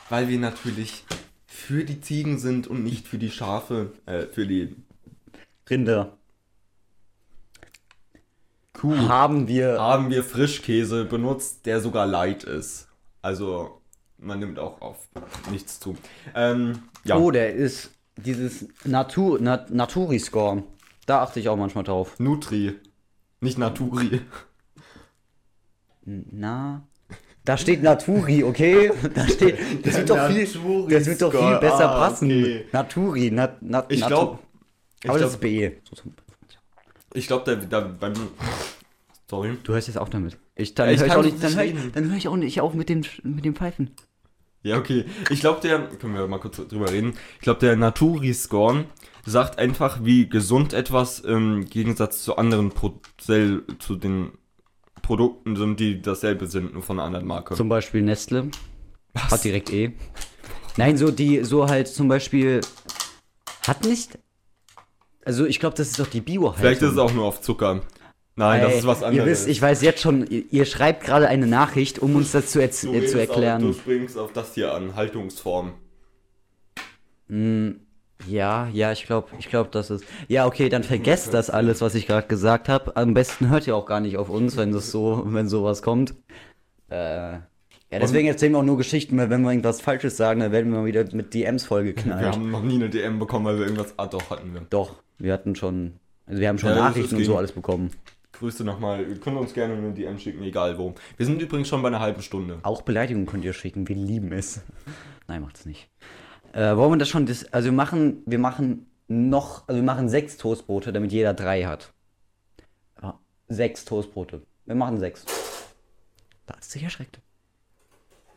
weil 0.08 0.28
wir 0.28 0.38
natürlich 0.38 1.04
für 1.46 1.84
die 1.84 2.00
Ziegen 2.00 2.38
sind 2.38 2.66
und 2.66 2.82
nicht 2.84 3.06
für 3.06 3.18
die 3.18 3.30
Schafe, 3.30 3.92
äh, 4.06 4.26
für 4.26 4.46
die 4.46 4.74
Rinder. 5.70 6.16
Kuh, 8.72 8.96
Haben 9.08 9.48
wir. 9.48 9.80
haben 9.80 10.10
wir 10.10 10.22
Frischkäse 10.22 11.04
benutzt, 11.06 11.64
der 11.66 11.80
sogar 11.80 12.06
light 12.06 12.44
ist. 12.44 12.88
Also, 13.22 13.80
man 14.18 14.38
nimmt 14.38 14.58
auch 14.58 14.80
auf 14.82 15.08
nichts 15.50 15.80
zu. 15.80 15.96
Ähm, 16.34 16.80
ja, 17.08 17.16
Oh, 17.16 17.30
der 17.30 17.54
ist 17.54 17.90
dieses 18.16 18.66
Natur, 18.84 19.40
Nat 19.40 19.70
Naturi-Score. 19.70 20.62
Da 21.06 21.22
achte 21.22 21.40
ich 21.40 21.48
auch 21.48 21.56
manchmal 21.56 21.84
drauf. 21.84 22.18
Nutri, 22.18 22.74
nicht 23.40 23.58
Naturi. 23.58 24.20
Na. 26.04 26.86
Da 27.44 27.56
steht 27.56 27.82
Naturi, 27.82 28.42
okay? 28.42 28.90
Da 29.14 29.28
steht. 29.28 29.56
Das 29.86 29.96
wird 29.96 30.10
doch 30.10 30.28
viel, 30.28 30.88
das 30.88 31.06
wird 31.06 31.22
doch 31.22 31.30
viel 31.32 31.58
besser 31.58 31.90
ah, 31.90 32.08
passen. 32.08 32.26
okay. 32.26 32.64
Naturi, 32.72 33.30
Nat, 33.30 33.62
Nat, 33.62 33.86
Ich 33.92 34.04
glaube, 34.04 34.40
ich 35.02 35.10
Aber 35.10 35.18
das 35.18 35.34
ist 35.34 35.40
glaube, 35.40 35.56
B. 35.56 35.72
Ich 37.14 37.26
glaub, 37.28 37.44
der, 37.44 37.56
der 37.56 37.80
beim. 37.82 38.14
Sorry. 39.28 39.56
Du 39.62 39.72
hörst 39.72 39.88
jetzt 39.88 39.96
auf 39.96 40.10
damit. 40.10 40.36
Ich, 40.56 40.74
dann 40.74 40.88
Ja, 40.88 40.94
ich 40.94 41.00
höre 41.00 41.06
ich, 41.06 41.12
auch 41.12 41.22
hör 41.22 41.64
ich, 41.64 41.94
hör 41.94 42.16
ich 42.16 42.28
auch 42.28 42.36
nicht 42.36 42.60
auf 42.60 42.74
mit 42.74 42.88
dem, 42.88 43.02
mit 43.22 43.44
dem 43.44 43.54
Pfeifen. 43.54 43.90
Ja, 44.66 44.78
okay. 44.78 45.04
Ich 45.30 45.38
glaube, 45.38 45.60
der, 45.60 45.78
können 45.78 46.14
wir 46.14 46.26
mal 46.26 46.40
kurz 46.40 46.56
drüber 46.56 46.90
reden. 46.90 47.14
Ich 47.36 47.42
glaube, 47.42 47.60
der 47.60 47.76
Naturi-Score 47.76 48.84
sagt 49.24 49.60
einfach, 49.60 50.00
wie 50.02 50.28
gesund 50.28 50.72
etwas 50.72 51.20
im 51.20 51.66
Gegensatz 51.66 52.24
zu 52.24 52.36
anderen 52.36 52.70
Pro 52.70 53.00
zu 53.16 53.96
den 53.96 54.32
Produkten 55.02 55.54
sind, 55.54 55.78
die 55.78 56.02
dasselbe 56.02 56.48
sind, 56.48 56.74
nur 56.74 56.82
von 56.82 56.98
einer 56.98 57.06
anderen 57.06 57.26
Marke. 57.26 57.54
Zum 57.54 57.68
Beispiel 57.68 58.02
Nestle. 58.02 58.50
Was? 59.14 59.30
Hat 59.30 59.44
direkt 59.44 59.72
E. 59.72 59.92
Nein, 60.76 60.96
so 60.96 61.12
die, 61.12 61.44
so 61.44 61.68
halt 61.68 61.86
zum 61.86 62.08
Beispiel. 62.08 62.60
Hat 63.68 63.84
nicht. 63.84 64.18
Also 65.24 65.46
ich 65.46 65.60
glaube, 65.60 65.76
das 65.76 65.88
ist 65.88 66.00
doch 66.00 66.08
die 66.08 66.20
bio 66.20 66.52
Vielleicht 66.52 66.82
ist 66.82 66.92
es 66.92 66.98
auch 66.98 67.12
nur 67.12 67.24
auf 67.24 67.40
Zucker. 67.40 67.82
Nein, 68.38 68.60
das 68.62 68.74
ist 68.76 68.86
was 68.86 69.02
anderes. 69.02 69.24
Ihr 69.26 69.30
wisst, 69.30 69.48
ich 69.48 69.62
weiß 69.62 69.80
jetzt 69.82 70.00
schon, 70.02 70.26
ihr, 70.28 70.44
ihr 70.50 70.64
schreibt 70.66 71.04
gerade 71.04 71.26
eine 71.28 71.46
Nachricht, 71.46 71.98
um 72.00 72.14
uns 72.16 72.32
das 72.32 72.50
zu, 72.50 72.60
erz- 72.60 72.82
Du 72.82 72.92
äh, 72.92 73.06
zu 73.06 73.18
erklären. 73.18 73.62
Auf, 73.62 73.68
du 73.76 73.80
springst 73.80 74.18
auf 74.18 74.32
das 74.32 74.54
hier 74.54 74.74
an, 74.74 74.94
Haltungsform. 74.94 75.72
Ja, 77.28 78.68
ja, 78.72 78.92
ich 78.92 79.04
glaube, 79.06 79.28
ich 79.38 79.48
glaube, 79.48 79.70
das 79.72 79.90
ist. 79.90 80.04
Ja, 80.28 80.46
okay, 80.46 80.68
dann 80.68 80.84
vergesst 80.84 81.34
das 81.34 81.50
alles, 81.50 81.80
was 81.80 81.94
ich 81.94 82.06
gerade 82.06 82.26
gesagt 82.28 82.68
habe. 82.68 82.96
Am 82.96 83.14
besten 83.14 83.48
hört 83.50 83.66
ihr 83.66 83.76
auch 83.76 83.86
gar 83.86 84.00
nicht 84.00 84.16
auf 84.16 84.28
uns, 84.28 84.56
wenn 84.56 84.72
das 84.72 84.90
so, 84.90 85.22
wenn 85.26 85.48
sowas 85.48 85.82
kommt. 85.82 86.14
Äh, 86.88 87.32
ja, 87.32 87.40
deswegen 88.00 88.28
erzählen 88.28 88.52
wir 88.52 88.58
auch 88.58 88.64
nur 88.64 88.76
Geschichten, 88.76 89.16
weil 89.18 89.30
wenn 89.30 89.42
wir 89.42 89.50
irgendwas 89.50 89.80
Falsches 89.80 90.16
sagen, 90.16 90.40
dann 90.40 90.52
werden 90.52 90.72
wir 90.72 90.80
mal 90.80 90.86
wieder 90.86 91.04
mit 91.12 91.34
DMs 91.34 91.64
Wir 91.64 91.68
vollgeknallt. 91.68 92.34
haben 92.34 92.50
noch 92.50 92.62
nie 92.62 92.76
eine 92.76 92.90
DM 92.90 93.18
bekommen, 93.18 93.44
weil 93.44 93.58
wir 93.58 93.64
irgendwas. 93.64 93.94
Ah, 93.96 94.06
doch, 94.06 94.30
hatten 94.30 94.54
wir. 94.54 94.62
Doch, 94.70 94.96
wir 95.18 95.32
hatten 95.32 95.54
schon, 95.56 95.94
also 96.26 96.40
wir 96.40 96.48
haben 96.48 96.58
schon 96.58 96.70
Ja, 96.70 96.76
Nachrichten 96.76 97.16
und 97.16 97.24
so 97.24 97.36
alles 97.36 97.52
bekommen. 97.52 97.90
Grüße 98.38 98.64
nochmal. 98.64 99.06
Ihr 99.08 99.18
könnt 99.18 99.36
uns 99.36 99.54
gerne 99.54 99.74
eine 99.74 99.92
DM 99.92 100.18
schicken, 100.18 100.42
egal 100.42 100.78
wo. 100.78 100.94
Wir 101.16 101.26
sind 101.26 101.40
übrigens 101.40 101.68
schon 101.68 101.80
bei 101.82 101.88
einer 101.88 102.00
halben 102.00 102.22
Stunde. 102.22 102.58
Auch 102.62 102.82
Beleidigungen 102.82 103.26
könnt 103.26 103.44
ihr 103.44 103.52
schicken, 103.52 103.88
wir 103.88 103.96
lieben 103.96 104.32
es. 104.32 104.60
Nein, 105.28 105.42
macht's 105.42 105.64
nicht. 105.66 105.88
Äh, 106.52 106.76
wollen 106.76 106.92
wir 106.92 106.96
das 106.98 107.08
schon, 107.08 107.26
dis- 107.26 107.46
also 107.52 107.66
wir 107.66 107.72
machen, 107.72 108.22
wir 108.26 108.38
machen 108.38 108.86
noch, 109.08 109.66
also 109.68 109.80
wir 109.80 109.84
machen 109.84 110.08
sechs 110.08 110.36
Toastbrote, 110.36 110.92
damit 110.92 111.12
jeder 111.12 111.34
drei 111.34 111.64
hat. 111.64 111.92
Ja, 113.02 113.18
sechs 113.48 113.84
Toastbrote. 113.84 114.42
Wir 114.64 114.74
machen 114.74 114.98
sechs. 114.98 115.24
Da 116.46 116.54
ist 116.54 116.70
sich 116.70 116.82
erschreckt. 116.82 117.20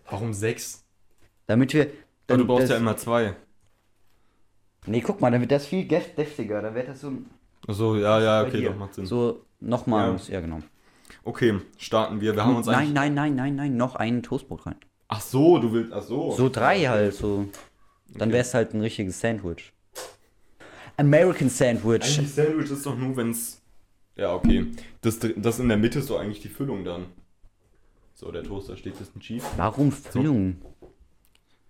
Warum 0.10 0.34
sechs? 0.34 0.84
Damit 1.48 1.74
wir. 1.74 1.88
Aber 2.28 2.38
du 2.38 2.46
brauchst 2.48 2.64
das, 2.64 2.70
ja 2.72 2.78
immer 2.78 2.98
zwei. 2.98 3.36
Nee, 4.86 5.02
guck 5.02 5.20
mal, 5.22 5.30
dann 5.32 5.42
wird 5.42 5.52
das 5.52 5.66
viel 5.66 5.88
deftiger. 5.88 6.62
Dann 6.62 6.74
wird 6.76 6.88
das 6.88 7.02
so. 7.02 7.12
Achso, 7.68 7.96
ja, 7.98 8.20
ja, 8.22 8.44
bei 8.44 8.50
okay, 8.50 8.64
doch, 8.66 8.76
macht 8.76 8.96
Sinn. 8.96 9.06
So 9.06 9.46
nochmal. 9.60 10.16
Ja. 10.28 10.34
Ja. 10.34 10.42
genau. 10.42 10.60
Okay, 11.24 11.60
starten 11.78 12.22
wir. 12.22 12.36
Wir 12.36 12.46
haben 12.46 12.56
uns 12.56 12.68
nein, 12.68 12.94
nein, 12.94 13.14
nein, 13.14 13.36
nein, 13.36 13.56
nein, 13.56 13.78
noch 13.78 13.96
ein 13.96 14.24
Toastbrot 14.24 14.66
rein. 14.66 14.76
Ach 15.08 15.22
so, 15.22 15.60
du 15.60 15.72
willst. 15.74 15.92
Ach 15.92 16.04
so. 16.04 16.32
So 16.32 16.50
drei 16.50 16.86
halt, 16.86 17.14
so. 17.16 17.48
Dann 18.14 18.30
Okay. 18.30 18.38
wär's 18.38 18.54
halt 18.54 18.74
ein 18.74 18.82
richtiges 18.82 19.20
Sandwich. 19.20 19.72
American 20.98 21.50
Sandwich. 21.50 22.04
Eigentlich 22.18 22.32
Sandwich 22.34 22.72
ist 22.72 22.86
doch 22.86 22.96
nur, 22.98 23.16
wenn's. 23.18 23.62
Ja, 24.16 24.34
okay. 24.34 24.68
Das, 25.02 25.20
das 25.38 25.60
in 25.60 25.70
der 25.70 25.78
Mitte 25.78 26.00
ist 26.00 26.10
doch 26.10 26.20
eigentlich 26.20 26.42
die 26.42 26.50
Füllung 26.50 26.84
dann. 26.84 27.06
So, 28.16 28.32
der 28.32 28.44
Toaster 28.44 28.76
steht 28.76 28.98
bisschen 29.00 29.22
schief. 29.22 29.46
Warum 29.56 29.92
Füllung? 29.92 30.58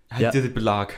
Halt 0.09 0.21
Ja. 0.21 0.31
der 0.31 0.41
Belag. 0.49 0.95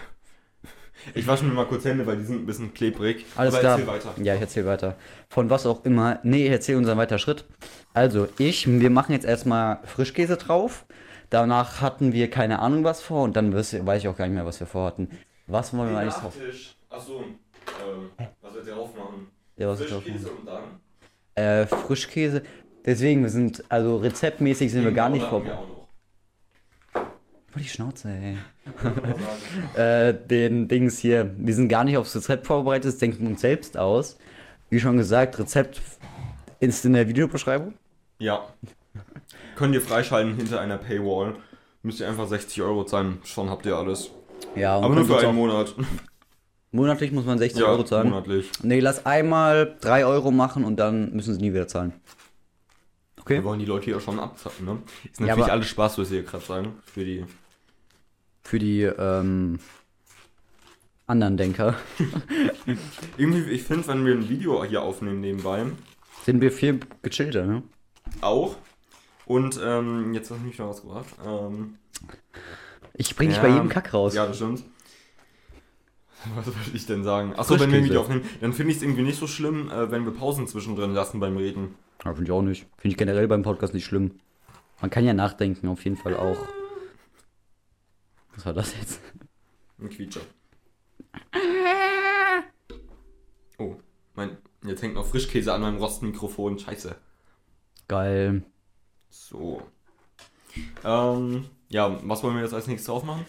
Ich 1.13 1.27
wasche 1.27 1.43
mir 1.45 1.53
mal 1.53 1.65
kurz 1.65 1.85
Hände, 1.85 2.05
weil 2.05 2.17
die 2.17 2.23
sind 2.23 2.43
ein 2.43 2.45
bisschen 2.45 2.73
klebrig. 2.73 3.25
Alles 3.35 3.53
Aber 3.53 3.61
klar. 3.61 3.79
erzähl 3.79 3.87
weiter. 3.87 4.13
Ja, 4.21 4.35
ich 4.35 4.41
erzähl 4.41 4.65
weiter. 4.65 4.95
Von 5.29 5.49
was 5.49 5.65
auch 5.65 5.83
immer. 5.85 6.19
Nee, 6.23 6.45
ich 6.45 6.51
erzähl 6.51 6.75
unseren 6.75 6.97
weiter 6.97 7.17
Schritt. 7.17 7.45
Also, 7.93 8.27
ich, 8.37 8.67
wir 8.67 8.89
machen 8.89 9.13
jetzt 9.13 9.25
erstmal 9.25 9.79
Frischkäse 9.85 10.37
drauf. 10.37 10.85
Danach 11.29 11.81
hatten 11.81 12.13
wir 12.13 12.29
keine 12.29 12.59
Ahnung 12.59 12.83
was 12.83 13.01
vor 13.01 13.23
und 13.23 13.35
dann 13.35 13.53
weiß 13.53 13.73
ich 13.73 14.07
auch 14.07 14.17
gar 14.17 14.25
nicht 14.25 14.35
mehr, 14.35 14.45
was 14.45 14.59
wir 14.59 14.67
vorhatten. 14.67 15.09
Was 15.47 15.75
wollen 15.75 15.91
wir 15.91 15.99
eigentlich 15.99 16.15
drauf? 16.15 16.33
Achso, 16.89 17.21
ähm, 17.21 18.09
was 18.41 18.53
wird 18.53 18.67
ihr 18.67 18.73
drauf 18.75 18.89
machen? 18.95 19.27
Ja, 19.55 19.67
was? 19.69 19.81
Frischkäse 19.81 20.29
und 20.29 20.45
dann? 20.45 20.63
Äh, 21.35 21.65
Frischkäse. 21.67 22.43
Deswegen, 22.85 23.21
wir 23.21 23.29
sind, 23.29 23.63
also 23.69 23.97
rezeptmäßig 23.97 24.71
sind 24.71 24.83
wir 24.83 24.91
gar 24.91 25.09
nicht 25.09 25.23
Genau, 25.29 25.43
Oh, 27.55 27.59
die 27.59 27.67
Schnauze, 27.67 28.09
ey. 28.09 28.37
Äh, 29.79 30.13
den 30.13 30.67
Dings 30.67 30.99
hier. 30.99 31.33
Wir 31.37 31.53
sind 31.53 31.67
gar 31.67 31.83
nicht 31.83 31.97
aufs 31.97 32.15
Rezept 32.15 32.47
vorbereitet, 32.47 32.85
das 32.85 32.97
denken 32.97 33.21
wir 33.23 33.29
uns 33.29 33.41
selbst 33.41 33.77
aus. 33.77 34.17
Wie 34.69 34.79
schon 34.79 34.97
gesagt, 34.97 35.37
Rezept 35.39 35.81
ist 36.59 36.85
in 36.85 36.93
der 36.93 37.07
Videobeschreibung. 37.07 37.73
Ja. 38.19 38.45
Könnt 39.55 39.73
ihr 39.73 39.81
freischalten 39.81 40.35
hinter 40.35 40.61
einer 40.61 40.77
Paywall. 40.77 41.35
Müsst 41.83 41.99
ihr 41.99 42.07
einfach 42.07 42.27
60 42.27 42.61
Euro 42.61 42.83
zahlen. 42.85 43.17
Schon 43.23 43.49
habt 43.49 43.65
ihr 43.65 43.75
alles. 43.75 44.11
Ja, 44.55 44.77
und 44.77 44.83
Aber 44.85 44.95
nur 44.95 45.05
für 45.05 45.19
einen 45.19 45.35
Monat. 45.35 45.75
monatlich 46.71 47.11
muss 47.11 47.25
man 47.25 47.37
60 47.39 47.61
Ja, 47.61 47.67
Euro 47.67 47.83
zahlen. 47.83 48.09
monatlich. 48.09 48.49
Nee, 48.63 48.79
lass 48.79 49.05
einmal 49.05 49.75
3 49.81 50.05
Euro 50.05 50.31
machen 50.31 50.63
und 50.63 50.77
dann 50.77 51.11
müssen 51.13 51.33
sie 51.33 51.41
nie 51.41 51.53
wieder 51.53 51.67
zahlen. 51.67 51.93
Okay? 53.19 53.35
Wir 53.35 53.43
wollen 53.43 53.59
die 53.59 53.65
Leute 53.65 53.91
ja 53.91 53.99
schon 53.99 54.19
abzacken, 54.19 54.65
ne? 54.65 54.77
Ist 55.03 55.19
Ja, 55.19 55.27
natürlich 55.27 55.43
aber- 55.45 55.51
alles 55.53 55.67
Spaß, 55.67 55.97
was 55.97 56.11
ihr 56.11 56.23
gerade 56.23 56.43
sagen. 56.45 56.73
Für 56.85 57.03
die. 57.03 57.25
Für 58.43 58.59
die 58.59 58.81
ähm, 58.83 59.59
anderen 61.07 61.37
Denker 61.37 61.75
Irgendwie, 63.17 63.49
ich 63.51 63.63
finde, 63.63 63.87
wenn 63.87 64.05
wir 64.05 64.13
ein 64.13 64.29
Video 64.29 64.63
hier 64.63 64.81
aufnehmen 64.81 65.19
nebenbei, 65.21 65.65
sind 66.23 66.41
wir 66.41 66.51
viel 66.51 66.79
gechillter, 67.01 67.45
ne? 67.45 67.63
auch. 68.21 68.55
Und 69.25 69.59
ähm, 69.63 70.13
jetzt 70.13 70.29
hast 70.31 70.41
du 70.41 70.45
mich 70.45 70.57
noch 70.59 70.69
was 70.69 70.81
gebracht. 70.81 71.07
Ähm, 71.25 71.75
Ich 72.93 73.15
bring 73.15 73.29
dich 73.29 73.37
Ja. 73.37 73.43
bei 73.43 73.49
jedem 73.49 73.69
Kack 73.69 73.93
raus. 73.93 74.13
ja, 74.13 74.25
das 74.25 74.35
stimmt. 74.37 74.63
Was 76.35 76.45
wollte 76.45 76.59
ich 76.75 76.85
denn 76.85 77.03
sagen? 77.03 77.33
Achso, 77.35 77.59
wenn 77.59 77.71
wir 77.71 77.79
ein. 77.79 77.83
Video 77.85 78.01
aufnehmen, 78.01 78.23
dann 78.41 78.53
finde 78.53 78.71
ich 78.71 78.77
es 78.77 78.83
irgendwie 78.83 79.01
nicht 79.01 79.17
so 79.19 79.25
schlimm, 79.25 79.71
äh, 79.71 79.89
wenn 79.89 80.05
wir 80.05 80.11
Pausen 80.11 80.47
zwischendrin 80.47 80.93
lassen 80.93 81.19
beim 81.19 81.35
Reden. 81.37 81.73
Ja, 82.05 82.11
finde 82.13 82.25
ich 82.25 82.31
auch 82.31 82.41
nicht. 82.43 82.67
Finde 82.77 82.93
ich 82.93 82.97
generell 82.97 83.27
beim 83.27 83.41
Podcast 83.41 83.73
nicht 83.73 83.85
schlimm. 83.85 84.11
Man 84.81 84.91
kann 84.91 85.03
ja 85.05 85.13
nachdenken, 85.13 85.67
auf 85.67 85.83
jeden 85.83 85.97
Fall 85.97 86.15
auch. 86.15 86.37
Was 88.35 88.45
war 88.45 88.53
das 88.53 88.75
jetzt? 88.77 89.01
Ein 89.79 89.89
Quietscher. 89.89 90.21
Oh, 93.57 93.75
mein, 94.15 94.37
jetzt 94.63 94.81
hängt 94.81 94.95
noch 94.95 95.05
Frischkäse 95.05 95.53
an 95.53 95.61
meinem 95.61 95.77
Rostmikrofon. 95.77 96.59
Scheiße. 96.59 96.95
Geil. 97.87 98.43
So. 99.09 99.61
Ähm, 100.83 101.45
ja, 101.69 101.99
was 102.07 102.23
wollen 102.23 102.35
wir 102.35 102.43
jetzt 102.43 102.53
als 102.53 102.67
nächstes 102.67 102.89
aufmachen? 102.89 103.25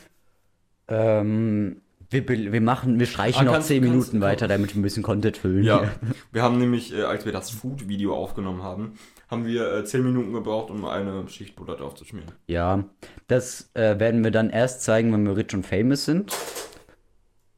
Ähm, 0.88 1.82
wir, 2.12 2.26
wir 2.28 2.60
machen, 2.60 2.98
wir 2.98 3.06
streichen 3.06 3.40
Ah, 3.40 3.44
noch 3.44 3.52
kannst- 3.54 3.68
10 3.68 3.82
kannst- 3.82 3.92
Minuten 4.12 4.20
weiter, 4.20 4.48
damit 4.48 4.74
wir 4.74 4.80
ein 4.80 4.82
bisschen 4.82 5.02
Content 5.02 5.36
füllen. 5.36 5.64
Ja, 5.64 5.90
wir 6.32 6.42
haben 6.42 6.58
nämlich, 6.58 6.92
äh, 6.92 7.02
als 7.02 7.24
wir 7.24 7.32
das 7.32 7.50
Food-Video 7.50 8.14
aufgenommen 8.14 8.62
haben, 8.62 8.94
haben 9.28 9.46
wir 9.46 9.72
äh, 9.72 9.84
10 9.84 10.02
Minuten 10.04 10.32
gebraucht, 10.32 10.70
um 10.70 10.84
eine 10.84 11.26
Schicht 11.28 11.56
Butter 11.56 11.76
drauf 11.76 11.94
zu 11.94 12.04
schmieren. 12.04 12.30
Ja, 12.46 12.84
das 13.28 13.70
äh, 13.74 13.98
werden 13.98 14.22
wir 14.24 14.30
dann 14.30 14.50
erst 14.50 14.82
zeigen, 14.82 15.12
wenn 15.12 15.24
wir 15.26 15.36
rich 15.36 15.54
und 15.54 15.64
famous 15.66 16.04
sind. 16.04 16.32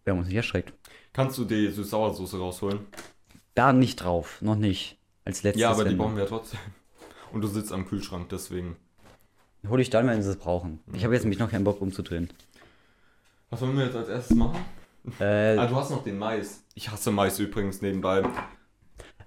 Wir 0.04 0.12
haben 0.12 0.18
uns 0.18 0.28
nicht 0.28 0.36
erschreckt. 0.36 0.72
Kannst 1.12 1.38
du 1.38 1.44
die 1.44 1.68
Süß-Sauersoße 1.70 2.38
rausholen? 2.38 2.80
Da 3.54 3.72
nicht 3.72 3.96
drauf, 4.02 4.42
noch 4.42 4.56
nicht. 4.56 4.98
Als 5.24 5.42
letztes. 5.42 5.62
ja, 5.62 5.70
aber 5.70 5.84
die 5.84 5.94
brauchen 5.94 6.16
wir 6.16 6.24
ja 6.24 6.28
trotzdem. 6.28 6.58
Und 7.32 7.40
du 7.42 7.48
sitzt 7.48 7.72
am 7.72 7.86
Kühlschrank, 7.88 8.28
deswegen. 8.30 8.76
Hol 9.68 9.80
ich 9.80 9.88
dann, 9.90 10.06
wenn 10.06 10.20
sie 10.22 10.30
es 10.30 10.36
brauchen. 10.36 10.80
Ich 10.92 11.04
habe 11.04 11.14
jetzt 11.14 11.22
nämlich 11.22 11.38
noch 11.38 11.50
keinen 11.50 11.64
Bock 11.64 11.80
umzudrehen. 11.80 12.28
Was 13.54 13.60
wollen 13.60 13.78
wir 13.78 13.84
jetzt 13.84 13.94
als 13.94 14.08
erstes 14.08 14.36
machen? 14.36 14.58
Äh, 15.20 15.56
Ah, 15.56 15.66
du 15.68 15.76
hast 15.76 15.90
noch 15.90 16.02
den 16.02 16.18
Mais. 16.18 16.64
Ich 16.74 16.90
hasse 16.90 17.12
Mais 17.12 17.38
übrigens 17.38 17.82
nebenbei. 17.82 18.24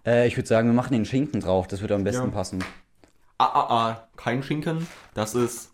äh, 0.06 0.28
ich 0.28 0.36
würde 0.36 0.50
sagen, 0.50 0.68
wir 0.68 0.74
machen 0.74 0.92
den 0.92 1.06
Schinken 1.06 1.40
drauf. 1.40 1.66
Das 1.68 1.80
würde 1.80 1.96
am 1.96 2.04
besten 2.04 2.26
Ja. 2.26 2.32
passen. 2.32 2.62
Ah, 3.38 3.46
ah, 3.46 3.68
ah, 3.70 4.08
kein 4.18 4.44
Schinken. 4.44 4.86
Das 5.14 5.34
ist, 5.34 5.72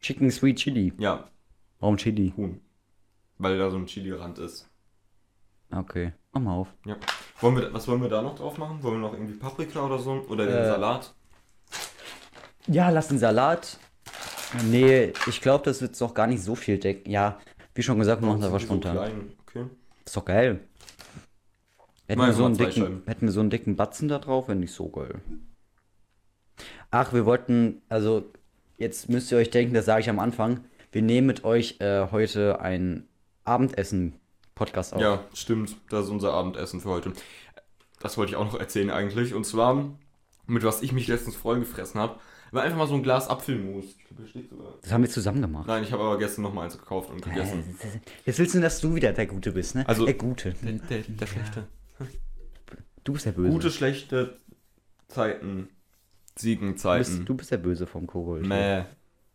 Chicken 0.00 0.30
Sweet 0.30 0.56
Chili. 0.60 0.94
ja, 0.96 1.24
Warum 1.78 1.98
Chili? 1.98 2.32
Huhn. 2.38 2.58
Weil 3.36 3.58
da 3.58 3.68
so 3.70 3.76
ein 3.76 3.84
Chili-Rand 3.84 4.38
ist. 4.38 4.66
Okay, 5.70 6.14
mach 6.32 6.40
mal 6.40 6.54
auf. 6.54 6.68
Ja. 6.86 6.96
Wollen 7.42 7.56
wir, 7.56 7.74
was 7.74 7.86
wollen 7.86 8.00
wir 8.00 8.08
da 8.08 8.22
noch 8.22 8.36
drauf 8.36 8.56
machen? 8.56 8.82
Wollen 8.82 8.94
wir 8.94 9.08
noch 9.08 9.12
irgendwie 9.12 9.34
Paprika 9.34 9.84
oder 9.84 9.98
so? 9.98 10.24
Oder 10.30 10.46
den 10.46 10.56
Äh, 10.56 10.66
Salat? 10.68 11.12
Ja, 12.66 12.88
lass 12.88 13.08
den 13.08 13.18
Salat. 13.18 13.78
Nee, 14.70 15.12
ich 15.26 15.42
glaube, 15.42 15.64
das 15.66 15.82
wird 15.82 16.00
doch 16.00 16.14
gar 16.14 16.26
nicht 16.28 16.42
so 16.42 16.54
viel 16.54 16.78
decken. 16.78 17.10
Ja, 17.10 17.38
wie 17.74 17.82
schon 17.82 17.98
gesagt, 17.98 18.22
wir 18.22 18.28
machen 18.28 18.40
es 18.40 18.46
einfach 18.46 18.60
spontan. 18.60 19.32
Okay. 19.46 19.64
Ist 20.04 20.16
doch 20.16 20.24
geil. 20.24 20.60
Hätten 22.06 22.20
wir, 22.20 22.32
so 22.34 22.44
einen 22.44 22.56
dicken, 22.56 23.02
hätten 23.06 23.26
wir 23.26 23.32
so 23.32 23.40
einen 23.40 23.50
dicken 23.50 23.76
Batzen 23.76 24.08
da 24.08 24.18
drauf, 24.18 24.48
wäre 24.48 24.58
nicht 24.58 24.72
so 24.72 24.88
geil. 24.88 25.20
Ach, 26.90 27.12
wir 27.12 27.24
wollten, 27.24 27.82
also 27.88 28.30
jetzt 28.76 29.08
müsst 29.08 29.32
ihr 29.32 29.38
euch 29.38 29.50
denken, 29.50 29.74
das 29.74 29.86
sage 29.86 30.02
ich 30.02 30.10
am 30.10 30.18
Anfang. 30.18 30.64
Wir 30.92 31.02
nehmen 31.02 31.26
mit 31.26 31.44
euch 31.44 31.80
äh, 31.80 32.08
heute 32.10 32.60
ein 32.60 33.08
Abendessen-Podcast 33.44 34.94
auf. 34.94 35.00
Ja, 35.00 35.24
stimmt. 35.32 35.76
Das 35.88 36.04
ist 36.04 36.10
unser 36.10 36.34
Abendessen 36.34 36.80
für 36.80 36.90
heute. 36.90 37.12
Das 38.00 38.18
wollte 38.18 38.32
ich 38.32 38.36
auch 38.36 38.44
noch 38.44 38.60
erzählen 38.60 38.90
eigentlich. 38.90 39.34
Und 39.34 39.44
zwar, 39.44 39.90
mit 40.46 40.62
was 40.62 40.82
ich 40.82 40.92
mich 40.92 41.08
letztens 41.08 41.36
voll 41.36 41.58
gefressen 41.58 42.00
habe, 42.00 42.20
war 42.54 42.62
einfach 42.62 42.78
mal 42.78 42.86
so 42.86 42.94
ein 42.94 43.02
Glas 43.02 43.28
Apfelmus. 43.28 43.84
Ich 43.86 44.04
glaube, 44.04 44.22
hier 44.22 44.28
steht 44.28 44.50
sogar. 44.50 44.74
Das 44.80 44.92
haben 44.92 45.02
wir 45.02 45.10
zusammen 45.10 45.42
gemacht. 45.42 45.66
Nein, 45.66 45.82
ich 45.82 45.92
habe 45.92 46.02
aber 46.02 46.18
gestern 46.18 46.42
noch 46.42 46.54
mal 46.54 46.62
eins 46.64 46.78
gekauft 46.78 47.10
und 47.10 47.22
gegessen. 47.22 47.78
Jetzt 48.24 48.38
willst 48.38 48.54
du, 48.54 48.60
dass 48.60 48.80
du 48.80 48.94
wieder 48.94 49.12
der 49.12 49.26
Gute 49.26 49.52
bist, 49.52 49.74
ne? 49.74 49.86
Also- 49.88 50.04
der 50.04 50.14
Gute. 50.14 50.54
Der, 50.62 50.72
der, 50.72 50.98
der 51.02 51.26
schlechte. 51.26 51.68
Du 53.04 53.12
bist 53.12 53.26
der 53.26 53.32
Böse. 53.32 53.50
Gute, 53.50 53.70
schlechte 53.70 54.38
Zeiten. 55.08 55.68
du, 56.36 56.40
Siegenzeiten. 56.40 57.16
bist, 57.18 57.28
du 57.28 57.34
bist 57.34 57.50
der 57.50 57.58
Böse 57.58 57.86
vom 57.86 58.06
Kogel. 58.06 58.42
Mäh. 58.42 58.84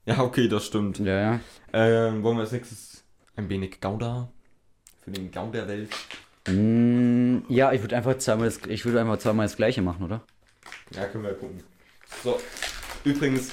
Ja, 0.05 0.21
okay, 0.23 0.47
das 0.47 0.65
stimmt. 0.65 0.97
Ja, 0.99 1.33
ja. 1.33 1.39
Ähm, 1.71 2.23
wollen 2.23 2.37
wir 2.37 2.41
als 2.41 2.51
nächstes 2.51 3.03
ein 3.35 3.47
wenig 3.47 3.79
Gouda? 3.79 4.31
Für 5.03 5.11
den 5.11 5.29
Gau 5.31 5.51
der 5.51 5.67
Welt. 5.67 5.89
Mm, 6.47 7.39
ja, 7.47 7.71
ich 7.73 7.81
würde 7.81 7.95
einfach 7.95 8.17
zweimal 8.17 8.47
das, 8.47 8.59
ich 8.67 8.85
würde 8.85 8.99
einfach 9.01 9.19
zweimal 9.19 9.45
das 9.45 9.55
Gleiche 9.55 9.81
machen, 9.83 10.03
oder? 10.03 10.21
Ja, 10.95 11.05
können 11.05 11.23
wir 11.25 11.33
gucken. 11.33 11.61
So, 12.23 12.39
übrigens. 13.03 13.51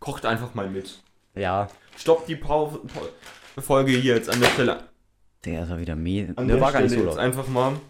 Kocht 0.00 0.24
einfach 0.26 0.54
mal 0.54 0.68
mit. 0.70 1.02
Ja. 1.34 1.68
Stoppt 1.96 2.28
die 2.28 2.36
Pau 2.36 2.66
Pau 2.94 3.60
Folge 3.62 3.92
hier 3.92 4.14
jetzt 4.16 4.28
an 4.30 4.40
der 4.40 4.48
Stelle. 4.50 4.88
Der 5.44 5.62
ist 5.64 5.70
ja 5.70 5.78
wieder 5.78 5.96
me. 5.96 6.32
An 6.36 6.46
Der 6.46 6.56
der 6.56 6.60
war 6.60 6.72
gar 6.72 6.80
Stelle 6.82 6.94
nicht 6.96 6.98
so 7.00 7.04
laut. 7.06 7.18
einfach 7.18 7.48
mal. 7.48 7.80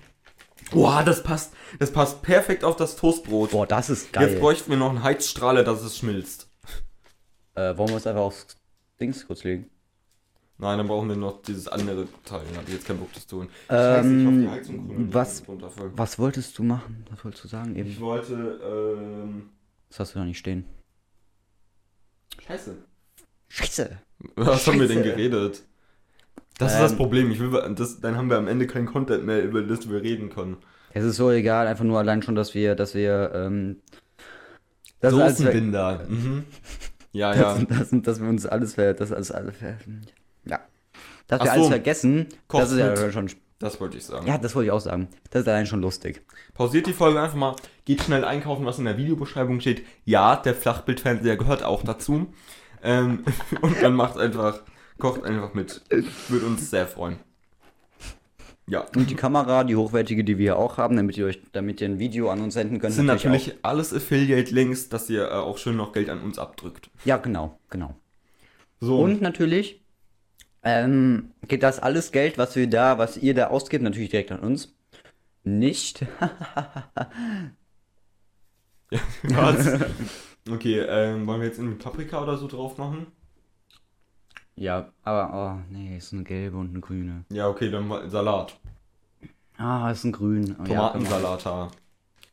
Boah, 0.70 1.02
das 1.04 1.22
passt. 1.22 1.52
Das 1.78 1.92
passt 1.92 2.22
perfekt 2.22 2.64
auf 2.64 2.76
das 2.76 2.96
Toastbrot. 2.96 3.50
Boah, 3.50 3.66
das 3.66 3.90
ist 3.90 4.12
geil. 4.12 4.30
Jetzt 4.30 4.40
bräuchten 4.40 4.70
wir 4.70 4.76
noch 4.78 4.90
einen 4.90 5.02
Heizstrahler, 5.02 5.64
dass 5.64 5.82
es 5.82 5.98
schmilzt. 5.98 6.50
Äh, 7.54 7.76
wollen 7.76 7.88
wir 7.90 7.94
uns 7.96 8.06
einfach 8.06 8.22
aufs 8.22 8.46
Dings 9.00 9.26
kurz 9.26 9.44
legen? 9.44 9.70
Nein, 10.58 10.78
dann 10.78 10.86
brauchen 10.88 11.08
wir 11.10 11.16
noch 11.16 11.42
dieses 11.42 11.68
andere 11.68 12.06
Teil. 12.24 12.40
Da 12.52 12.58
hab 12.60 12.66
ich 12.66 12.74
jetzt 12.74 12.86
keinen 12.86 12.98
Bock, 12.98 13.12
das 13.12 13.26
zu 13.26 13.36
tun. 13.36 13.48
Ähm, 13.68 14.48
was-. 15.12 15.42
Was 15.94 16.18
wolltest 16.18 16.58
du 16.58 16.62
machen? 16.62 17.04
Was 17.10 17.24
wolltest 17.24 17.44
du 17.44 17.48
sagen 17.48 17.76
Ich 17.76 17.86
eben? 17.86 18.00
wollte, 18.00 18.60
ähm. 19.24 19.50
Das 19.90 20.00
hast 20.00 20.14
du 20.14 20.18
da 20.20 20.24
nicht 20.24 20.38
stehen. 20.38 20.64
Scheiße. 22.46 22.76
Scheiße. 23.48 23.98
Was 24.36 24.66
haben 24.66 24.80
wir 24.80 24.88
denn 24.88 24.98
Scheiße. 24.98 25.10
geredet? 25.10 25.62
Das 26.58 26.72
ist 26.72 26.76
Ähm. 26.78 26.82
das 26.84 26.96
Problem. 26.96 27.30
Ich 27.30 27.38
will, 27.40 27.50
das, 27.74 28.00
dann 28.00 28.16
haben 28.16 28.30
wir 28.30 28.38
am 28.38 28.48
Ende 28.48 28.66
kein 28.66 28.86
Content 28.86 29.24
mehr, 29.26 29.42
über 29.44 29.62
das 29.62 29.88
wir 29.90 30.02
reden 30.02 30.30
können. 30.30 30.56
Es 30.94 31.04
ist 31.04 31.16
so 31.16 31.30
egal, 31.30 31.66
einfach 31.66 31.84
nur 31.84 31.98
allein 31.98 32.22
schon, 32.22 32.34
dass 32.34 32.54
wir, 32.54 32.74
dass 32.74 32.94
wir, 32.94 33.30
ähm, 33.34 33.82
Das 35.00 35.12
ist 35.12 35.20
alles- 35.20 35.38
Soßenbinder. 35.38 36.06
Mhm. 36.08 36.44
Ja, 37.12 37.34
ja. 37.36 37.58
Das, 37.58 37.90
das, 37.90 38.02
dass 38.02 38.20
wir 38.22 38.28
uns 38.28 38.46
alles 38.46 38.74
ver, 38.74 38.94
das 38.94 39.12
alles, 39.12 39.30
alles 39.30 39.56
ver. 39.56 39.76
Dass 41.28 41.40
wir 41.42 41.48
Ach 41.50 41.54
alles 41.54 41.64
so. 41.64 41.70
vergessen, 41.70 42.26
das 42.48 42.70
ist 42.72 42.78
ja 42.78 42.90
mit. 42.90 43.12
schon, 43.12 43.30
Das 43.58 43.80
wollte 43.80 43.96
ich 43.96 44.04
sagen. 44.04 44.26
ja, 44.26 44.38
das 44.38 44.54
wollte 44.54 44.66
ich 44.66 44.72
auch 44.72 44.80
sagen. 44.80 45.08
Das 45.30 45.42
ist 45.42 45.48
allein 45.48 45.66
schon 45.66 45.80
lustig. 45.80 46.22
Pausiert 46.54 46.86
die 46.86 46.92
Folge 46.92 47.20
einfach 47.20 47.36
mal, 47.36 47.56
geht 47.84 48.02
schnell 48.02 48.24
einkaufen, 48.24 48.64
was 48.64 48.78
in 48.78 48.84
der 48.84 48.96
Videobeschreibung 48.96 49.60
steht. 49.60 49.84
Ja, 50.04 50.36
der 50.36 50.54
Flachbildfernseher 50.54 51.36
gehört 51.36 51.62
auch 51.64 51.82
dazu. 51.82 52.28
Ähm, 52.82 53.24
und 53.62 53.82
dann 53.82 53.94
macht 53.94 54.16
einfach, 54.18 54.62
kocht 54.98 55.24
einfach 55.24 55.54
mit. 55.54 55.82
Würde 56.28 56.46
uns 56.46 56.70
sehr 56.70 56.86
freuen. 56.86 57.18
Ja. 58.68 58.84
Und 58.96 59.10
die 59.10 59.14
Kamera, 59.14 59.62
die 59.62 59.76
hochwertige, 59.76 60.24
die 60.24 60.38
wir 60.38 60.44
hier 60.44 60.56
auch 60.56 60.76
haben, 60.76 60.96
damit 60.96 61.16
ihr 61.16 61.26
euch, 61.26 61.40
damit 61.52 61.80
ihr 61.80 61.88
ein 61.88 62.00
Video 62.00 62.30
an 62.30 62.40
uns 62.40 62.54
senden 62.54 62.78
könnt. 62.80 62.90
Das 62.90 62.96
sind 62.96 63.06
natürlich 63.06 63.52
auch. 63.52 63.58
alles 63.70 63.94
Affiliate-Links, 63.94 64.88
dass 64.88 65.08
ihr 65.08 65.28
äh, 65.28 65.34
auch 65.34 65.58
schön 65.58 65.76
noch 65.76 65.92
Geld 65.92 66.10
an 66.10 66.20
uns 66.20 66.36
abdrückt. 66.38 66.90
Ja, 67.04 67.16
genau, 67.16 67.58
genau. 67.70 67.94
So, 68.80 69.00
Und 69.00 69.22
natürlich 69.22 69.85
ähm, 70.66 71.30
geht 71.46 71.62
das 71.62 71.78
alles 71.78 72.10
Geld, 72.10 72.38
was 72.38 72.56
wir 72.56 72.68
da, 72.68 72.98
was 72.98 73.16
ihr 73.16 73.34
da 73.34 73.46
ausgibt, 73.46 73.84
natürlich 73.84 74.10
direkt 74.10 74.32
an 74.32 74.40
uns. 74.40 74.74
Nicht. 75.44 76.04
was? 79.22 79.80
Okay, 80.50 80.80
ähm, 80.80 81.24
wollen 81.26 81.40
wir 81.40 81.46
jetzt 81.46 81.60
in 81.60 81.78
Paprika 81.78 82.20
oder 82.20 82.36
so 82.36 82.48
drauf 82.48 82.78
machen? 82.78 83.06
ja, 84.56 84.90
aber, 85.04 85.30
oh, 85.32 85.72
nee, 85.72 85.96
ist 85.96 86.12
eine 86.12 86.24
gelbe 86.24 86.56
und 86.56 86.70
eine 86.70 86.80
grüne. 86.80 87.24
Ja, 87.30 87.48
okay, 87.48 87.70
dann 87.70 87.86
mal 87.86 88.10
Salat. 88.10 88.58
Ah, 89.58 89.90
ist 89.90 90.02
ein 90.02 90.12
grün. 90.12 90.56
Oh. 90.58 90.64
Tomatensalat. 90.64 91.44
Ja, 91.44 91.68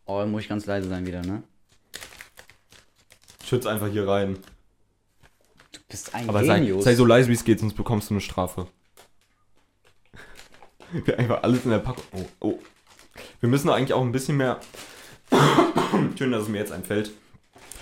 oh, 0.06 0.26
muss 0.26 0.42
ich 0.42 0.50
ganz 0.50 0.66
leise 0.66 0.90
sein 0.90 1.06
wieder, 1.06 1.22
ne? 1.22 1.44
Schütz 3.46 3.68
einfach 3.68 3.90
hier 3.90 4.08
rein. 4.08 4.40
Bist 5.94 6.16
ein 6.16 6.28
Aber 6.28 6.44
sei, 6.44 6.58
Genius. 6.60 6.84
sei 6.86 6.96
so 6.96 7.06
leise 7.06 7.30
wie 7.30 7.34
es 7.34 7.44
geht, 7.44 7.60
sonst 7.60 7.76
bekommst 7.76 8.10
du 8.10 8.16
eine 8.16 8.22
Strafe. 8.22 8.66
Wir 11.06 11.20
einfach 11.20 11.44
alles 11.44 11.64
in 11.66 11.70
der 11.72 11.78
Packung. 11.80 12.04
Oh, 12.14 12.26
oh. 12.48 12.60
Wir 13.40 13.48
müssen 13.50 13.70
eigentlich 13.70 13.94
auch 13.94 14.02
ein 14.02 14.12
bisschen 14.12 14.38
mehr. 14.38 14.60
Schön, 16.18 16.32
dass 16.32 16.44
es 16.44 16.50
mir 16.50 16.58
jetzt 16.58 16.72
einfällt. 16.72 17.12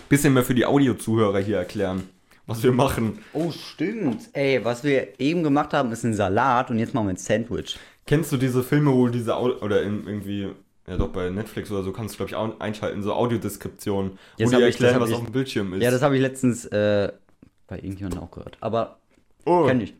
Bisschen 0.09 0.33
mehr 0.33 0.43
für 0.43 0.53
die 0.55 0.65
Audio-Zuhörer 0.65 1.39
hier 1.39 1.57
erklären, 1.57 2.09
was 2.47 2.61
wir 2.63 2.73
machen. 2.73 3.19
Oh, 3.31 3.49
stimmt. 3.51 4.23
Ey, 4.33 4.63
was 4.65 4.83
wir 4.83 5.17
eben 5.21 5.41
gemacht 5.43 5.71
haben, 5.73 5.91
ist 5.93 6.03
ein 6.03 6.13
Salat 6.13 6.69
und 6.69 6.79
jetzt 6.79 6.93
machen 6.93 7.07
wir 7.07 7.13
ein 7.13 7.17
Sandwich. 7.17 7.77
Kennst 8.05 8.29
du 8.33 8.37
diese 8.37 8.61
Filme, 8.61 8.91
wo 8.91 9.07
diese 9.07 9.37
Au 9.37 9.51
oder 9.61 9.83
in, 9.83 10.05
irgendwie, 10.05 10.49
ja 10.85 10.97
doch 10.97 11.09
bei 11.09 11.29
Netflix 11.29 11.71
oder 11.71 11.83
so 11.83 11.93
kannst 11.93 12.15
du 12.15 12.17
glaube 12.17 12.29
ich 12.31 12.35
auch 12.35 12.59
einschalten, 12.59 13.03
so 13.03 13.13
Audiodeskriptionen, 13.13 14.11
wo 14.37 14.49
die 14.49 14.55
ich- 14.55 14.61
erklären, 14.61 14.95
hab 14.95 15.01
was 15.01 15.09
ich- 15.11 15.15
auf 15.15 15.23
dem 15.23 15.31
Bildschirm 15.31 15.73
ist. 15.75 15.81
Ja, 15.83 15.91
das 15.91 16.01
habe 16.01 16.15
ich 16.15 16.21
letztens 16.21 16.65
äh, 16.65 17.11
bei 17.71 17.77
irgendjemandem 17.77 18.21
auch 18.21 18.31
gehört. 18.31 18.57
Aber 18.59 18.99
oh, 19.45 19.65
kenn 19.65 19.79
ich. 19.81 19.95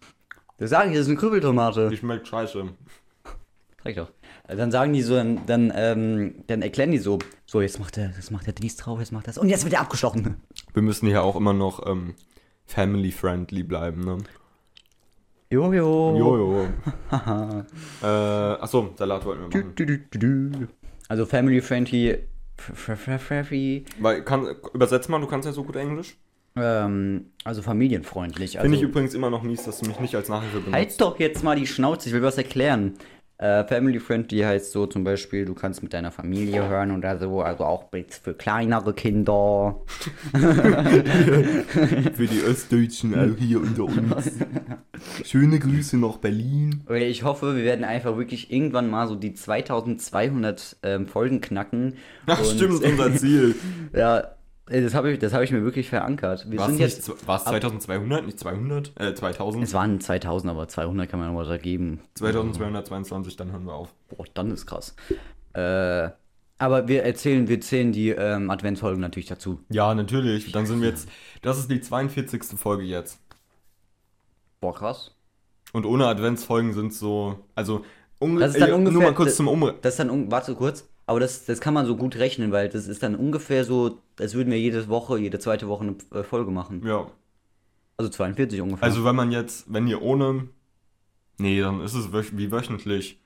Das 0.57 0.69
sage 0.69 0.89
ich, 0.89 0.93
das 0.95 1.03
ist 1.03 1.07
eine 1.07 1.17
Krübeltomate. 1.17 1.89
die 1.89 1.97
schmeckt 1.97 2.28
scheiße. 2.28 2.65
Sag 3.84 3.89
ich 3.89 3.95
doch. 3.95 4.11
Äh, 4.47 4.55
Dann 4.57 4.72
sagen 4.72 4.93
die 4.93 5.01
so, 5.01 5.15
dann, 5.15 5.45
dann, 5.47 5.72
ähm, 5.76 6.36
dann 6.47 6.61
erklären 6.61 6.91
die 6.91 6.97
so, 6.99 7.17
so, 7.45 7.61
jetzt 7.61 7.80
macht 7.80 7.97
er, 7.97 8.09
jetzt 8.09 8.30
macht 8.30 8.45
er 8.47 8.53
dies 8.53 8.76
drauf, 8.76 8.99
jetzt 8.99 9.11
macht 9.11 9.28
das. 9.28 9.38
Und 9.38 9.49
jetzt 9.49 9.63
wird 9.63 9.74
er 9.74 9.82
abgestochen. 9.82 10.36
Wir 10.74 10.84
müssen 10.84 11.07
hier 11.07 11.24
auch 11.24 11.36
immer 11.36 11.53
noch 11.53 11.88
ähm, 11.88 12.13
family-friendly 12.67 13.63
bleiben, 13.63 14.01
ne? 14.03 14.17
Jojo. 15.49 16.15
Jojo. 16.17 16.67
äh, 18.03 18.05
achso, 18.05 18.93
Salat 18.97 19.26
wollten 19.26 19.41
wir 19.51 19.59
machen. 19.59 19.74
Du, 19.76 19.86
du, 19.86 19.97
du. 20.51 20.67
Also 21.09 21.26
Family 21.26 21.61
Friendly. 21.61 22.09
f- 22.57 22.69
f- 22.89 23.07
f- 23.07 23.22
Friendly, 23.22 23.86
Weil, 23.99 24.24
kann, 24.24 24.45
übersetz 24.74 25.07
mal, 25.09 25.19
du 25.19 25.28
kannst 25.28 25.45
ja 25.45 25.51
so 25.53 25.63
gut 25.63 25.76
Englisch. 25.76 26.15
Ähm, 26.55 27.27
also 27.43 27.61
familienfreundlich. 27.61 28.57
Also, 28.57 28.65
Finde 28.65 28.77
ich 28.77 28.83
übrigens 28.83 29.13
immer 29.13 29.29
noch 29.29 29.41
mies, 29.43 29.63
dass 29.63 29.79
du 29.79 29.87
mich 29.87 29.99
nicht 29.99 30.15
als 30.15 30.29
Nachhilfe 30.29 30.57
benutzt. 30.59 30.73
Halt 30.75 31.01
doch 31.01 31.19
jetzt 31.19 31.43
mal 31.43 31.55
die 31.55 31.67
Schnauze, 31.67 32.09
ich 32.09 32.13
will 32.13 32.21
was 32.23 32.37
erklären. 32.37 32.93
Äh, 33.37 33.63
Family 33.65 33.99
Friendly 33.99 34.41
heißt 34.41 34.71
so 34.71 34.85
zum 34.85 35.03
Beispiel, 35.03 35.45
du 35.45 35.55
kannst 35.55 35.81
mit 35.81 35.93
deiner 35.93 36.11
Familie 36.11 36.67
hören 36.69 36.95
oder 36.95 37.17
so, 37.17 37.41
also 37.41 37.63
auch 37.63 37.85
für 38.21 38.35
kleinere 38.35 38.93
Kinder. 38.93 39.81
Für 40.31 42.27
die 42.27 42.43
Ostdeutschen 42.47 43.15
auch 43.15 43.35
hier 43.39 43.59
unter 43.61 43.85
uns. 43.85 44.31
Schöne 45.23 45.57
Grüße 45.57 45.97
nach 45.97 46.17
Berlin. 46.17 46.83
Ich 46.93 47.23
hoffe, 47.23 47.55
wir 47.55 47.63
werden 47.63 47.83
einfach 47.83 48.15
wirklich 48.15 48.51
irgendwann 48.51 48.91
mal 48.91 49.07
so 49.07 49.15
die 49.15 49.33
2200 49.33 50.77
ähm, 50.83 51.07
Folgen 51.07 51.41
knacken. 51.41 51.95
Ach, 52.27 52.39
Und- 52.39 52.45
stimmt, 52.45 52.83
unser 52.83 53.15
Ziel. 53.15 53.55
Ja, 53.93 54.35
das 54.80 54.93
habe 54.93 55.11
ich, 55.11 55.19
das 55.19 55.34
hab 55.34 55.41
ich 55.41 55.51
mir 55.51 55.63
wirklich 55.63 55.89
verankert. 55.89 56.49
Wir 56.49 56.57
War 56.59 56.67
es 56.69 56.72
sind 56.76 56.82
jetzt. 56.82 57.07
nicht- 57.09 57.28
war's 57.28 57.43
2200, 57.43 58.26
nicht 58.26 58.39
200? 58.39 58.93
Äh, 58.99 59.13
2000? 59.13 59.63
Es 59.65 59.74
waren 59.74 59.99
2000, 59.99 60.49
aber 60.49 60.67
200 60.67 61.09
kann 61.09 61.19
man 61.19 61.28
noch 61.30 61.36
mal 61.36 61.45
da 61.45 61.57
geben. 61.57 61.99
2222, 62.15 63.36
dann 63.36 63.51
hören 63.51 63.65
wir 63.65 63.74
auf. 63.74 63.93
Boah, 64.09 64.26
dann 64.34 64.51
ist 64.51 64.65
krass. 64.65 64.95
Äh, 65.53 66.09
aber 66.57 66.88
wir 66.88 67.03
erzählen, 67.03 67.47
wir 67.47 67.59
zählen 67.59 67.91
die 67.91 68.09
ähm, 68.09 68.49
Adventsfolgen 68.49 69.01
natürlich 69.01 69.28
dazu. 69.28 69.59
Ja, 69.69 69.93
natürlich. 69.95 70.51
Dann 70.51 70.65
sind 70.65 70.82
wir 70.82 70.89
jetzt. 70.89 71.09
Das 71.41 71.57
ist 71.57 71.69
die 71.72 71.82
42. 71.82 72.43
Folge 72.57 72.84
jetzt. 72.84 73.19
Boah, 74.59 74.74
krass. 74.74 75.15
Und 75.74 75.86
ohne 75.86 76.05
Adventsfolgen 76.07 76.74
sind 76.74 76.93
so. 76.93 77.39
Also, 77.55 77.84
unge 78.19 78.39
Das 78.41 78.53
ist 78.53 78.61
dann 78.61 78.69
äh, 78.69 78.74
ungefähr- 78.74 78.93
nur 78.93 79.03
mal 79.03 79.13
kurz 79.15 79.36
zum 79.36 79.47
Umre. 79.47 79.76
Das 79.82 79.93
ist 79.93 79.99
dann, 79.99 80.30
warte 80.32 80.53
kurz, 80.53 80.88
aber 81.12 81.20
das, 81.20 81.43
das 81.43 81.59
kann 81.59 81.74
man 81.74 81.86
so 81.86 81.97
gut 81.97 82.16
rechnen, 82.16 82.53
weil 82.53 82.70
das 82.70 82.88
ist 82.88 83.03
dann 83.03 83.16
ungefähr 83.16 83.66
so, 83.66 83.99
als 84.18 84.34
würden 84.34 84.49
wir 84.49 84.57
jede 84.57 84.88
Woche, 84.88 85.20
jede 85.20 85.39
zweite 85.39 85.68
Woche 85.68 85.84
eine 85.84 85.95
äh, 86.18 86.24
Folge 86.24 86.51
machen. 86.51 86.88
Ja. 86.88 87.12
Also 87.97 88.09
42 88.09 88.62
ungefähr. 88.62 88.86
Also, 88.86 89.03
wenn 89.03 89.18
man 89.18 89.30
jetzt. 89.30 89.66
Wenn 89.72 89.88
ihr 89.88 90.01
ohne. 90.01 90.47
Nee, 91.38 91.59
dann 91.59 91.82
ist 91.82 91.95
es 91.95 92.14
wöch 92.14 92.38
wie 92.38 92.49
wöchentlich. 92.49 93.20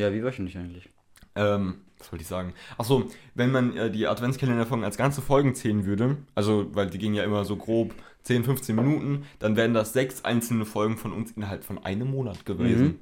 ja, 0.00 0.12
wie 0.12 0.24
wöchentlich 0.24 0.58
eigentlich. 0.58 0.88
Ähm, 1.36 1.82
was 1.98 2.10
wollte 2.10 2.22
ich 2.22 2.28
sagen? 2.28 2.54
Achso, 2.76 3.06
wenn 3.36 3.52
man 3.52 3.76
äh, 3.76 3.88
die 3.88 4.08
Adventskalenderfolgen 4.08 4.84
als 4.84 4.96
ganze 4.96 5.22
Folgen 5.22 5.54
zählen 5.54 5.86
würde, 5.86 6.16
also, 6.34 6.74
weil 6.74 6.90
die 6.90 6.98
gehen 6.98 7.14
ja 7.14 7.22
immer 7.22 7.44
so 7.44 7.54
grob 7.54 7.94
10, 8.24 8.42
15 8.42 8.74
Minuten, 8.74 9.26
dann 9.38 9.54
wären 9.54 9.74
das 9.74 9.92
sechs 9.92 10.24
einzelne 10.24 10.64
Folgen 10.64 10.96
von 10.96 11.12
uns 11.12 11.30
innerhalb 11.30 11.62
von 11.62 11.78
einem 11.84 12.10
Monat 12.10 12.44
gewesen. 12.44 12.84
Mhm. 12.84 12.98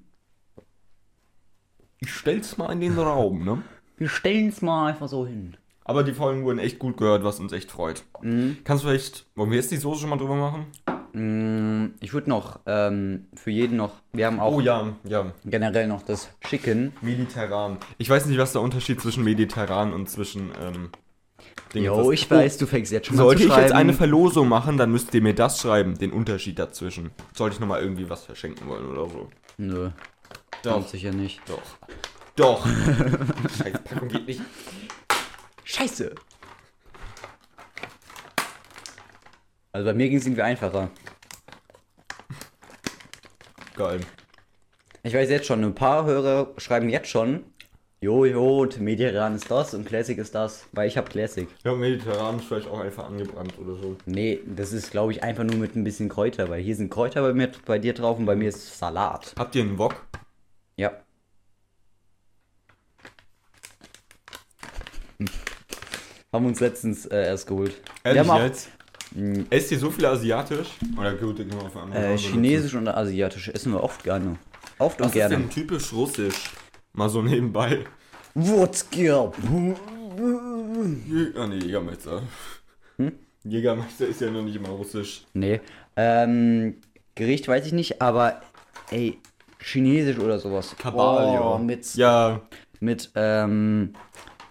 Ich 2.01 2.13
stell's 2.13 2.59
mal 2.59 2.71
in 2.71 2.81
den 2.81 2.99
Raum, 2.99 3.43
ne? 3.43 3.63
Wir 3.97 4.09
stellen 4.09 4.49
es 4.49 4.63
mal 4.63 4.89
einfach 4.89 5.09
so 5.09 5.27
hin. 5.27 5.57
Aber 5.85 6.03
die 6.03 6.13
Folgen 6.13 6.45
wurden 6.45 6.59
echt 6.59 6.79
gut 6.79 6.97
gehört, 6.97 7.23
was 7.25 7.39
uns 7.41 7.53
echt 7.53 7.71
freut. 7.71 8.03
Mhm. 8.21 8.59
Kannst 8.65 8.83
du 8.85 8.89
vielleicht, 8.89 9.27
wollen 9.37 9.51
wir 9.51 9.57
jetzt 9.59 9.71
die 9.71 9.77
Soße 9.77 10.01
schon 10.01 10.11
mal 10.11 10.17
drüber 10.19 10.35
machen? 10.35 10.67
Mm, 11.13 11.95
Ich 12.01 12.13
würde 12.13 12.29
noch 12.29 12.61
ähm, 12.67 13.27
für 13.35 13.51
jeden 13.53 13.77
noch, 13.77 13.93
wir 14.13 14.27
haben 14.27 14.41
auch 14.41 14.53
Oh 14.57 14.61
ja, 14.61 14.93
ja. 15.05 15.33
generell 15.45 15.87
noch 15.87 16.03
das 16.03 16.29
Chicken. 16.47 16.93
Mediterran. 17.01 17.79
Ich 17.99 18.11
weiß 18.11 18.27
nicht, 18.27 18.39
was 18.39 18.53
der 18.53 18.63
Unterschied 18.63 19.01
zwischen 19.01 19.23
mediterran 19.25 19.93
und 19.93 20.11
zwischen, 20.11 20.51
ähm, 20.61 20.91
Dingen 21.73 21.87
Jo, 21.87 22.11
ich 22.13 22.31
weiß, 22.31 22.59
du 22.59 22.67
fängst 22.67 22.93
jetzt 22.93 23.07
schon 23.07 23.17
Oh, 23.17 23.23
sollte 23.25 23.43
zu 23.43 23.47
ich 23.47 23.53
schreiben. 23.53 23.63
jetzt 23.67 23.75
eine 23.75 23.93
Verlosung 23.93 24.49
machen, 24.49 24.77
dann 24.77 24.91
müsst 24.91 25.15
ihr 25.15 25.23
mir 25.23 25.35
das 25.35 25.61
schreiben, 25.61 25.97
den 25.97 26.13
Unterschied 26.13 26.59
dazwischen. 26.59 27.11
Sollte 27.35 27.55
ich 27.55 27.61
nochmal 27.61 27.81
irgendwie 27.83 28.11
was 28.11 28.25
verschenken 28.25 28.69
wollen 28.69 28.87
oder 28.87 29.09
so. 29.09 29.29
Nö, 29.59 29.91
Doch, 30.63 30.73
ganz 30.75 30.91
sicher 30.91 31.13
nicht. 31.13 31.41
doch. 31.49 31.63
Doch. 32.37 32.67
Scheiße, 32.67 33.79
Packung 33.85 34.09
geht 34.09 34.27
nicht. 34.27 34.43
Scheiße! 35.65 36.15
Also 39.73 39.87
bei 39.87 39.95
mir 39.95 40.09
ging 40.09 40.19
es 40.19 40.27
irgendwie 40.27 40.43
einfacher. 40.43 40.91
Geil. 43.75 44.01
Ich 45.03 45.15
weiß 45.15 45.29
jetzt 45.31 45.47
schon, 45.47 45.65
ein 45.65 45.75
paar 45.75 46.05
Hörer 46.05 46.53
schreiben 46.59 46.89
jetzt 46.89 47.09
schon, 47.09 47.45
Jojo, 48.01 48.69
mediterran 48.79 49.35
ist 49.35 49.51
das 49.51 49.73
und 49.73 49.87
Classic 49.87 50.19
ist 50.19 50.35
das, 50.35 50.67
weil 50.73 50.89
ich 50.89 50.99
habe 50.99 51.09
Classic. 51.09 51.49
Ja, 51.65 51.75
mediterran 51.75 52.39
ist 52.39 52.47
vielleicht 52.47 52.69
auch 52.69 52.81
einfach 52.81 53.07
angebrannt 53.07 53.55
oder 53.59 53.75
so. 53.77 53.97
Nee, 54.05 54.41
das 54.47 54.73
ist 54.73 54.91
glaube 54.91 55.13
ich 55.13 55.23
einfach 55.23 55.45
nur 55.45 55.57
mit 55.57 55.75
ein 55.75 55.85
bisschen 55.85 56.09
Kräuter, 56.11 56.51
weil 56.51 56.63
hier 56.63 56.77
sind 56.77 56.91
Kräuter 56.91 57.23
bei, 57.23 57.33
mir, 57.33 57.51
bei 57.65 57.79
dir 57.79 57.95
drauf 57.95 58.19
und 58.19 58.27
bei 58.27 58.37
mir 58.37 58.51
ist 58.51 58.79
Salat. 58.79 59.35
Habt 59.39 59.55
ihr 59.55 59.63
einen 59.63 59.79
Wok? 59.79 59.95
Ja. 60.77 60.93
Haben 66.33 66.45
wir 66.45 66.49
uns 66.49 66.61
letztens 66.61 67.07
äh, 67.07 67.27
erst 67.27 67.47
geholt. 67.47 67.75
Ehrlich 68.05 68.29
auch 68.29 68.41
jetzt? 68.41 68.69
Esst 69.51 69.73
ihr 69.73 69.79
so 69.79 69.91
viel 69.91 70.05
asiatisch? 70.05 70.69
Oder 70.99 71.15
gut, 71.15 71.37
können 71.37 71.53
wir 71.53 71.63
auf 71.63 71.77
andere 71.77 72.15
äh, 72.15 72.19
Chinesisch 72.19 72.75
und 72.75 72.89
Asiatisch 72.89 73.49
essen 73.49 73.73
wir 73.73 73.83
oft 73.83 74.03
gerne. 74.03 74.37
Oft 74.79 75.01
und 75.01 75.07
Was 75.07 75.13
ist 75.13 75.15
gerne. 75.15 75.37
denn 75.37 75.51
typisch 75.51 75.93
russisch? 75.93 76.51
Mal 76.93 77.09
so 77.09 77.23
nebenbei. 77.23 77.85
Wodka. 78.35 79.33
Ah 81.37 81.47
nee, 81.47 81.59
Jägermeister. 81.59 82.23
Hm? 82.97 83.13
Jägermeister 83.45 84.07
ist 84.07 84.21
ja 84.21 84.31
noch 84.31 84.43
nicht 84.43 84.57
immer 84.57 84.71
russisch. 84.71 85.25
Nee. 85.33 85.61
Ähm, 85.97 86.77
Gericht 87.15 87.49
weiß 87.49 87.67
ich 87.67 87.73
nicht, 87.73 88.03
aber 88.03 88.43
ey, 88.91 89.19
Chinesisch 89.59 90.19
oder 90.19 90.39
sowas. 90.39 90.75
Kabal, 90.79 91.27
oh, 91.27 91.35
ja. 91.35 91.59
Mit, 91.59 91.95
Ja, 91.95 92.43
mit, 92.81 93.11
ähm, 93.15 93.95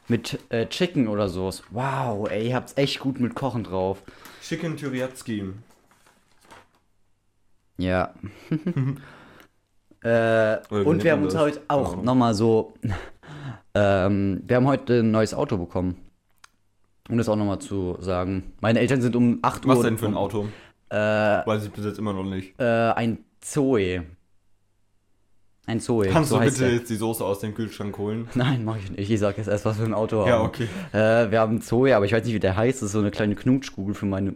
mit 0.08 0.40
äh, 0.50 0.68
Chicken 0.68 1.08
oder 1.08 1.30
sowas. 1.30 1.64
Wow, 1.72 2.30
ey, 2.30 2.50
ihr 2.50 2.56
habt's 2.56 2.74
echt 2.78 3.00
gut 3.00 3.20
mit 3.20 3.36
Kochen 3.36 3.64
drauf. 3.64 4.04
Chicken 4.42 4.78
Tyriatski. 4.78 5.54
Ja. 7.78 8.14
äh, 10.04 10.58
und 10.70 11.04
wir 11.04 11.12
haben 11.12 11.24
uns 11.24 11.34
das? 11.34 11.42
heute 11.42 11.62
auch 11.68 11.94
Ahnung. 11.94 12.06
nochmal 12.06 12.34
so. 12.34 12.74
ähm, 13.74 14.42
wir 14.46 14.56
haben 14.56 14.68
heute 14.68 15.00
ein 15.00 15.12
neues 15.12 15.34
Auto 15.34 15.58
bekommen. 15.58 15.98
Um 17.10 17.18
das 17.18 17.30
auch 17.30 17.36
nochmal 17.36 17.60
zu 17.60 17.98
sagen. 18.00 18.54
Meine 18.62 18.80
Eltern 18.80 19.02
sind 19.02 19.16
um 19.16 19.40
8 19.44 19.66
Uhr. 19.66 19.76
Was 19.76 19.82
denn 19.84 19.98
für 19.98 20.08
ein 20.08 20.16
Auto? 20.16 20.48
Äh, 20.90 20.96
Weiß 20.98 21.66
ich 21.66 21.72
bis 21.72 21.86
jetzt 21.86 22.00
immer 22.00 22.14
noch 22.14 22.24
nicht. 22.24 22.60
äh, 22.60 22.64
ein 22.64 23.20
Zoe. 23.42 24.06
Ein 25.68 25.80
Zoe. 25.80 26.08
Kannst 26.10 26.30
so 26.30 26.38
du 26.38 26.46
bitte 26.46 26.60
der. 26.60 26.74
jetzt 26.76 26.90
die 26.90 26.96
Soße 26.96 27.24
aus 27.26 27.40
dem 27.40 27.56
Kühlschrank 27.56 27.98
holen? 27.98 28.28
Nein, 28.36 28.64
mach 28.66 28.78
ich 28.78 28.92
nicht. 28.92 29.10
Ich 29.10 29.20
sag 29.20 29.38
jetzt 29.38 29.48
erst, 29.48 29.66
was 29.66 29.78
für 29.78 29.84
ein 29.84 29.94
Auto 29.96 30.20
wir 30.24 30.28
Ja, 30.28 30.38
haben. 30.40 30.46
okay. 30.48 30.68
Äh, 30.94 31.32
wir 31.32 31.40
haben 31.40 31.62
Zoe, 31.62 31.96
aber 31.96 32.06
ich 32.06 32.12
weiß 32.14 32.24
nicht, 32.24 32.34
wie 32.36 32.40
der 32.40 32.56
heißt. 32.56 32.82
Das 32.82 32.88
ist 32.88 32.92
so 32.94 33.00
eine 33.00 33.12
kleine 33.12 33.36
Knutschkugel 33.36 33.96
für 33.96 34.06
meine, 34.06 34.36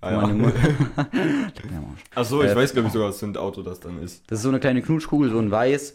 Ah, 0.00 0.08
für 0.08 0.14
ja. 0.14 0.20
meine 0.22 0.34
Mutter. 0.34 0.58
Achso, 2.14 2.42
ich 2.42 2.50
Äh, 2.50 2.56
weiß 2.56 2.72
glaube 2.72 2.88
ich 2.88 2.92
sogar, 2.92 3.08
was 3.08 3.18
für 3.20 3.26
ein 3.26 3.36
Auto 3.36 3.62
das 3.62 3.80
dann 3.80 4.02
ist. 4.02 4.24
Das 4.30 4.38
ist 4.38 4.42
so 4.42 4.48
eine 4.48 4.60
kleine 4.60 4.82
Knutschkugel, 4.82 5.30
so 5.30 5.38
ein 5.38 5.50
Weiß. 5.50 5.94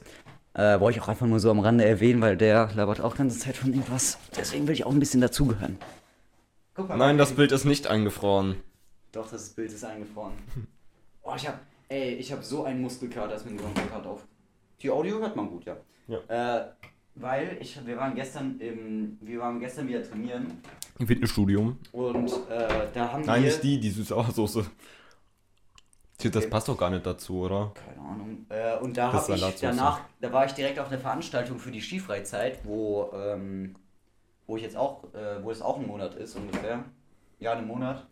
Äh, 0.54 0.80
wollte 0.80 0.98
ich 0.98 1.04
auch 1.04 1.08
einfach 1.10 1.28
nur 1.28 1.40
so 1.40 1.52
am 1.52 1.60
Rande 1.60 1.86
erwähnen, 1.86 2.22
weil 2.22 2.36
der 2.38 2.70
labert 2.76 3.02
auch 3.02 3.14
die 3.14 3.20
ganze 3.20 3.38
Zeit 3.40 3.56
von 3.58 3.72
irgendwas. 3.74 4.18
Deswegen 4.36 4.66
will 4.68 4.74
ich 4.74 4.86
auch 4.86 4.92
ein 4.92 5.00
bisschen 5.00 5.22
dazugehören. 5.22 5.78
Guck 6.76 6.90
mal. 6.90 6.98
Nein, 6.98 7.18
das 7.18 7.34
Bild 7.34 7.52
ist 7.52 7.66
nicht 7.66 7.88
eingefroren. 7.88 8.56
Doch, 9.12 9.30
das 9.30 9.50
Bild 9.50 9.72
ist 9.72 9.84
eingefroren. 9.84 10.34
Oh, 11.30 11.34
ich 11.36 11.46
hab. 11.46 11.60
Ey, 11.90 12.16
ich 12.16 12.32
hab 12.32 12.44
so 12.44 12.64
einen 12.66 12.82
Muskelkater, 12.82 13.36
ist 13.36 13.50
mir 13.50 13.58
sogar 13.58 13.74
gerade 13.86 14.10
auf. 14.10 14.26
Die 14.82 14.90
Audio 14.90 15.20
hört 15.20 15.36
man 15.36 15.50
gut, 15.50 15.66
ja. 15.66 15.78
Ja. 16.08 16.58
Äh, 16.60 16.68
weil 17.16 17.58
ich, 17.60 17.84
wir 17.86 17.98
waren 17.98 18.14
gestern 18.14 18.60
im, 18.60 19.18
wir 19.22 19.40
waren 19.40 19.60
gestern 19.60 19.88
wieder 19.88 20.04
trainieren 20.04 20.62
Im 21.00 21.08
Fitnessstudio. 21.08 21.76
und 21.92 22.28
äh, 22.50 22.88
da 22.94 23.12
haben 23.12 23.24
Nein, 23.26 23.42
wir. 23.44 23.50
nicht 23.50 23.64
die, 23.64 23.80
die 23.80 23.90
Süß-Sauersoße. 23.90 24.66
Das 26.20 26.36
Okay. 26.36 26.48
passt 26.48 26.68
doch 26.68 26.78
gar 26.78 26.90
nicht 26.90 27.06
dazu, 27.06 27.42
oder? 27.42 27.72
Keine 27.76 28.02
Ahnung. 28.08 28.46
Äh, 28.50 28.78
und 28.80 28.98
da 28.98 29.12
Das 29.12 29.30
habe 29.30 29.38
ich 29.38 29.60
danach, 29.62 30.02
da 30.20 30.34
war 30.34 30.46
ich 30.46 30.52
direkt 30.54 30.80
auf 30.80 30.90
der 30.90 30.98
Veranstaltung 31.00 31.60
für 31.60 31.70
die 31.72 31.80
Skifreizeit, 31.82 32.60
wo, 32.66 33.12
ähm, 33.14 33.76
wo 34.48 34.58
ich 34.58 34.64
jetzt 34.64 34.76
auch, 34.76 35.04
äh, 35.14 35.44
wo 35.44 35.52
es 35.52 35.62
auch 35.62 35.78
ein 35.78 35.86
Monat 35.86 36.16
ist 36.16 36.36
ungefähr. 36.36 36.84
Ja, 37.40 37.54
einen 37.54 37.68
Monat. 37.68 38.08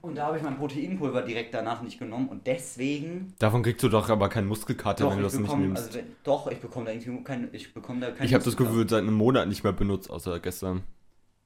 Und 0.00 0.16
da 0.16 0.26
habe 0.26 0.36
ich 0.36 0.42
mein 0.42 0.56
Proteinpulver 0.56 1.22
direkt 1.22 1.54
danach 1.54 1.82
nicht 1.82 1.98
genommen 1.98 2.28
und 2.28 2.46
deswegen. 2.46 3.34
Davon 3.38 3.62
kriegst 3.62 3.82
du 3.82 3.88
doch 3.88 4.08
aber 4.10 4.28
keinen 4.28 4.48
Muskelkater, 4.48 5.04
wenn 5.10 5.18
du 5.18 5.26
ich 5.26 5.32
das 5.32 5.34
nicht 5.34 5.42
bekomme, 5.46 5.66
nimmst. 5.66 5.84
also, 5.86 5.98
wenn- 5.98 6.16
doch, 6.24 6.50
ich 6.50 6.58
bekomme 6.58 6.86
da 6.86 6.92
irgendwie 6.92 7.24
kein, 7.24 7.48
ich 7.52 7.72
bekomme 7.74 8.00
da 8.00 8.24
ich 8.24 8.34
habe 8.34 8.44
das. 8.44 8.56
Gefühl, 8.56 8.88
seit 8.88 9.02
einem 9.02 9.14
Monat 9.14 9.48
nicht 9.48 9.62
mehr 9.64 9.72
benutzt, 9.72 10.10
außer 10.10 10.40
gestern. 10.40 10.82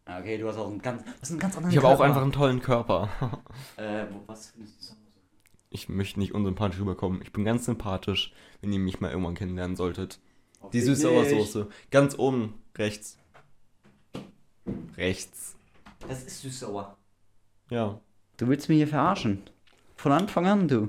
Ah, 0.04 0.20
Okay, 0.20 0.38
du 0.38 0.46
hast 0.48 0.56
auch 0.56 0.68
einen 0.68 0.80
ganz, 0.80 1.02
das 1.04 1.14
ist 1.22 1.30
einen 1.30 1.40
ganz 1.40 1.56
anderen 1.56 1.72
Ich 1.72 1.82
habe 1.82 1.88
auch 1.88 2.00
einfach 2.00 2.22
einen 2.22 2.32
tollen 2.32 2.60
Körper. 2.62 3.08
Äh, 3.76 4.04
was 4.26 4.50
findest 4.50 4.90
du? 4.90 4.94
Ich 5.70 5.88
möchte 5.88 6.18
nicht 6.20 6.32
unsympathisch 6.32 6.78
rüberkommen. 6.80 7.20
Ich 7.22 7.32
bin 7.32 7.44
ganz 7.44 7.64
sympathisch, 7.66 8.32
wenn 8.60 8.72
ihr 8.72 8.78
mich 8.78 9.00
mal 9.00 9.10
irgendwann 9.10 9.34
kennenlernen 9.34 9.76
solltet. 9.76 10.18
Die 10.18 10.62
Hoffentlich 10.62 10.84
Süß-Sauersoße. 10.84 11.68
Ganz 11.90 12.18
oben, 12.18 12.54
rechts. 12.78 13.18
Rechts. 14.96 15.56
nicht. 16.00 16.10
Das 16.10 16.22
ist 16.24 16.40
süß-sauer. 16.42 16.96
Ja. 17.70 18.00
Du 18.36 18.48
willst 18.48 18.68
mich 18.68 18.78
hier 18.78 18.88
verarschen. 18.88 19.42
Von 19.96 20.12
Anfang 20.12 20.46
an, 20.46 20.68
du. 20.68 20.88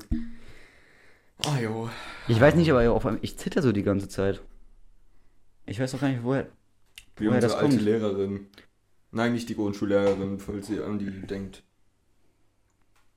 Ah 1.46 1.60
jo. 1.60 1.90
Ich 2.28 2.42
weiß 2.42 2.56
nicht, 2.56 2.70
aber 2.72 2.92
auf 2.92 3.06
einmal, 3.06 3.24
ich 3.24 3.38
zitter 3.38 3.62
so 3.62 3.72
die 3.72 3.84
ganze 3.84 4.10
Zeit. 4.10 4.42
Ich 5.66 5.80
weiß 5.80 5.92
doch 5.92 6.02
gar 6.02 6.10
nicht, 6.10 6.24
woher. 6.24 6.48
Wie 7.16 7.28
Woher 7.28 7.40
das 7.40 7.54
alte 7.56 7.70
kommt. 7.70 7.82
Lehrerin. 7.82 8.48
Nein, 9.12 9.34
nicht 9.34 9.48
die 9.50 9.56
Grundschullehrerin, 9.56 10.40
falls 10.40 10.70
ihr 10.70 10.86
an 10.86 11.00
die 11.00 11.10
denkt. 11.10 11.64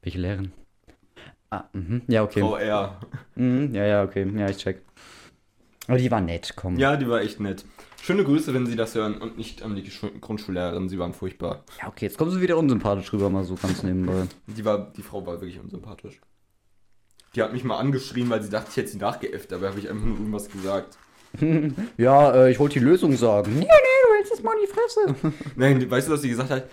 Welche 0.02 0.18
Lehrerin? 0.18 0.52
Ah, 1.50 1.64
mhm. 1.72 2.02
Ja, 2.06 2.22
okay. 2.22 2.40
Frau 2.40 2.56
R. 2.56 3.00
Mhm. 3.34 3.74
Ja, 3.74 3.84
ja, 3.84 4.04
okay. 4.04 4.30
Ja, 4.36 4.48
ich 4.48 4.58
check. 4.58 4.82
Aber 5.86 5.98
die 5.98 6.10
war 6.10 6.20
nett, 6.20 6.52
komm. 6.56 6.76
Ja, 6.78 6.96
die 6.96 7.08
war 7.08 7.20
echt 7.22 7.40
nett. 7.40 7.64
Schöne 8.02 8.24
Grüße, 8.24 8.54
wenn 8.54 8.66
Sie 8.66 8.76
das 8.76 8.94
hören 8.94 9.18
und 9.18 9.36
nicht 9.36 9.62
an 9.62 9.74
die 9.76 9.90
Schu- 9.90 10.10
Grundschullehrerin. 10.20 10.88
Sie 10.88 10.98
waren 10.98 11.12
furchtbar. 11.12 11.64
Ja, 11.80 11.88
okay, 11.88 12.06
jetzt 12.06 12.16
kommst 12.16 12.36
du 12.36 12.40
wieder 12.40 12.56
unsympathisch 12.56 13.12
rüber, 13.12 13.28
mal 13.28 13.44
so 13.44 13.56
ganz 13.56 13.82
nebenbei. 13.82 14.26
Die, 14.46 14.64
war, 14.64 14.92
die 14.96 15.02
Frau 15.02 15.26
war 15.26 15.34
wirklich 15.40 15.60
unsympathisch. 15.60 16.20
Die 17.34 17.42
hat 17.42 17.52
mich 17.52 17.62
mal 17.64 17.78
angeschrien, 17.78 18.28
weil 18.30 18.42
sie 18.42 18.50
dachte, 18.50 18.68
ich 18.70 18.76
hätte 18.76 18.88
sie 18.88 18.98
nachgeäfft. 18.98 19.52
Dabei 19.52 19.68
habe 19.68 19.78
ich 19.78 19.88
einfach 19.90 20.04
nur 20.04 20.16
irgendwas 20.18 20.48
gesagt. 20.48 20.96
Ja, 21.96 22.32
äh, 22.34 22.50
ich 22.50 22.58
wollte 22.58 22.80
die 22.80 22.84
Lösung 22.84 23.16
sagen. 23.16 23.52
Nee, 23.54 23.60
nee, 23.60 23.66
du 23.66 24.14
hältst 24.16 24.32
es 24.34 24.42
mal 24.42 24.52
in 24.54 24.66
die 24.66 24.72
Fresse. 24.72 25.34
Nein, 25.56 25.88
weißt 25.90 26.08
du, 26.08 26.12
was 26.12 26.22
sie 26.22 26.28
gesagt 26.30 26.50
hat? 26.50 26.68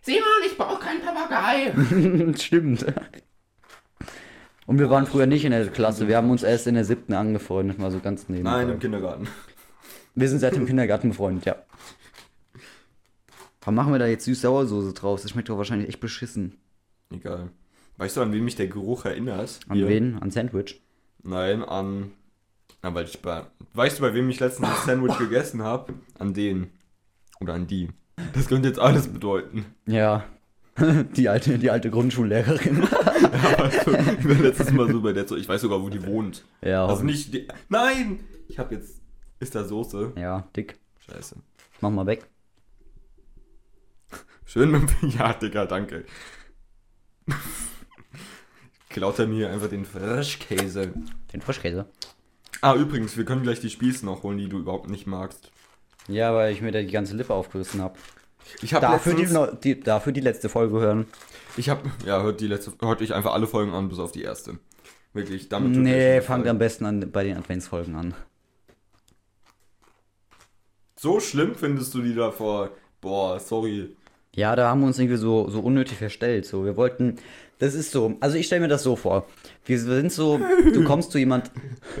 Simon, 0.00 0.22
ich 0.44 0.56
brauche 0.58 0.80
keinen 0.82 1.00
Papagei. 1.00 2.34
Stimmt. 2.38 2.84
Und 4.70 4.78
wir 4.78 4.88
waren 4.88 5.04
früher 5.04 5.26
nicht 5.26 5.44
in 5.44 5.50
der 5.50 5.66
Klasse. 5.66 6.06
Wir 6.06 6.16
haben 6.16 6.30
uns 6.30 6.44
erst 6.44 6.68
in 6.68 6.76
der 6.76 6.84
siebten 6.84 7.12
angefreundet, 7.12 7.80
mal 7.80 7.90
so 7.90 7.98
ganz 7.98 8.28
nebenbei. 8.28 8.52
Nein, 8.52 8.68
im 8.68 8.78
Kindergarten. 8.78 9.26
Wir 10.14 10.28
sind 10.28 10.38
seit 10.38 10.54
dem 10.54 10.64
Kindergarten 10.64 11.08
befreundet, 11.08 11.44
ja. 11.44 11.56
Warum 13.60 13.74
machen 13.74 13.92
wir 13.92 13.98
da 13.98 14.06
jetzt 14.06 14.28
süß-sauersoße 14.28 14.94
draus? 14.94 15.22
Das 15.22 15.32
schmeckt 15.32 15.48
doch 15.48 15.58
wahrscheinlich 15.58 15.88
echt 15.88 15.98
beschissen. 15.98 16.56
Egal. 17.12 17.50
Weißt 17.96 18.16
du, 18.16 18.20
an 18.20 18.32
wen 18.32 18.44
mich 18.44 18.54
der 18.54 18.68
Geruch 18.68 19.06
erinnert? 19.06 19.58
An 19.66 19.76
Hier? 19.76 19.88
wen? 19.88 20.22
An 20.22 20.30
Sandwich? 20.30 20.80
Nein, 21.24 21.64
an. 21.64 22.12
Na, 22.80 22.94
weil 22.94 23.06
ich 23.06 23.20
bei. 23.20 23.46
Weißt 23.74 23.98
du, 23.98 24.02
bei 24.02 24.14
wem 24.14 24.30
ich 24.30 24.38
letztens 24.38 24.68
das 24.68 24.84
Sandwich 24.84 25.18
gegessen 25.18 25.64
habe? 25.64 25.94
An 26.16 26.32
den. 26.32 26.70
Oder 27.40 27.54
an 27.54 27.66
die. 27.66 27.88
Das 28.34 28.46
könnte 28.46 28.68
jetzt 28.68 28.78
alles 28.78 29.08
bedeuten. 29.08 29.64
Ja. 29.86 30.22
Die 31.16 31.28
alte, 31.28 31.58
die 31.58 31.70
alte 31.70 31.90
Grundschullehrerin. 31.90 32.82
Ich 34.20 34.28
war 34.28 34.34
letztes 34.42 34.70
Mal 34.72 34.90
so 34.90 35.00
bei 35.02 35.12
der. 35.12 35.30
Ich 35.32 35.48
weiß 35.48 35.60
sogar, 35.60 35.82
wo 35.82 35.88
die 35.88 36.04
wohnt. 36.04 36.44
Ja, 36.62 36.86
Also 36.86 37.02
nicht. 37.04 37.32
Die, 37.34 37.46
nein! 37.68 38.20
Ich 38.48 38.58
habe 38.58 38.74
jetzt. 38.74 39.00
Ist 39.38 39.54
da 39.54 39.64
Soße? 39.64 40.12
ja, 40.16 40.48
dick. 40.56 40.78
Scheiße. 41.06 41.36
Mach 41.80 41.90
mal 41.90 42.06
weg. 42.06 42.26
Schön 44.44 44.70
mit 44.70 44.82
dem. 45.02 45.10
Ja, 45.18 45.32
Digga, 45.32 45.66
danke. 45.66 46.04
Klaut 48.88 49.18
er 49.18 49.26
mir 49.26 49.50
einfach 49.50 49.68
den 49.68 49.84
Frischkäse. 49.84 50.92
Den 51.32 51.40
Frischkäse. 51.40 51.86
Ah, 52.60 52.74
übrigens, 52.74 53.16
wir 53.16 53.24
können 53.24 53.42
gleich 53.42 53.60
die 53.60 53.70
Spieße 53.70 54.04
noch 54.04 54.22
holen, 54.24 54.38
die 54.38 54.48
du 54.48 54.58
überhaupt 54.58 54.90
nicht 54.90 55.06
magst. 55.06 55.50
Ja, 56.08 56.34
weil 56.34 56.52
ich 56.52 56.60
mir 56.60 56.72
da 56.72 56.80
die 56.82 56.90
ganze 56.90 57.16
Lippe 57.16 57.32
aufgerissen 57.32 57.80
habe. 57.80 57.98
Ich 58.62 58.74
habe 58.74 58.86
Dafür 58.86 59.14
die, 59.14 59.22
letztens, 59.22 59.60
die, 59.60 59.80
dafür 59.80 60.12
die 60.12 60.20
letzte 60.20 60.48
Folge 60.48 60.78
hören. 60.80 61.06
ich 61.56 61.68
habe, 61.68 61.90
ja, 62.04 62.22
hört 62.22 62.40
die 62.40 62.46
letzte, 62.48 62.72
hört 62.80 63.00
euch 63.00 63.14
einfach 63.14 63.32
alle 63.32 63.46
Folgen 63.46 63.72
an, 63.72 63.88
bis 63.88 63.98
auf 63.98 64.12
die 64.12 64.22
erste. 64.22 64.58
Wirklich, 65.12 65.48
damit 65.48 65.76
Nee, 65.76 66.20
fangt 66.20 66.46
am 66.46 66.58
besten 66.58 66.84
an 66.86 67.10
bei 67.10 67.24
den 67.24 67.36
Adventsfolgen 67.36 67.96
an. 67.96 68.14
So 70.96 71.18
schlimm 71.20 71.54
findest 71.54 71.94
du 71.94 72.02
die 72.02 72.14
davor? 72.14 72.70
Boah, 73.00 73.40
sorry. 73.40 73.96
Ja, 74.34 74.54
da 74.54 74.68
haben 74.68 74.80
wir 74.80 74.86
uns 74.86 74.98
irgendwie 74.98 75.16
so, 75.16 75.48
so 75.48 75.60
unnötig 75.60 75.98
verstellt. 75.98 76.44
So, 76.46 76.64
wir 76.64 76.76
wollten. 76.76 77.16
Das 77.60 77.74
ist 77.74 77.92
so. 77.92 78.16
Also 78.20 78.36
ich 78.38 78.46
stelle 78.46 78.62
mir 78.62 78.68
das 78.68 78.82
so 78.82 78.96
vor. 78.96 79.26
Wir 79.66 79.78
sind 79.78 80.10
so. 80.10 80.40
Du 80.72 80.82
kommst 80.82 81.12
zu 81.12 81.18
jemand. 81.18 81.50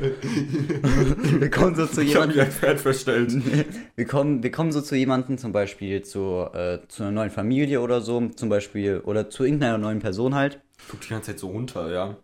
wir 1.38 1.50
kommen 1.50 1.74
so 1.74 1.86
zu 1.86 2.02
Ich 2.02 2.14
habe 2.16 2.28
mich 2.28 2.36
jemandem. 2.36 2.78
verstellt. 2.78 3.32
Wir 3.96 4.06
kommen, 4.06 4.42
wir 4.42 4.50
kommen 4.50 4.72
so 4.72 4.80
zu 4.80 4.96
jemandem, 4.96 5.36
zum 5.36 5.52
Beispiel 5.52 6.00
zu, 6.02 6.46
äh, 6.54 6.78
zu 6.88 7.02
einer 7.02 7.12
neuen 7.12 7.30
Familie 7.30 7.82
oder 7.82 8.00
so, 8.00 8.28
zum 8.34 8.48
Beispiel, 8.48 9.00
oder 9.00 9.28
zu 9.28 9.44
irgendeiner 9.44 9.76
neuen 9.76 9.98
Person 9.98 10.34
halt. 10.34 10.60
Guck 10.90 11.02
die 11.02 11.08
ganze 11.10 11.32
Zeit 11.32 11.38
so 11.38 11.48
runter, 11.48 11.92
ja. 11.92 12.16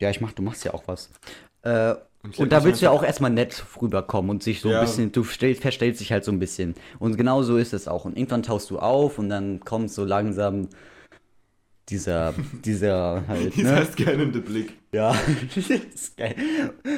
Ja, 0.00 0.10
ich 0.10 0.20
mach, 0.20 0.30
du 0.32 0.42
machst 0.42 0.64
ja 0.64 0.72
auch 0.74 0.84
was. 0.86 1.10
Äh, 1.62 1.94
Und 2.22 2.38
und 2.38 2.52
da 2.52 2.62
willst 2.62 2.80
du 2.80 2.84
ja 2.86 2.92
auch 2.92 3.02
erstmal 3.02 3.32
nett 3.32 3.64
rüberkommen 3.82 4.30
und 4.30 4.44
sich 4.44 4.60
so 4.60 4.70
Ja. 4.70 4.78
ein 4.78 4.86
bisschen, 4.86 5.10
du 5.10 5.24
stell, 5.24 5.56
verstellst 5.56 6.00
dich 6.00 6.12
halt 6.12 6.24
so 6.24 6.30
ein 6.30 6.38
bisschen. 6.38 6.74
Und 7.00 7.16
genau 7.16 7.42
so 7.42 7.56
ist 7.56 7.72
es 7.72 7.88
auch. 7.88 8.04
Und 8.04 8.16
irgendwann 8.16 8.44
tauchst 8.44 8.70
du 8.70 8.78
auf 8.78 9.18
und 9.18 9.28
dann 9.28 9.58
kommt 9.60 9.90
so 9.90 10.04
langsam 10.04 10.68
dieser, 11.88 12.34
dieser 12.64 13.24
halt, 13.26 13.54
Dieser 13.56 13.80
ne? 13.80 13.86
scannende 13.86 14.40
Blick. 14.40 14.78
Ja, 14.92 15.14
das 15.54 15.70
ist 15.70 16.16
geil. 16.16 16.34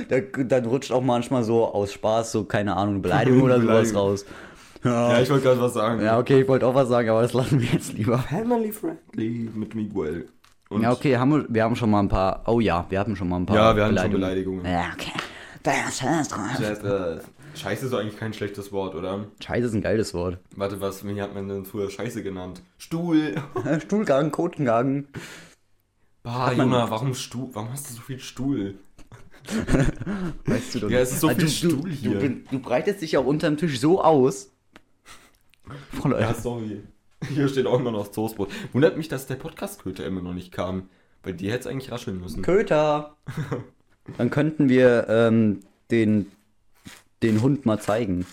Da, 0.08 0.20
dann 0.44 0.64
rutscht 0.66 0.92
auch 0.92 1.02
manchmal 1.02 1.44
so 1.44 1.64
aus 1.66 1.92
Spaß 1.92 2.32
so, 2.32 2.44
keine 2.44 2.76
Ahnung, 2.76 3.02
Beleidigung 3.02 3.42
oder 3.42 3.60
sowas 3.60 3.88
Beleidigung. 3.88 4.00
raus. 4.02 4.24
Ja, 4.84 5.20
ich 5.20 5.30
wollte 5.30 5.44
gerade 5.44 5.60
was 5.60 5.72
sagen. 5.72 6.02
Ja, 6.02 6.18
okay, 6.18 6.42
ich 6.42 6.48
wollte 6.48 6.66
auch 6.66 6.74
was 6.74 6.88
sagen, 6.88 7.08
aber 7.08 7.22
das 7.22 7.32
lassen 7.32 7.60
wir 7.60 7.68
jetzt 7.68 7.94
lieber. 7.94 8.18
Family 8.18 8.70
friendly 8.70 9.48
mit 9.54 9.74
Miguel. 9.74 10.28
Und 10.68 10.82
Ja, 10.82 10.92
okay, 10.92 11.16
haben 11.16 11.30
wir, 11.30 11.46
wir 11.48 11.62
haben 11.64 11.76
schon 11.76 11.90
mal 11.90 12.00
ein 12.00 12.08
paar. 12.08 12.42
Oh 12.46 12.60
ja, 12.60 12.84
wir 12.88 12.98
hatten 13.00 13.16
schon 13.16 13.28
mal 13.28 13.36
ein 13.36 13.46
paar. 13.46 13.56
Ja, 13.56 13.76
wir 13.76 13.84
hatten 13.84 13.96
schon 13.96 14.10
Beleidigungen. 14.10 14.64
Ja, 14.64 14.90
okay. 14.92 15.12
Das 15.62 16.02
heißt 16.02 16.34
Scheiße. 16.58 17.22
Scheiße 17.54 17.84
ist 17.86 17.92
doch 17.92 17.98
eigentlich 18.00 18.16
kein 18.18 18.32
schlechtes 18.34 18.72
Wort, 18.72 18.94
oder? 18.94 19.26
Scheiße 19.42 19.66
ist 19.68 19.74
ein 19.74 19.80
geiles 19.82 20.12
Wort. 20.14 20.38
Warte, 20.56 20.80
was, 20.80 21.06
wie 21.06 21.20
hat 21.20 21.34
man 21.34 21.48
denn 21.48 21.64
früher 21.64 21.90
Scheiße 21.90 22.22
genannt? 22.22 22.62
Stuhl. 22.78 23.34
Stuhlgang, 23.84 24.30
Kotengang. 24.30 25.06
Bah, 26.22 26.48
man- 26.48 26.56
Jona, 26.70 26.90
warum 26.90 27.14
Stuhl? 27.14 27.50
Warum 27.52 27.70
hast 27.70 27.90
du 27.90 27.94
so 27.94 28.02
viel 28.02 28.18
Stuhl? 28.18 28.74
Weißt 30.46 30.74
du 30.74 30.80
doch 30.80 30.90
Ja, 30.90 31.00
es 31.00 31.12
ist 31.12 31.20
so 31.20 31.28
Ah, 31.28 31.34
viel 31.34 31.44
du, 31.44 31.50
Stuhl 31.50 31.90
hier. 31.90 32.18
Du, 32.18 32.28
du 32.50 32.58
breitest 32.58 33.02
dich 33.02 33.16
auch 33.18 33.26
unterm 33.26 33.56
Tisch 33.56 33.78
so 33.78 34.02
aus. 34.02 34.50
Voll 36.00 36.12
Ja, 36.20 36.32
sorry. 36.34 36.82
Hier 37.28 37.48
steht 37.48 37.66
auch 37.66 37.78
immer 37.78 37.90
noch 37.90 38.06
das 38.06 38.12
Toastbrot. 38.12 38.50
Wundert 38.72 38.96
mich, 38.96 39.08
dass 39.08 39.26
der 39.26 39.36
Podcast-Köter 39.36 40.04
immer 40.04 40.22
noch 40.22 40.34
nicht 40.34 40.52
kam. 40.52 40.88
Bei 41.22 41.32
dir 41.32 41.52
hätte 41.52 41.60
es 41.60 41.66
eigentlich 41.66 41.90
rascheln 41.90 42.20
müssen. 42.20 42.42
Köter. 42.42 43.16
Dann 44.18 44.28
könnten 44.30 44.68
wir 44.68 45.06
ähm, 45.08 45.60
den, 45.90 46.30
den 47.24 47.42
Hund 47.42 47.66
mal 47.66 47.80
zeigen. 47.80 48.26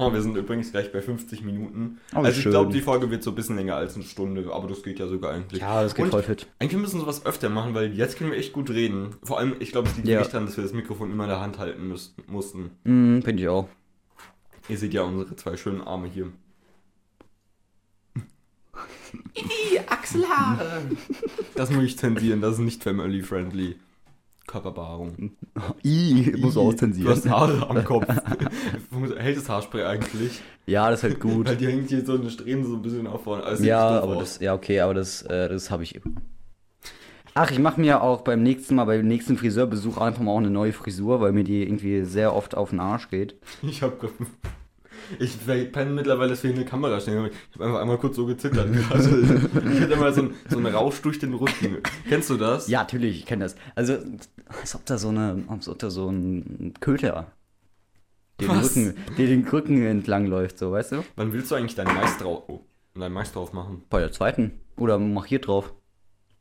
Oh, 0.00 0.12
wir 0.12 0.22
sind 0.22 0.36
übrigens 0.36 0.70
gleich 0.70 0.92
bei 0.92 1.02
50 1.02 1.42
Minuten. 1.42 1.98
Oh, 2.14 2.18
also 2.18 2.30
ich 2.30 2.42
schön. 2.44 2.52
glaube, 2.52 2.72
die 2.72 2.80
Folge 2.80 3.10
wird 3.10 3.24
so 3.24 3.32
ein 3.32 3.34
bisschen 3.34 3.56
länger 3.56 3.74
als 3.74 3.96
eine 3.96 4.04
Stunde, 4.04 4.48
aber 4.52 4.68
das 4.68 4.84
geht 4.84 5.00
ja 5.00 5.08
sogar 5.08 5.32
eigentlich. 5.32 5.60
Ja, 5.60 5.82
das 5.82 5.96
geht 5.96 6.04
Und 6.04 6.10
voll 6.12 6.22
fit. 6.22 6.46
Eigentlich 6.60 6.80
müssen 6.80 6.94
wir 6.96 7.00
sowas 7.00 7.26
öfter 7.26 7.48
machen, 7.48 7.74
weil 7.74 7.92
jetzt 7.94 8.16
können 8.16 8.30
wir 8.30 8.38
echt 8.38 8.52
gut 8.52 8.70
reden. 8.70 9.16
Vor 9.24 9.38
allem, 9.38 9.56
ich 9.58 9.72
glaube, 9.72 9.88
es 9.88 9.96
liegt 9.96 10.06
Ja. 10.06 10.20
nicht 10.20 10.32
daran, 10.32 10.46
dass 10.46 10.56
wir 10.56 10.62
das 10.62 10.72
Mikrofon 10.72 11.10
immer 11.10 11.24
in 11.24 11.30
der 11.30 11.40
Hand 11.40 11.58
halten 11.58 11.88
müssten, 11.88 12.22
mussten. 12.28 12.70
Mhm, 12.84 13.22
finde 13.22 13.42
ich 13.42 13.48
auch. 13.48 13.68
Ihr 14.68 14.78
seht 14.78 14.94
ja 14.94 15.02
unsere 15.02 15.34
zwei 15.34 15.56
schönen 15.56 15.80
Arme 15.80 16.06
hier. 16.06 16.30
Achselhaare! 19.88 20.82
Das 21.54 21.70
muss 21.72 21.82
ich 21.82 21.98
zensieren, 21.98 22.40
das 22.40 22.54
ist 22.54 22.60
nicht 22.60 22.84
family-friendly. 22.84 23.74
Körperbehaarung. 24.48 25.12
I, 25.84 26.34
muss 26.38 26.56
Ih, 26.56 26.58
auch 26.58 26.74
Du 26.74 27.08
hast 27.08 27.28
Haare 27.28 27.70
am 27.70 27.84
Kopf. 27.84 28.06
Hält 29.18 29.36
das 29.36 29.48
Haarspray 29.48 29.84
eigentlich? 29.84 30.40
Ja, 30.66 30.90
das 30.90 31.04
hält 31.04 31.20
gut. 31.20 31.46
Weil 31.46 31.56
die 31.56 31.68
hängt 31.68 31.88
hier 31.88 32.04
so 32.04 32.14
eine 32.14 32.28
Strähne 32.30 32.64
so 32.66 32.74
ein 32.74 32.82
bisschen 32.82 33.06
auf 33.06 33.22
vorne. 33.22 33.44
Also 33.44 33.62
Ja, 33.62 34.00
aber 34.00 34.16
aus. 34.16 34.34
das, 34.34 34.40
ja, 34.40 34.54
okay, 34.54 34.80
aber 34.80 34.94
das, 34.94 35.22
äh, 35.22 35.48
das 35.48 35.70
habe 35.70 35.84
ich 35.84 35.94
immer. 35.94 36.16
Ach, 37.34 37.52
ich 37.52 37.60
mache 37.60 37.80
mir 37.80 38.02
auch 38.02 38.22
beim 38.22 38.42
nächsten 38.42 38.74
Mal, 38.74 38.86
beim 38.86 39.06
nächsten 39.06 39.36
Friseurbesuch 39.36 39.98
einfach 39.98 40.22
mal 40.22 40.32
auch 40.32 40.38
eine 40.38 40.50
neue 40.50 40.72
Frisur, 40.72 41.20
weil 41.20 41.30
mir 41.32 41.44
die 41.44 41.62
irgendwie 41.62 42.02
sehr 42.04 42.34
oft 42.34 42.56
auf 42.56 42.70
den 42.70 42.80
Arsch 42.80 43.10
geht. 43.10 43.36
Ich 43.62 43.82
hab 43.82 44.00
grad- 44.00 44.10
Ich 45.18 45.38
penne 45.72 45.90
mittlerweile, 45.90 46.34
hier 46.34 46.50
eine 46.50 46.64
Kamera 46.64 47.00
stehen. 47.00 47.26
Ich 47.26 47.54
habe 47.54 47.66
einfach 47.66 47.80
einmal 47.80 47.98
kurz 47.98 48.16
so 48.16 48.26
gezittert 48.26 48.72
gerade. 48.72 49.40
Ich 49.72 49.80
hatte 49.80 49.92
immer 49.92 50.12
so, 50.12 50.22
ein, 50.22 50.34
so 50.48 50.58
einen 50.58 50.66
Rausch 50.66 51.00
durch 51.02 51.18
den 51.18 51.34
Rücken. 51.34 51.78
Kennst 52.08 52.30
du 52.30 52.36
das? 52.36 52.68
Ja, 52.68 52.80
natürlich, 52.80 53.20
ich 53.20 53.26
kenne 53.26 53.44
das. 53.44 53.56
Also, 53.74 53.98
als 54.60 54.74
ob 54.74 54.84
da 54.86 54.98
so 54.98 55.08
eine, 55.08 55.44
als 55.48 55.68
ob 55.68 55.78
da 55.78 55.90
so 55.90 56.08
ein 56.08 56.74
Köter 56.80 57.32
den? 58.40 58.50
Rücken, 58.50 58.94
der 59.16 59.26
den 59.26 59.48
Rücken 59.48 59.84
entlang 59.84 60.26
läuft, 60.26 60.58
so, 60.58 60.72
weißt 60.72 60.92
du? 60.92 61.04
Wann 61.16 61.32
willst 61.32 61.50
du 61.50 61.54
eigentlich 61.56 61.74
deinen 61.74 61.94
Mais 61.94 62.18
drauf, 62.18 62.44
oh, 62.48 62.60
deinen 62.94 63.12
Mais 63.12 63.32
drauf 63.32 63.52
machen? 63.52 63.82
Bei 63.90 64.00
der 64.00 64.12
zweiten. 64.12 64.60
Oder 64.76 64.98
mach 64.98 65.26
hier 65.26 65.40
drauf. 65.40 65.72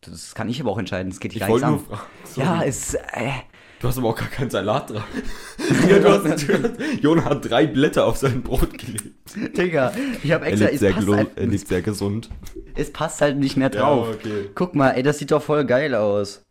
Das 0.02 0.36
kann 0.36 0.48
ich 0.48 0.62
aber 0.62 0.70
auch 0.72 0.78
entscheiden, 0.78 1.10
das 1.10 1.20
geht 1.20 1.34
Ich 1.34 1.40
gar 1.40 1.50
nur 1.50 1.64
an. 1.64 1.80
fragen. 1.80 2.02
Ja, 2.36 2.62
es, 2.64 2.94
äh, 2.94 3.32
Du 3.80 3.88
hast 3.88 3.98
aber 4.00 4.08
auch 4.10 4.16
gar 4.16 4.28
keinen 4.30 4.50
Salat 4.50 4.90
dran. 4.90 5.04
ja, 5.88 6.00
du 6.00 6.10
hast, 6.10 6.24
du 6.48 6.54
hast, 6.64 7.04
Jona 7.04 7.26
hat 7.26 7.48
drei 7.50 7.68
Blätter 7.68 8.06
auf 8.08 8.18
sein 8.18 8.42
Brot 8.42 8.76
gelegt. 8.78 9.58
Digga, 9.58 9.94
ich 10.24 10.32
habe 10.32 10.46
Er 10.46 10.52
extra, 10.52 10.66
lebt, 10.66 10.74
es 10.76 10.80
sehr 10.80 10.96
halt, 10.96 11.38
er 11.38 11.46
lebt 11.46 11.68
sehr 11.68 11.82
gesund. 11.84 12.30
es 12.76 12.92
passt 12.92 13.22
halt 13.22 13.38
nicht 13.38 13.56
mehr 13.56 13.70
drauf. 13.70 14.16
okay. 14.16 14.50
Guck 14.56 14.74
mal, 14.74 14.92
ey, 14.92 15.04
das 15.04 15.20
sieht 15.20 15.30
doch 15.32 15.44
voll 15.44 15.66
geil 15.66 15.94
aus. 15.94 16.42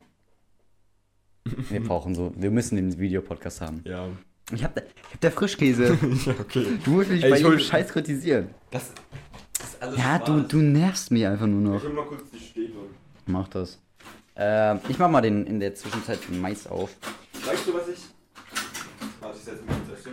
Wir 1.70 1.82
brauchen 1.82 2.14
so, 2.14 2.32
wir 2.36 2.50
müssen 2.50 2.76
den 2.76 2.98
Videopodcast 2.98 3.60
haben. 3.60 3.82
Ja. 3.84 4.08
Ich 4.52 4.62
hab, 4.62 4.74
da, 4.76 4.82
ich 4.82 5.12
hab 5.14 5.20
da 5.20 5.30
Frischkäse. 5.30 5.98
ja, 6.26 6.34
okay. 6.40 6.66
Du 6.84 6.90
musst 6.92 7.10
mich 7.10 7.24
Ey, 7.24 7.30
bei 7.30 7.38
jedem 7.38 7.58
Scheiß 7.58 7.88
kritisieren. 7.88 8.50
Das, 8.70 8.92
das 9.58 9.68
ist 9.70 9.82
alles 9.82 9.98
Ja, 9.98 10.18
du, 10.20 10.38
Spaß. 10.38 10.48
du 10.48 10.56
nervst 10.58 11.10
mich 11.10 11.26
einfach 11.26 11.46
nur 11.46 11.72
noch. 11.72 11.78
Ich 11.78 11.84
hol 11.88 11.92
mal 11.92 12.04
kurz 12.04 12.30
die 12.30 12.38
Stäbe. 12.38 12.74
Mach 13.26 13.48
das. 13.48 13.80
Ähm, 14.36 14.80
ich 14.88 14.98
mach 14.98 15.08
mal 15.08 15.22
den 15.22 15.46
in 15.46 15.60
der 15.60 15.74
Zwischenzeit 15.74 16.18
den 16.28 16.40
Mais 16.40 16.66
auf. 16.66 16.90
Weißt 17.44 17.66
du, 17.66 17.74
was 17.74 17.88
ich. 17.88 18.00
Warte, 19.20 19.38
ich 19.38 19.44
setze 19.44 19.62
mich 19.62 19.76
kurz 19.76 19.98
essen. 19.98 20.12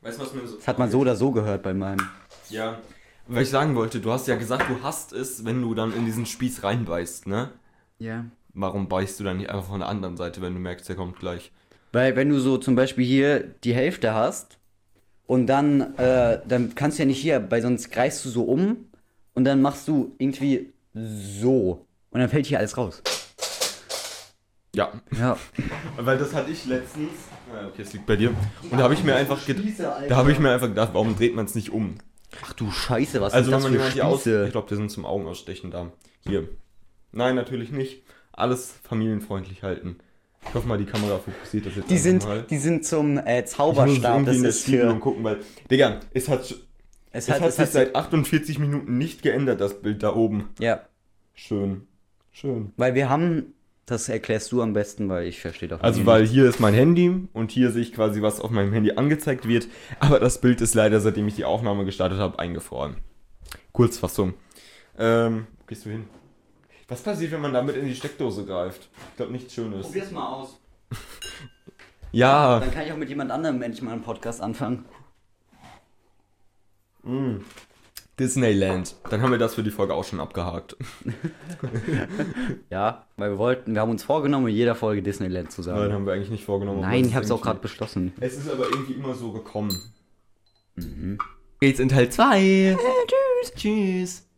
Weißt 0.00 0.18
du, 0.18 0.22
was 0.22 0.34
mir 0.34 0.46
so. 0.46 0.56
Das 0.56 0.68
hat 0.68 0.78
man 0.78 0.90
so 0.90 1.00
oder 1.00 1.16
so 1.16 1.30
gehört 1.30 1.62
bei 1.62 1.74
meinem. 1.74 2.08
Ja. 2.48 2.78
Weil 3.26 3.42
ich 3.42 3.50
sagen 3.50 3.74
wollte, 3.74 4.00
du 4.00 4.12
hast 4.12 4.28
ja 4.28 4.36
gesagt, 4.36 4.68
du 4.68 4.82
hasst 4.82 5.12
es, 5.12 5.44
wenn 5.44 5.62
du 5.62 5.74
dann 5.74 5.94
in 5.94 6.04
diesen 6.04 6.26
Spieß 6.26 6.62
reinbeißt, 6.62 7.26
ne? 7.26 7.50
Ja. 7.98 8.26
Warum 8.52 8.88
beißt 8.88 9.18
du 9.18 9.24
dann 9.24 9.38
nicht 9.38 9.50
einfach 9.50 9.66
von 9.66 9.80
der 9.80 9.88
anderen 9.88 10.16
Seite, 10.16 10.40
wenn 10.42 10.54
du 10.54 10.60
merkst, 10.60 10.88
der 10.88 10.96
kommt 10.96 11.18
gleich? 11.18 11.50
Weil 11.92 12.16
wenn 12.16 12.28
du 12.28 12.38
so 12.38 12.58
zum 12.58 12.74
Beispiel 12.74 13.04
hier 13.04 13.40
die 13.64 13.74
Hälfte 13.74 14.14
hast 14.14 14.58
und 15.26 15.46
dann, 15.46 15.96
äh, 15.96 16.40
dann 16.46 16.74
kannst 16.74 16.98
du 16.98 17.02
ja 17.02 17.06
nicht 17.06 17.20
hier, 17.20 17.50
weil 17.50 17.62
sonst 17.62 17.90
greifst 17.90 18.24
du 18.24 18.28
so 18.28 18.44
um 18.44 18.88
und 19.32 19.44
dann 19.44 19.62
machst 19.62 19.88
du 19.88 20.14
irgendwie 20.18 20.72
so. 20.92 21.83
Und 22.14 22.20
dann 22.20 22.28
fällt 22.28 22.46
hier 22.46 22.58
alles 22.60 22.76
raus. 22.76 23.02
Ja. 24.74 24.92
Ja. 25.18 25.36
Weil 25.96 26.16
das 26.16 26.32
hatte 26.32 26.50
ich 26.52 26.64
letztens. 26.64 27.10
Ah, 27.52 27.66
okay, 27.66 27.82
es 27.82 27.92
liegt 27.92 28.06
bei 28.06 28.14
dir. 28.16 28.30
Und 28.70 28.78
da 28.78 28.84
habe 28.84 28.94
ich 28.94 29.02
mir 29.02 29.16
einfach 29.16 29.44
gedacht. 29.44 29.66
Da 30.08 30.16
habe 30.16 30.30
ich 30.32 30.38
mir 30.38 30.52
einfach 30.52 30.68
gedacht, 30.68 30.90
warum 30.92 31.16
dreht 31.16 31.34
man 31.34 31.44
es 31.44 31.54
nicht 31.56 31.70
um? 31.70 31.96
Ach 32.44 32.52
du 32.52 32.70
Scheiße, 32.70 33.20
was 33.20 33.32
Also 33.32 33.50
ist 33.50 33.56
wenn 33.56 33.62
das 33.62 33.70
man 33.80 33.80
für 33.88 33.92
hier 33.92 34.06
aus. 34.06 34.20
Spieße? 34.20 34.44
Ich 34.46 34.52
glaube, 34.52 34.68
die 34.68 34.76
sind 34.76 34.90
zum 34.92 35.04
Augenausstechen 35.06 35.70
da. 35.72 35.90
Hier. 36.26 36.48
Nein, 37.10 37.34
natürlich 37.34 37.70
nicht. 37.72 38.02
Alles 38.32 38.74
familienfreundlich 38.88 39.62
halten. 39.64 39.98
Ich 40.48 40.54
hoffe 40.54 40.68
mal, 40.68 40.78
die 40.78 40.84
Kamera 40.84 41.18
fokussiert 41.18 41.66
das 41.66 41.74
jetzt 41.76 41.90
Die 41.90 41.98
sind, 41.98 42.24
mal. 42.24 42.42
die 42.48 42.58
sind 42.58 42.84
zum 42.84 43.18
äh, 43.18 43.38
Ich 43.40 43.44
muss 43.46 43.50
Zauberstab. 43.56 44.24
Das 44.26 44.36
ist 44.36 44.64
für. 44.66 44.94
gucken, 45.00 45.24
weil. 45.24 45.38
Digga, 45.68 45.98
es 46.12 46.28
hat, 46.28 46.42
Es 46.42 46.54
es 47.12 47.30
hat, 47.30 47.40
hat 47.40 47.48
es 47.48 47.56
sich 47.56 47.64
hat 47.64 47.72
seit 47.72 47.96
48 47.96 48.58
Minuten 48.60 48.98
nicht 48.98 49.22
geändert, 49.22 49.60
das 49.60 49.80
Bild 49.82 50.02
da 50.04 50.14
oben. 50.14 50.50
Ja, 50.60 50.80
Schön. 51.36 51.88
Schön. 52.34 52.72
weil 52.76 52.94
wir 52.94 53.08
haben. 53.08 53.54
Das 53.86 54.08
erklärst 54.08 54.50
du 54.50 54.62
am 54.62 54.72
besten, 54.72 55.10
weil 55.10 55.26
ich 55.26 55.42
verstehe 55.42 55.68
doch 55.68 55.82
Also, 55.82 55.98
nicht. 55.98 56.06
weil 56.06 56.26
hier 56.26 56.48
ist 56.48 56.58
mein 56.58 56.72
Handy 56.72 57.28
und 57.34 57.50
hier 57.50 57.70
sehe 57.70 57.82
ich 57.82 57.92
quasi, 57.92 58.22
was 58.22 58.40
auf 58.40 58.50
meinem 58.50 58.72
Handy 58.72 58.92
angezeigt 58.92 59.46
wird. 59.46 59.68
Aber 60.00 60.18
das 60.20 60.40
Bild 60.40 60.62
ist 60.62 60.74
leider, 60.74 61.00
seitdem 61.00 61.28
ich 61.28 61.34
die 61.36 61.44
Aufnahme 61.44 61.84
gestartet 61.84 62.18
habe, 62.18 62.38
eingefroren. 62.38 62.96
Kurzfassung. 63.72 64.32
Ähm, 64.98 65.46
wo 65.60 65.66
gehst 65.66 65.84
du 65.84 65.90
hin? 65.90 66.04
Was 66.88 67.02
passiert, 67.02 67.32
wenn 67.32 67.42
man 67.42 67.52
damit 67.52 67.76
in 67.76 67.84
die 67.84 67.94
Steckdose 67.94 68.46
greift? 68.46 68.88
Ich 69.10 69.16
glaube, 69.18 69.32
nichts 69.32 69.52
Schönes. 69.52 69.84
Probier's 69.86 70.10
mal 70.10 70.28
aus. 70.28 70.58
Ja, 72.12 72.60
Dann 72.60 72.70
kann 72.70 72.86
ich 72.86 72.92
auch 72.92 72.96
mit 72.96 73.08
jemand 73.08 73.32
anderem 73.32 73.60
endlich 73.60 73.82
mal 73.82 73.90
einen 73.92 74.02
Podcast 74.02 74.40
anfangen. 74.40 74.84
Disneyland. 78.18 78.94
Dann 79.10 79.22
haben 79.22 79.32
wir 79.32 79.38
das 79.38 79.54
für 79.56 79.62
die 79.62 79.70
Folge 79.70 79.94
auch 79.94 80.04
schon 80.04 80.20
abgehakt. 80.20 80.76
Ja, 82.70 83.06
weil 83.16 83.30
wir 83.30 83.38
wollten, 83.38 83.74
wir 83.74 83.80
haben 83.80 83.90
uns 83.90 84.02
vorgenommen, 84.02 84.48
in 84.48 84.54
jeder 84.54 84.74
Folge 84.74 85.02
Disneyland 85.02 85.52
zu 85.52 85.60
Nein, 85.62 85.76
sagen. 85.76 85.92
haben 85.92 86.06
wir 86.06 86.12
eigentlich 86.14 86.30
nicht 86.30 86.44
vorgenommen. 86.44 86.80
Nein, 86.80 87.04
ich 87.04 87.14
hab's 87.14 87.26
ist 87.26 87.32
auch 87.32 87.42
gerade 87.42 87.60
beschlossen. 87.60 88.12
Es 88.20 88.36
ist 88.36 88.50
aber 88.50 88.64
irgendwie 88.64 88.94
immer 88.94 89.14
so 89.14 89.32
gekommen. 89.32 89.74
Geht's 91.60 91.78
in 91.78 91.88
Teil 91.88 92.08
2. 92.10 92.76
tschüss. 93.06 93.54
Tschüss. 93.54 94.28